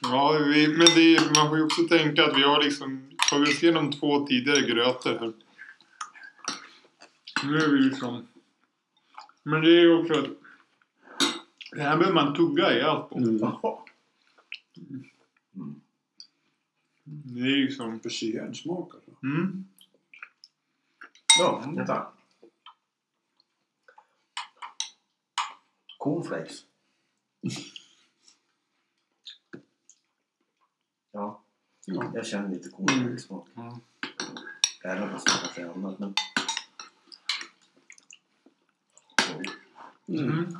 Ja, 0.02 0.38
vi, 0.46 0.68
men 0.68 0.86
det, 0.94 1.20
man 1.36 1.48
får 1.48 1.58
ju 1.58 1.64
också 1.64 1.82
tänka 1.82 2.24
att 2.24 2.38
vi 2.38 2.42
har 2.42 2.62
liksom 2.62 3.10
tagit 3.30 3.48
oss 3.48 3.62
igenom 3.62 3.92
två 3.92 4.26
tidigare 4.26 4.60
grötor 4.60 5.10
här. 5.10 5.32
Nu 7.44 7.58
är 7.58 7.68
vi 7.68 7.78
liksom... 7.78 8.28
Men 9.42 9.60
det 9.60 9.70
är 9.70 9.80
ju 9.80 10.00
också 10.00 10.14
att... 10.14 10.26
Det 11.72 11.82
här 11.82 11.96
behöver 11.96 12.14
man 12.14 12.34
tugga 12.34 12.78
i 12.78 12.82
allt 12.82 13.10
på. 13.10 13.18
Mm. 13.18 13.40
Det 17.10 17.40
är 17.40 17.56
ju. 17.56 17.70
För 17.70 18.24
järnsmak 18.34 18.94
alltså. 18.94 19.10
Mm. 19.22 19.64
Ja, 21.38 21.72
vänta. 21.76 22.12
Cornflakes. 25.98 26.64
Ja, 31.12 31.42
Ja. 31.86 32.10
jag 32.14 32.26
känner 32.26 32.48
lite 32.48 32.68
cornflakes-smak. 32.68 33.48
Mm. 33.56 33.74
Även 34.84 35.10
fast 35.10 35.26
det 35.26 35.32
kanske 35.40 35.62
är 35.62 35.68
annat, 35.68 35.98
men... 35.98 36.14
Mm. 40.08 40.30
Mm. 40.30 40.58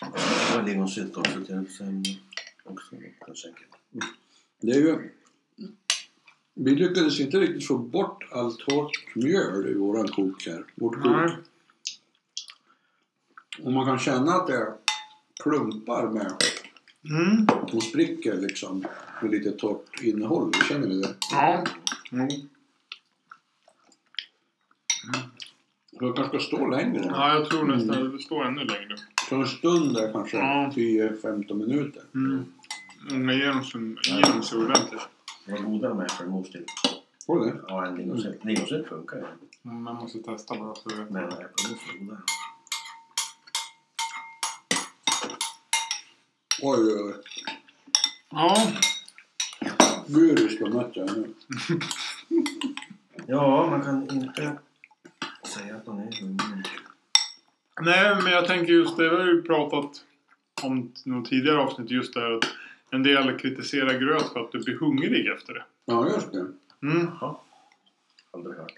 Det 0.00 0.56
var 0.56 0.62
lingonsylt 0.62 1.16
också 1.16 1.44
till 1.44 1.74
sen 1.76 2.04
också. 2.64 2.96
Kanske. 3.26 3.48
Det 4.60 4.72
är 4.72 4.80
ju... 4.80 5.10
Vi 6.54 6.70
lyckades 6.70 7.20
inte 7.20 7.40
riktigt 7.40 7.66
få 7.66 7.78
bort 7.78 8.24
allt 8.32 8.62
hårt 8.62 8.90
mjöl 9.14 9.68
i 9.68 9.74
våran 9.74 10.08
kok 10.08 10.46
här. 10.46 10.64
Vårt 10.74 10.94
kok. 10.94 11.04
Nej. 11.06 11.36
Och 13.62 13.72
man 13.72 13.86
kan 13.86 13.98
känna 13.98 14.32
att 14.32 14.46
det 14.46 14.74
klumpar 15.42 16.10
med 16.10 16.32
Mm. 17.04 17.46
och 17.72 17.82
spricker 17.82 18.36
liksom 18.36 18.86
med 19.22 19.30
lite 19.30 19.52
torrt 19.52 20.02
innehåll. 20.02 20.52
Känner 20.68 20.88
ni 20.88 21.00
det? 21.00 21.14
Ja. 21.32 21.64
Jo. 22.10 22.28
Så 25.98 26.04
det 26.06 26.12
kanske 26.16 26.38
ska 26.38 26.46
stå 26.46 26.66
längre. 26.66 27.04
Ja, 27.04 27.34
jag 27.34 27.50
tror 27.50 27.64
nästan 27.64 28.06
att 28.06 28.12
det 28.12 28.18
står 28.18 28.44
ännu 28.44 28.64
längre. 28.64 28.96
Så 29.32 29.38
en 29.38 29.46
stund 29.46 29.94
där 29.94 30.12
kanske 30.12 30.36
Ja. 30.36 30.70
10-15 30.74 31.54
minuter. 31.54 32.02
Mm. 32.14 32.44
Många 33.10 33.32
igenom 33.32 33.64
sig, 33.64 33.80
igenom 34.08 34.42
sig 34.42 34.58
ordentligt. 34.58 35.00
Vad 35.46 35.64
goda 35.64 35.88
de 35.88 36.00
är 36.00 36.08
för 36.08 36.24
en 36.24 36.30
mos 36.30 36.50
till. 36.50 36.64
Får 37.26 37.46
det? 37.46 37.60
Ja, 37.68 37.86
en 37.86 37.94
lingonsylt. 37.94 38.44
Lingonsylt 38.44 38.88
funkar 38.88 39.16
ju. 39.16 39.24
Men 39.62 39.82
Man 39.82 39.94
måste 39.96 40.18
testa 40.18 40.54
bara 40.58 40.74
så 40.74 40.88
vet 40.88 41.10
Men 41.10 41.22
man. 41.22 41.32
äppelmos 41.32 41.80
är 41.94 41.98
godare. 41.98 42.20
Oj, 46.62 46.78
oj, 46.94 47.02
oj. 47.02 47.14
Ja, 48.30 48.72
Gud, 50.06 50.50
ska 50.50 50.66
möta 50.66 51.00
jag 51.00 51.16
nu. 51.16 51.34
Ja, 53.26 53.66
man 53.70 53.82
kan 53.82 54.10
inte 54.10 54.58
säga 55.44 55.76
att 55.76 55.86
man 55.86 55.98
är 55.98 56.20
hungrig. 56.20 56.66
Nej 57.80 58.16
men 58.22 58.32
jag 58.32 58.46
tänker 58.46 58.72
just 58.72 58.96
det, 58.96 59.10
vi 59.10 59.16
har 59.16 59.26
ju 59.26 59.42
pratat 59.42 59.90
om 60.62 60.92
något 61.04 61.28
tidigare 61.28 61.58
avsnitt 61.58 61.90
just 61.90 62.14
det 62.14 62.20
här 62.20 62.30
att 62.30 62.44
en 62.90 63.02
del 63.02 63.38
kritiserar 63.38 63.98
gröt 63.98 64.32
för 64.32 64.40
att 64.40 64.52
du 64.52 64.58
blir 64.58 64.76
hungrig 64.76 65.26
efter 65.26 65.54
det. 65.54 65.64
Ja, 65.84 66.08
just 66.08 66.32
det. 66.32 66.46
Mm. 66.82 67.08
Jaha. 67.20 67.36
Aldrig 68.30 68.56
hört. 68.56 68.72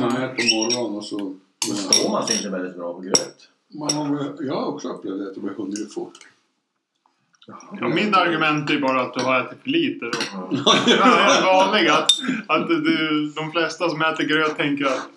Man 0.00 0.22
äter 0.22 0.36
på 0.36 0.56
morgonen 0.56 0.96
och 0.96 1.04
så... 1.04 1.36
Då 1.68 1.74
står 1.74 2.10
man 2.10 2.26
sig 2.26 2.36
inte 2.36 2.48
väldigt 2.48 2.76
bra 2.76 2.94
på 2.94 3.00
gröt. 3.00 3.48
Man 3.68 3.92
har, 3.92 4.36
jag 4.40 4.54
har 4.54 4.66
också 4.66 4.88
upplevt 4.88 5.20
att 5.20 5.36
jag 5.36 5.44
blir 5.44 5.54
hungrig 5.54 5.92
fort. 5.92 6.18
Ja, 7.80 7.88
mitt 7.88 8.16
argument 8.16 8.70
är 8.70 8.80
bara 8.80 9.02
att 9.02 9.14
du 9.14 9.20
har 9.20 9.40
ätit 9.40 9.62
för 9.62 9.70
lite 9.70 10.04
då. 10.04 10.10
Det 10.86 10.92
är 10.92 11.44
vanligt 11.44 11.90
att, 11.90 12.10
att 12.46 12.68
du, 12.68 13.32
de 13.36 13.52
flesta 13.52 13.88
som 13.88 14.02
äter 14.02 14.24
gröt 14.24 14.56
tänker 14.56 14.84
att 14.84 15.08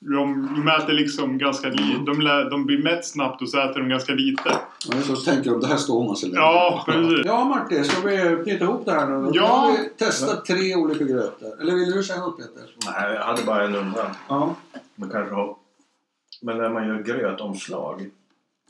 de, 0.00 0.48
de 0.56 0.68
äter 0.68 0.92
liksom 0.92 1.38
ganska 1.38 1.68
lite. 1.68 2.00
De, 2.06 2.48
de 2.50 2.66
blir 2.66 2.82
mätt 2.82 3.06
snabbt 3.06 3.42
och 3.42 3.48
så 3.48 3.60
äter 3.60 3.80
de 3.80 3.88
ganska 3.88 4.12
lite. 4.12 4.58
Ja, 4.88 5.02
så 5.02 5.16
tänker 5.16 5.50
jag, 5.50 5.60
det 5.60 5.66
här 5.66 5.76
står 5.76 6.04
man 6.04 6.16
sig 6.16 6.28
länge. 6.28 6.40
Ja, 6.40 6.82
precis. 6.86 7.26
Ja, 7.26 7.44
Martin, 7.44 7.84
ska 7.84 8.08
vi 8.08 8.44
knyta 8.44 8.64
ihop 8.64 8.84
det 8.84 8.92
här 8.92 9.06
nu? 9.06 9.14
Ja. 9.14 9.30
Nu 9.32 9.40
har 9.40 9.72
vi 9.72 9.88
testat 9.88 10.44
tre 10.44 10.76
olika 10.76 11.04
grötor. 11.04 11.60
Eller 11.60 11.74
vill 11.74 11.90
du 11.90 12.02
säga 12.02 12.20
något 12.20 12.36
Peter? 12.36 12.74
Nej, 12.86 13.14
jag 13.14 13.22
hade 13.22 13.44
bara 13.44 13.64
en 13.64 13.74
undran. 13.74 14.10
Ja. 14.28 14.54
Man 14.94 15.10
kanske 15.10 15.34
har... 15.34 15.56
Men 16.42 16.58
när 16.58 16.70
man 16.70 16.88
gör 16.88 17.02
grötomslag. 17.02 18.10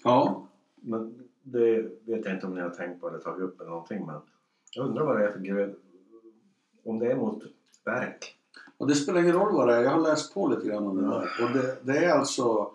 Ja. 0.04 0.42
Men 0.80 1.14
det 1.42 1.82
vet 2.06 2.24
jag 2.24 2.34
inte 2.34 2.46
om 2.46 2.54
ni 2.54 2.60
har 2.60 2.70
tänkt 2.70 3.00
på 3.00 3.08
eller 3.08 3.18
tagit 3.18 3.42
upp 3.42 3.60
eller 3.60 3.70
någonting. 3.70 4.06
Men 4.06 4.20
jag 4.74 4.86
undrar 4.86 5.04
vad 5.04 5.18
det 5.20 5.26
är 5.26 5.32
för 5.32 5.40
gröt. 5.40 5.76
Om 6.84 6.98
det 6.98 7.12
är 7.12 7.16
mot 7.16 7.42
värk. 7.84 8.35
Och 8.78 8.86
det 8.86 8.94
spelar 8.94 9.20
ingen 9.20 9.32
roll 9.32 9.52
vad 9.54 9.68
det 9.68 9.74
är. 9.76 9.82
Jag 9.82 9.90
har 9.90 10.00
läst 10.00 10.34
på 10.34 10.48
lite 10.48 10.66
grann 10.68 10.86
om 10.86 10.96
det 10.96 11.02
där. 11.08 11.30
Och 11.44 11.50
det, 11.50 11.76
det 11.82 12.04
är 12.04 12.10
alltså 12.18 12.70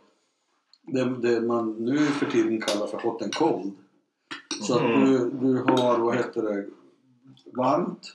det, 0.82 1.04
det 1.22 1.42
man 1.42 1.72
nu 1.72 1.98
för 1.98 2.26
tiden 2.26 2.62
kallar 2.62 2.88
för 2.88 2.98
hot 3.00 3.22
and 3.22 3.36
cold. 3.36 3.72
Så 4.62 4.76
att 4.76 4.82
Mm. 4.82 5.06
du, 5.06 5.30
du 5.30 5.58
har, 5.58 5.98
vad 6.00 6.16
heter 6.16 6.42
det, 6.42 6.66
varmt. 7.54 8.14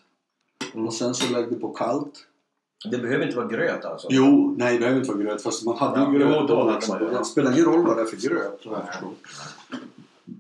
Mm. 0.75 0.87
Och 0.87 0.95
sen 0.95 1.15
så 1.15 1.33
lägger 1.33 1.51
du 1.51 1.57
på 1.59 1.69
kallt. 1.69 2.27
Det 2.91 2.99
behöver 2.99 3.25
inte 3.25 3.37
vara 3.37 3.47
gröt 3.49 3.85
alltså? 3.85 4.09
Jo, 4.11 4.55
nej 4.59 4.73
det 4.73 4.79
behöver 4.79 5.01
inte 5.01 5.13
vara 5.13 5.23
gröt. 5.23 5.43
Fast 5.43 5.65
man 5.65 5.77
hade 5.77 6.01
Ja, 6.01 6.13
ju 6.13 6.19
gröt 6.19 6.37
jo, 6.41 6.47
då 6.47 6.71
Liksom. 6.71 6.99
det, 6.99 7.25
spelar 7.25 7.53
ingen 7.53 7.65
roll 7.65 7.87
vad 7.87 7.97
det 7.97 8.03
är 8.03 8.07
för 8.07 8.29
gröt. 8.29 8.61
vad 8.67 8.79
jag 8.79 8.87
förstår. 8.87 9.11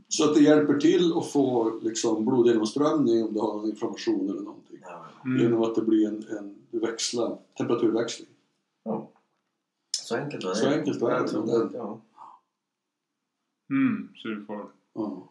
Så 0.08 0.24
att 0.28 0.34
det 0.34 0.40
hjälper 0.40 0.74
till 0.74 1.12
att 1.16 1.26
få 1.30 1.78
liksom, 1.82 2.24
blodgenomströmning 2.24 3.24
om 3.24 3.34
du 3.34 3.40
har 3.40 3.60
en 3.60 3.66
inflammation 3.70 4.30
eller 4.30 4.40
någonting. 4.42 4.78
Mm. 5.24 5.42
Genom 5.42 5.62
att 5.62 5.74
det 5.74 5.82
blir 5.82 6.06
en, 6.08 6.24
en 6.38 6.80
växla, 6.80 7.38
temperaturväxling. 7.58 8.28
Ja. 8.84 9.08
Så 9.98 10.16
enkelt 10.16 10.44
var 10.44 10.50
det. 10.50 10.56
Så 10.56 10.68
enkelt 10.68 11.00
var 11.00 11.10
det. 11.10 11.16
Att- 11.16 11.72
Ja. 11.74 12.00
Mm, 13.70 14.08
så 14.16 14.28
du 14.28 14.44
får 14.44 14.66
Ja. 14.94 15.28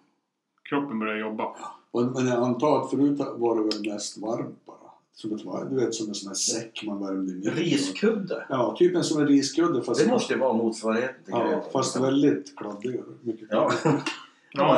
kroppen 0.70 1.00
börja 1.00 1.18
jobba. 1.18 1.56
Och, 1.92 2.04
men 2.06 2.28
jag 2.28 2.44
antar 2.44 2.82
att 2.84 2.90
förut 2.90 3.20
var 3.36 3.56
det 3.56 3.64
väl 3.64 3.94
mest 3.94 4.18
varmt 4.18 4.66
bara. 4.66 4.76
Som 5.14 5.34
ett, 5.36 5.46
var- 5.46 5.66
du 5.66 5.76
vet 5.76 5.94
som 5.94 6.08
en 6.08 6.16
sån 6.16 6.28
här 6.28 6.36
säck 6.36 6.84
man 6.86 7.00
värmde 7.06 7.32
i. 7.34 7.50
Riskudde. 7.50 8.46
Ja, 8.50 8.76
typ 8.80 8.96
en 8.96 9.04
som 9.04 9.22
en 9.22 9.28
riskudde 9.28 9.84
fast, 9.84 10.04
Det 10.06 10.10
måste 10.12 10.34
ju 10.34 10.40
vara 10.40 10.54
motsvarigheten 10.54 11.24
till 11.24 11.34
ja, 11.34 11.64
fast 11.74 11.96
väldigt 12.00 12.56
kladdigare. 12.58 13.04
Mycket 13.22 13.50
kladdigare. 13.50 13.80
Ja, 13.84 14.02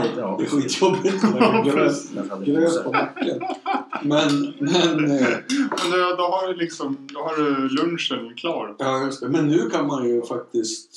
lite, 0.04 0.20
ja. 0.20 0.36
Det 0.40 0.46
är 0.46 0.50
skitjobbigt 0.50 1.24
Ja, 1.40 1.64
gröt, 2.46 2.84
på 2.84 2.92
nacken. 2.92 3.42
Men, 4.04 4.54
men, 4.60 5.12
eh, 5.12 5.28
Men 5.84 5.92
då, 5.92 6.16
då 6.18 6.24
har 6.24 6.48
du 6.48 6.54
liksom, 6.54 6.98
då 7.14 7.20
har 7.20 7.36
du 7.38 7.70
lunchen 7.70 8.34
klar. 8.38 8.76
ja, 8.80 9.06
just 9.06 9.22
det. 9.22 9.30
men 9.30 9.48
nu 9.48 9.70
kan 9.70 9.88
man 9.88 10.10
ju 10.10 10.22
faktiskt 10.22 10.92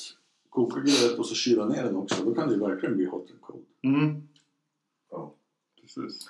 koka 0.49 0.79
gröt 0.79 1.19
och 1.19 1.25
så 1.25 1.35
kyla 1.35 1.65
ner 1.65 1.83
den 1.83 1.95
också. 1.95 2.23
Då 2.25 2.33
kan 2.33 2.47
det 2.47 2.53
ju 2.53 2.59
verkligen 2.59 2.95
bli 2.95 3.05
hot 3.05 3.29
and 3.31 3.41
cold. 3.41 3.63
Mm. 3.83 4.21
Ja. 5.11 5.33
Precis. 5.81 6.29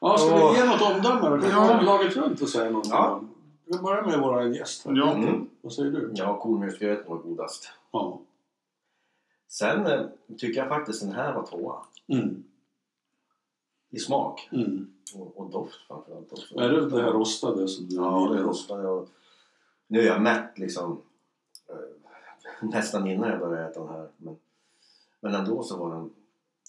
Ja, 0.00 0.18
ska 0.18 0.34
Åh. 0.34 0.52
vi 0.52 0.58
ge 0.58 0.64
något 0.66 0.82
omdöme 0.82 1.36
då? 1.36 1.42
Kan 1.42 1.50
Ja. 1.50 1.76
vi 1.80 1.86
laget 1.86 2.16
runt 2.16 2.40
och 2.42 2.48
säga 2.48 2.64
någonting? 2.70 2.92
Ja. 2.92 3.20
Vi 3.66 3.72
kan 3.72 3.82
börja 3.84 4.06
med 4.06 4.20
våra 4.20 4.46
gäst 4.48 4.84
här. 4.86 4.96
Ja. 4.96 5.14
Mm. 5.14 5.46
Vad 5.60 5.72
säger 5.72 5.90
du? 5.90 6.12
Ja, 6.14 6.38
kornmjölksgröten 6.40 7.04
var 7.10 7.16
godast. 7.18 7.68
Ja. 7.92 8.20
Sen 9.48 9.86
eh, 9.86 10.06
tycker 10.38 10.60
jag 10.60 10.68
faktiskt 10.68 11.00
den 11.00 11.12
här 11.12 11.34
var 11.34 11.46
tvåa. 11.46 11.84
Mm. 12.06 12.44
I 13.90 13.98
smak. 13.98 14.48
Mm. 14.52 14.94
Och, 15.14 15.36
och 15.36 15.50
doft 15.50 15.86
framförallt 15.86 16.32
också. 16.32 16.58
Är 16.58 16.68
det 16.68 16.90
det 16.90 17.02
här 17.02 17.12
rostade 17.12 17.68
som 17.68 17.88
du 17.88 17.96
Ja, 17.96 18.28
det 18.32 18.42
rostade 18.42 18.88
och 18.88 19.08
Nu 19.86 20.00
är 20.00 20.06
jag 20.06 20.22
mätt 20.22 20.58
liksom 20.58 21.02
eh, 21.68 21.76
nästan 22.68 23.06
innan 23.06 23.30
jag 23.30 23.40
började 23.40 23.70
äta 23.70 23.80
den 23.80 23.88
här. 23.88 24.08
Men, 24.16 24.36
men 25.20 25.34
ändå 25.34 25.62
så 25.62 25.76
var 25.76 25.94
den 25.94 26.10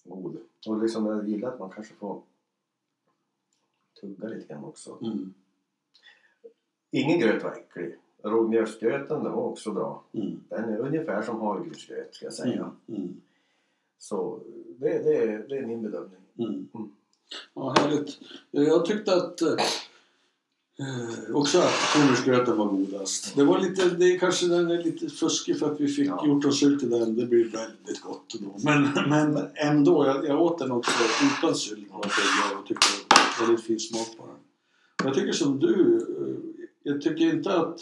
god. 0.04 0.38
Och 0.68 0.82
liksom 0.82 1.06
jag 1.06 1.30
gillar 1.30 1.50
att 1.50 1.60
man 1.60 1.70
kanske 1.70 1.94
får 1.94 2.22
tugga 4.02 4.28
lite 4.28 4.54
grann 4.54 4.64
också. 4.64 4.98
Mm. 5.02 5.34
Ingen 6.92 7.20
gröt 7.20 7.44
var 7.44 7.52
äcklig. 7.52 7.96
Rågmjölksgröten 8.24 9.24
den 9.24 9.32
var 9.34 9.44
också 9.44 9.72
bra. 9.72 10.04
Mm. 10.14 10.40
Den 10.50 10.64
är 10.64 10.78
ungefär 10.78 11.22
som 11.22 11.42
havregrynsgröt 11.42 12.16
ska 12.16 12.26
jag 12.26 12.34
säga. 12.34 12.72
Mm. 12.88 13.02
Mm. 13.02 13.22
Så 13.98 14.40
det, 14.80 14.90
det, 15.04 15.16
är, 15.16 15.46
det 15.50 15.58
är 15.58 15.66
min 15.66 15.82
bedömning. 15.82 16.20
Mm. 16.40 16.68
Mm. 16.74 16.90
Ja, 17.54 17.76
härligt. 17.78 18.18
Jag 18.52 18.86
tyckte 18.86 19.16
att 19.16 19.42
eh, 19.42 19.56
också 21.34 21.60
att 21.60 21.94
kornmjölksgröten 21.94 22.58
var 22.58 22.66
godast. 22.66 23.36
Det 23.36 23.44
var 23.44 23.60
lite, 23.60 23.90
det 23.90 24.06
är 24.06 24.20
kanske 24.20 24.48
den 24.48 24.72
är 24.72 24.84
lite 24.84 25.10
fuskig 25.10 25.60
för 25.60 25.72
att 25.72 25.80
vi 25.80 25.88
fick 25.88 26.08
Ja. 26.08 26.24
hjortronsylt 26.28 26.84
i 26.84 26.86
den. 26.86 27.16
Det 27.16 27.26
blir 27.26 27.44
väldigt 27.52 28.02
gott 28.02 28.36
då. 28.40 28.56
Men, 28.64 29.10
men 29.10 29.48
ändå, 29.56 30.06
jag, 30.06 30.26
jag 30.28 30.42
åt 30.42 30.60
den 30.60 30.72
också 30.72 30.92
utan 31.38 31.56
sylt. 31.56 31.88
Och 31.92 32.06
jag 32.54 32.66
tyckte 32.66 32.88
det 33.10 33.42
var 33.42 33.48
väldigt 33.48 33.66
fin 33.66 33.80
smak 33.80 34.18
på 34.18 34.26
den. 34.26 34.36
Jag 35.04 35.14
tycker 35.14 35.32
som 35.32 35.60
du, 35.60 35.96
eh, 35.98 36.62
jag 36.84 37.02
tycker 37.02 37.26
inte 37.26 37.58
att 37.58 37.80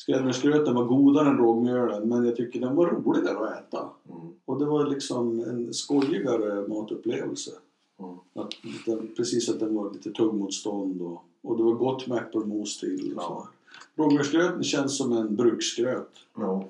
skräddmjölksgröten 0.00 0.74
var 0.74 0.84
godare 0.84 1.28
än 1.28 1.36
rågmjölen 1.36 2.08
men 2.08 2.24
jag 2.24 2.36
tycker 2.36 2.60
den 2.60 2.76
var 2.76 2.86
roligare 2.86 3.38
att 3.38 3.58
äta. 3.58 3.88
Mm. 4.08 4.32
Och 4.44 4.58
det 4.58 4.64
var 4.64 4.86
liksom 4.86 5.40
en 5.40 5.74
skojigare 5.74 6.68
matupplevelse. 6.68 7.50
Mm. 7.98 8.14
Att 8.34 8.50
den, 8.86 9.14
precis 9.16 9.48
att 9.48 9.60
den 9.60 9.74
var 9.74 9.92
lite 9.92 10.10
tuggmotstånd 10.10 11.02
och, 11.02 11.24
och 11.42 11.56
det 11.56 11.62
var 11.62 11.72
gott 11.72 12.06
med 12.06 12.18
äppelmos 12.18 12.80
till. 12.80 13.12
Och 13.16 13.22
Ja. 13.22 13.48
så. 13.96 14.02
Rågmjölksgröten 14.02 14.64
känns 14.64 14.96
som 14.98 15.12
en 15.12 15.36
bruksgröt. 15.36 16.10
Ja. 16.36 16.64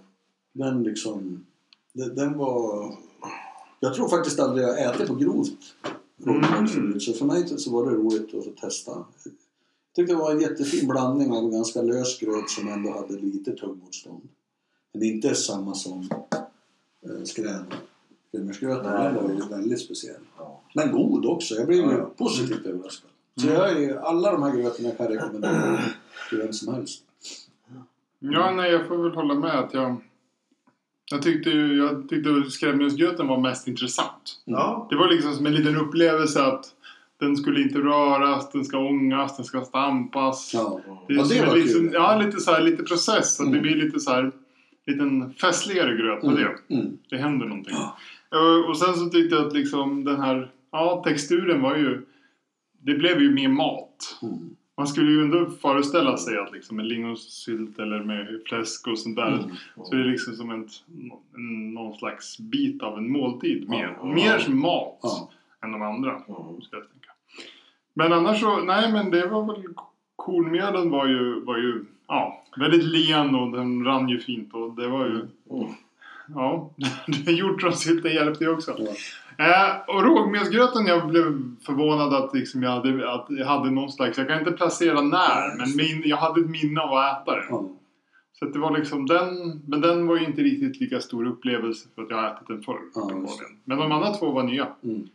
Den 0.52 0.82
liksom... 0.82 1.46
Den, 1.92 2.14
den 2.14 2.38
var... 2.38 2.90
Jag 3.80 3.94
tror 3.94 4.08
faktiskt 4.08 4.40
aldrig 4.40 4.64
jag 4.66 4.94
ätit 4.94 5.08
på 5.08 5.14
grovt 5.14 5.74
rågmjöl 6.24 6.66
förut. 6.68 7.02
Så 7.02 7.12
för 7.12 7.24
mig 7.24 7.48
så 7.48 7.70
var 7.70 7.90
det 7.90 7.96
roligt 7.96 8.34
att 8.34 8.56
testa. 8.56 9.04
Tyckte 9.96 10.12
det 10.12 10.18
var 10.18 10.32
en 10.32 10.40
jättefin 10.40 10.88
blandning 10.88 11.32
av 11.32 11.44
en 11.44 11.50
ganska 11.50 11.82
lös 11.82 12.20
gröt 12.20 12.50
som 12.50 12.68
ändå 12.68 12.90
hade 12.90 13.12
lite 13.20 13.52
tuggmotstånd. 13.52 14.28
Men 14.92 15.02
inte 15.02 15.34
samma 15.34 15.74
som 15.74 16.08
eh, 17.02 17.10
den 18.32 18.46
var 19.14 19.30
ju 19.34 19.48
väldigt 19.50 19.80
speciell. 19.80 20.20
Ja. 20.38 20.60
Men 20.74 20.92
god 20.92 21.26
också. 21.26 21.54
Jag 21.54 21.66
blev 21.66 21.78
ju 21.78 21.84
Ja, 21.84 21.98
ja. 21.98 22.10
positivt 22.16 22.66
överraskad. 22.66 23.10
Så 23.36 23.46
jag 23.46 23.82
är, 23.82 23.96
alla 23.96 24.32
de 24.32 24.42
här 24.42 24.56
grötorna 24.56 24.90
kan 24.90 25.06
jag 25.06 25.14
rekommendera 25.16 25.78
till 26.28 26.38
vem 26.38 26.52
som 26.52 26.74
helst. 26.74 27.02
Ja, 28.18 28.50
nej, 28.50 28.72
jag 28.72 28.88
får 28.88 28.96
väl 28.96 29.12
hålla 29.14 29.34
med 29.34 29.58
att 29.58 29.74
jag... 29.74 29.96
Jag 31.12 31.22
tyckte 31.22 31.50
jag 31.50 32.08
tyckte 32.08 32.50
skräddmjölksgröten 32.50 33.28
var 33.28 33.40
mest 33.40 33.68
intressant. 33.68 34.40
Ja. 34.44 34.86
Det 34.90 34.96
var 34.96 35.08
liksom 35.08 35.34
som 35.34 35.46
en 35.46 35.54
liten 35.54 35.76
upplevelse 35.76 36.42
att 36.42 36.74
den 37.20 37.36
skulle 37.36 37.62
inte 37.62 37.78
röras, 37.78 38.50
den 38.52 38.64
ska 38.64 38.78
ångas, 38.78 39.36
den 39.36 39.44
ska 39.46 39.60
stampas. 39.60 40.50
Ja. 40.54 40.80
Det 41.08 41.12
är 41.14 41.16
Ja, 41.18 41.24
det 41.24 41.46
var 41.46 41.56
liten, 41.56 41.72
kul. 41.82 41.90
Ja, 41.92 42.18
lite 42.24 42.40
så 42.40 42.50
här, 42.50 42.60
lite 42.62 42.82
process. 42.82 43.36
Så 43.36 43.42
att 43.42 43.52
det 43.52 43.58
Mm. 43.58 43.62
blir 43.72 43.84
lite 43.84 44.00
så 44.00 44.10
här, 44.10 44.32
liten 44.86 45.32
festligare 45.34 45.96
gröt 45.96 46.20
på 46.20 46.26
Mm. 46.26 46.38
det. 46.68 46.74
Mm. 46.74 46.98
Det 47.10 47.16
händer 47.16 47.46
någonting. 47.46 47.74
Eh, 47.74 48.68
Och 48.70 48.78
sen 48.78 48.94
så 48.94 49.06
tyckte 49.10 49.36
jag 49.36 49.46
att 49.46 49.52
liksom 49.52 50.04
den 50.04 50.20
här, 50.20 50.50
ja 50.72 51.02
texturen 51.06 51.62
var 51.62 51.76
ju, 51.76 52.02
det 52.82 52.94
blev 52.94 53.22
ju 53.22 53.30
mer 53.30 53.48
mat. 53.48 54.18
Mm. 54.22 54.56
Man 54.76 54.86
skulle 54.86 55.10
ju 55.10 55.22
ändå 55.22 55.50
föreställa 55.50 56.16
sig 56.16 56.38
att 56.38 56.52
liksom 56.52 56.76
med 56.76 56.86
lingonsylt 56.86 57.78
eller 57.78 58.04
med 58.04 58.40
fläsk 58.46 58.86
och 58.86 58.98
sånt 58.98 59.16
där 59.16 59.28
Mm. 59.28 59.56
så 59.84 59.94
är 59.94 59.98
det 59.98 60.10
liksom 60.10 60.34
som 60.34 60.50
en, 60.50 60.68
någon 61.74 61.94
slags 61.96 62.38
bit 62.38 62.82
av 62.82 62.98
en 62.98 63.12
måltid. 63.12 63.68
Mer, 63.68 63.96
Ja. 64.00 64.04
mer 64.04 64.38
som 64.38 64.60
mat 64.60 64.98
Ja. 65.02 65.30
än 65.64 65.72
de 65.72 65.82
andra. 65.82 66.10
Mm. 66.10 66.22
Ska 66.62 66.76
jag 66.76 66.84
tänka. 66.90 66.99
Men 67.94 68.12
annars 68.12 68.40
så, 68.40 68.56
nej 68.56 68.92
men 68.92 69.10
det 69.10 69.26
var 69.26 69.46
väl 69.46 69.64
Kornmjölen 70.16 70.90
var 70.90 71.06
ju, 71.06 71.40
var 71.40 71.56
ju 71.56 71.84
ja, 72.08 72.44
väldigt 72.56 72.84
len 72.84 73.34
och 73.34 73.50
den 73.50 73.84
rann 73.84 74.08
ju 74.08 74.20
fint 74.20 74.54
och 74.54 74.74
det 74.74 74.88
var 74.88 75.06
ju 75.06 75.28
Mm. 75.50 75.72
Ja, 76.34 76.70
hjortronsylten 77.26 78.12
hjälpte 78.12 78.44
ju 78.44 78.50
också. 78.50 78.74
Ja. 78.78 78.94
Eh, 79.44 79.96
och 79.96 80.02
rågmelsgröten, 80.02 80.86
jag 80.86 81.08
blev 81.08 81.56
förvånad 81.66 82.14
att, 82.14 82.34
liksom 82.34 82.62
jag, 82.62 82.70
hade, 82.70 83.12
att 83.12 83.26
jag 83.28 83.46
hade 83.46 83.70
någon 83.70 83.92
slags, 83.92 84.18
jag 84.18 84.28
kan 84.28 84.38
inte 84.38 84.52
placera 84.52 85.00
när, 85.00 85.56
men 85.58 85.76
min, 85.76 86.02
jag 86.08 86.16
hade 86.16 86.40
ett 86.40 86.50
minne 86.50 86.80
av 86.80 86.92
att 86.94 87.22
äta 87.22 87.36
det. 87.36 87.46
Ja. 87.48 87.68
Så 88.32 88.44
det 88.44 88.58
var 88.58 88.78
liksom 88.78 89.06
den, 89.06 89.60
men 89.66 89.80
den 89.80 90.06
var 90.06 90.16
ju 90.16 90.24
inte 90.24 90.42
riktigt 90.42 90.80
lika 90.80 91.00
stor 91.00 91.26
upplevelse 91.26 91.88
för 91.94 92.02
att 92.02 92.10
jag 92.10 92.16
har 92.16 92.34
ätit 92.34 92.48
den 92.48 92.62
förr. 92.62 92.78
Ja, 92.94 93.10
det. 93.12 93.28
men 93.64 93.78
de 93.78 93.92
andra 93.92 94.12
två 94.12 94.30
var 94.30 94.42
nya. 94.42 94.66
Mm. 94.84 95.08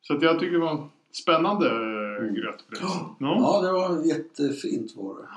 Så 0.00 0.16
att 0.16 0.22
jag 0.22 0.38
tycker 0.38 0.52
det 0.52 0.64
var 0.64 0.88
spännande 1.12 1.70
mm. 2.18 2.34
gröt 2.34 2.64
förresten. 2.68 2.88
Ja. 3.18 3.36
ja, 3.40 3.60
det 3.62 3.72
var 3.72 4.02
jättefint 4.04 4.92
var 4.96 5.14
det. 5.14 5.28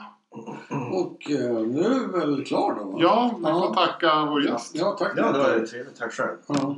Och 0.92 1.32
eh, 1.32 1.62
nu 1.68 1.80
är 1.84 1.90
vi 2.08 2.20
väl 2.20 2.46
klara 2.46 2.76
då? 2.76 2.84
va? 2.92 2.98
ja, 3.02 3.36
vi 3.38 3.44
Ja. 3.44 3.60
får 3.68 3.74
tacka 3.76 4.26
vår 4.26 4.44
gäst. 4.46 4.76
Ja, 4.76 4.92
tack. 5.00 5.14
Ja, 5.16 5.32
det 5.32 5.38
var 5.40 5.66
trevligt. 5.66 5.96
Tack 6.00 6.14
själv. 6.14 6.38
Ja, 6.48 6.76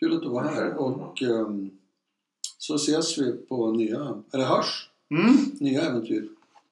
kul 0.00 0.14
att 0.16 0.22
du 0.22 0.28
var 0.28 0.42
här. 0.44 0.76
Och 0.76 1.22
ehm, 1.22 1.70
så 2.58 2.74
ses 2.74 3.18
vi 3.18 3.32
på 3.32 3.70
nya, 3.70 4.22
eller 4.32 4.44
hörs, 4.44 4.88
Mm, 5.10 5.36
nya 5.60 5.82
äventyr. 5.82 6.28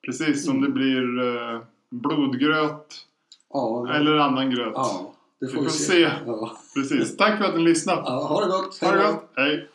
precis, 0.06 0.44
som 0.46 0.60
det 0.60 0.68
blir 0.68 1.22
eh, 1.22 1.60
blodgröt 1.90 3.06
Ja, 3.52 3.84
det, 3.88 3.94
eller 3.96 4.16
annan 4.16 4.50
gröt. 4.50 4.72
ja 4.74 5.12
det 5.40 5.46
får 5.48 5.54
Vi 5.58 5.64
vi 5.64 5.64
får 5.70 5.76
se. 5.78 5.84
se. 5.84 6.10
Ja. 6.26 6.56
Precis. 6.74 7.16
Tack 7.16 7.38
för 7.38 7.44
att 7.44 7.54
ni 7.56 7.62
lyssnade. 7.62 8.02
Ja, 8.04 8.10
ha 8.26 8.40
det 8.44 8.50
gott. 8.50 8.78
Ha 8.80 8.90
det 8.92 9.06
gott. 9.12 9.28
Hej. 9.36 9.68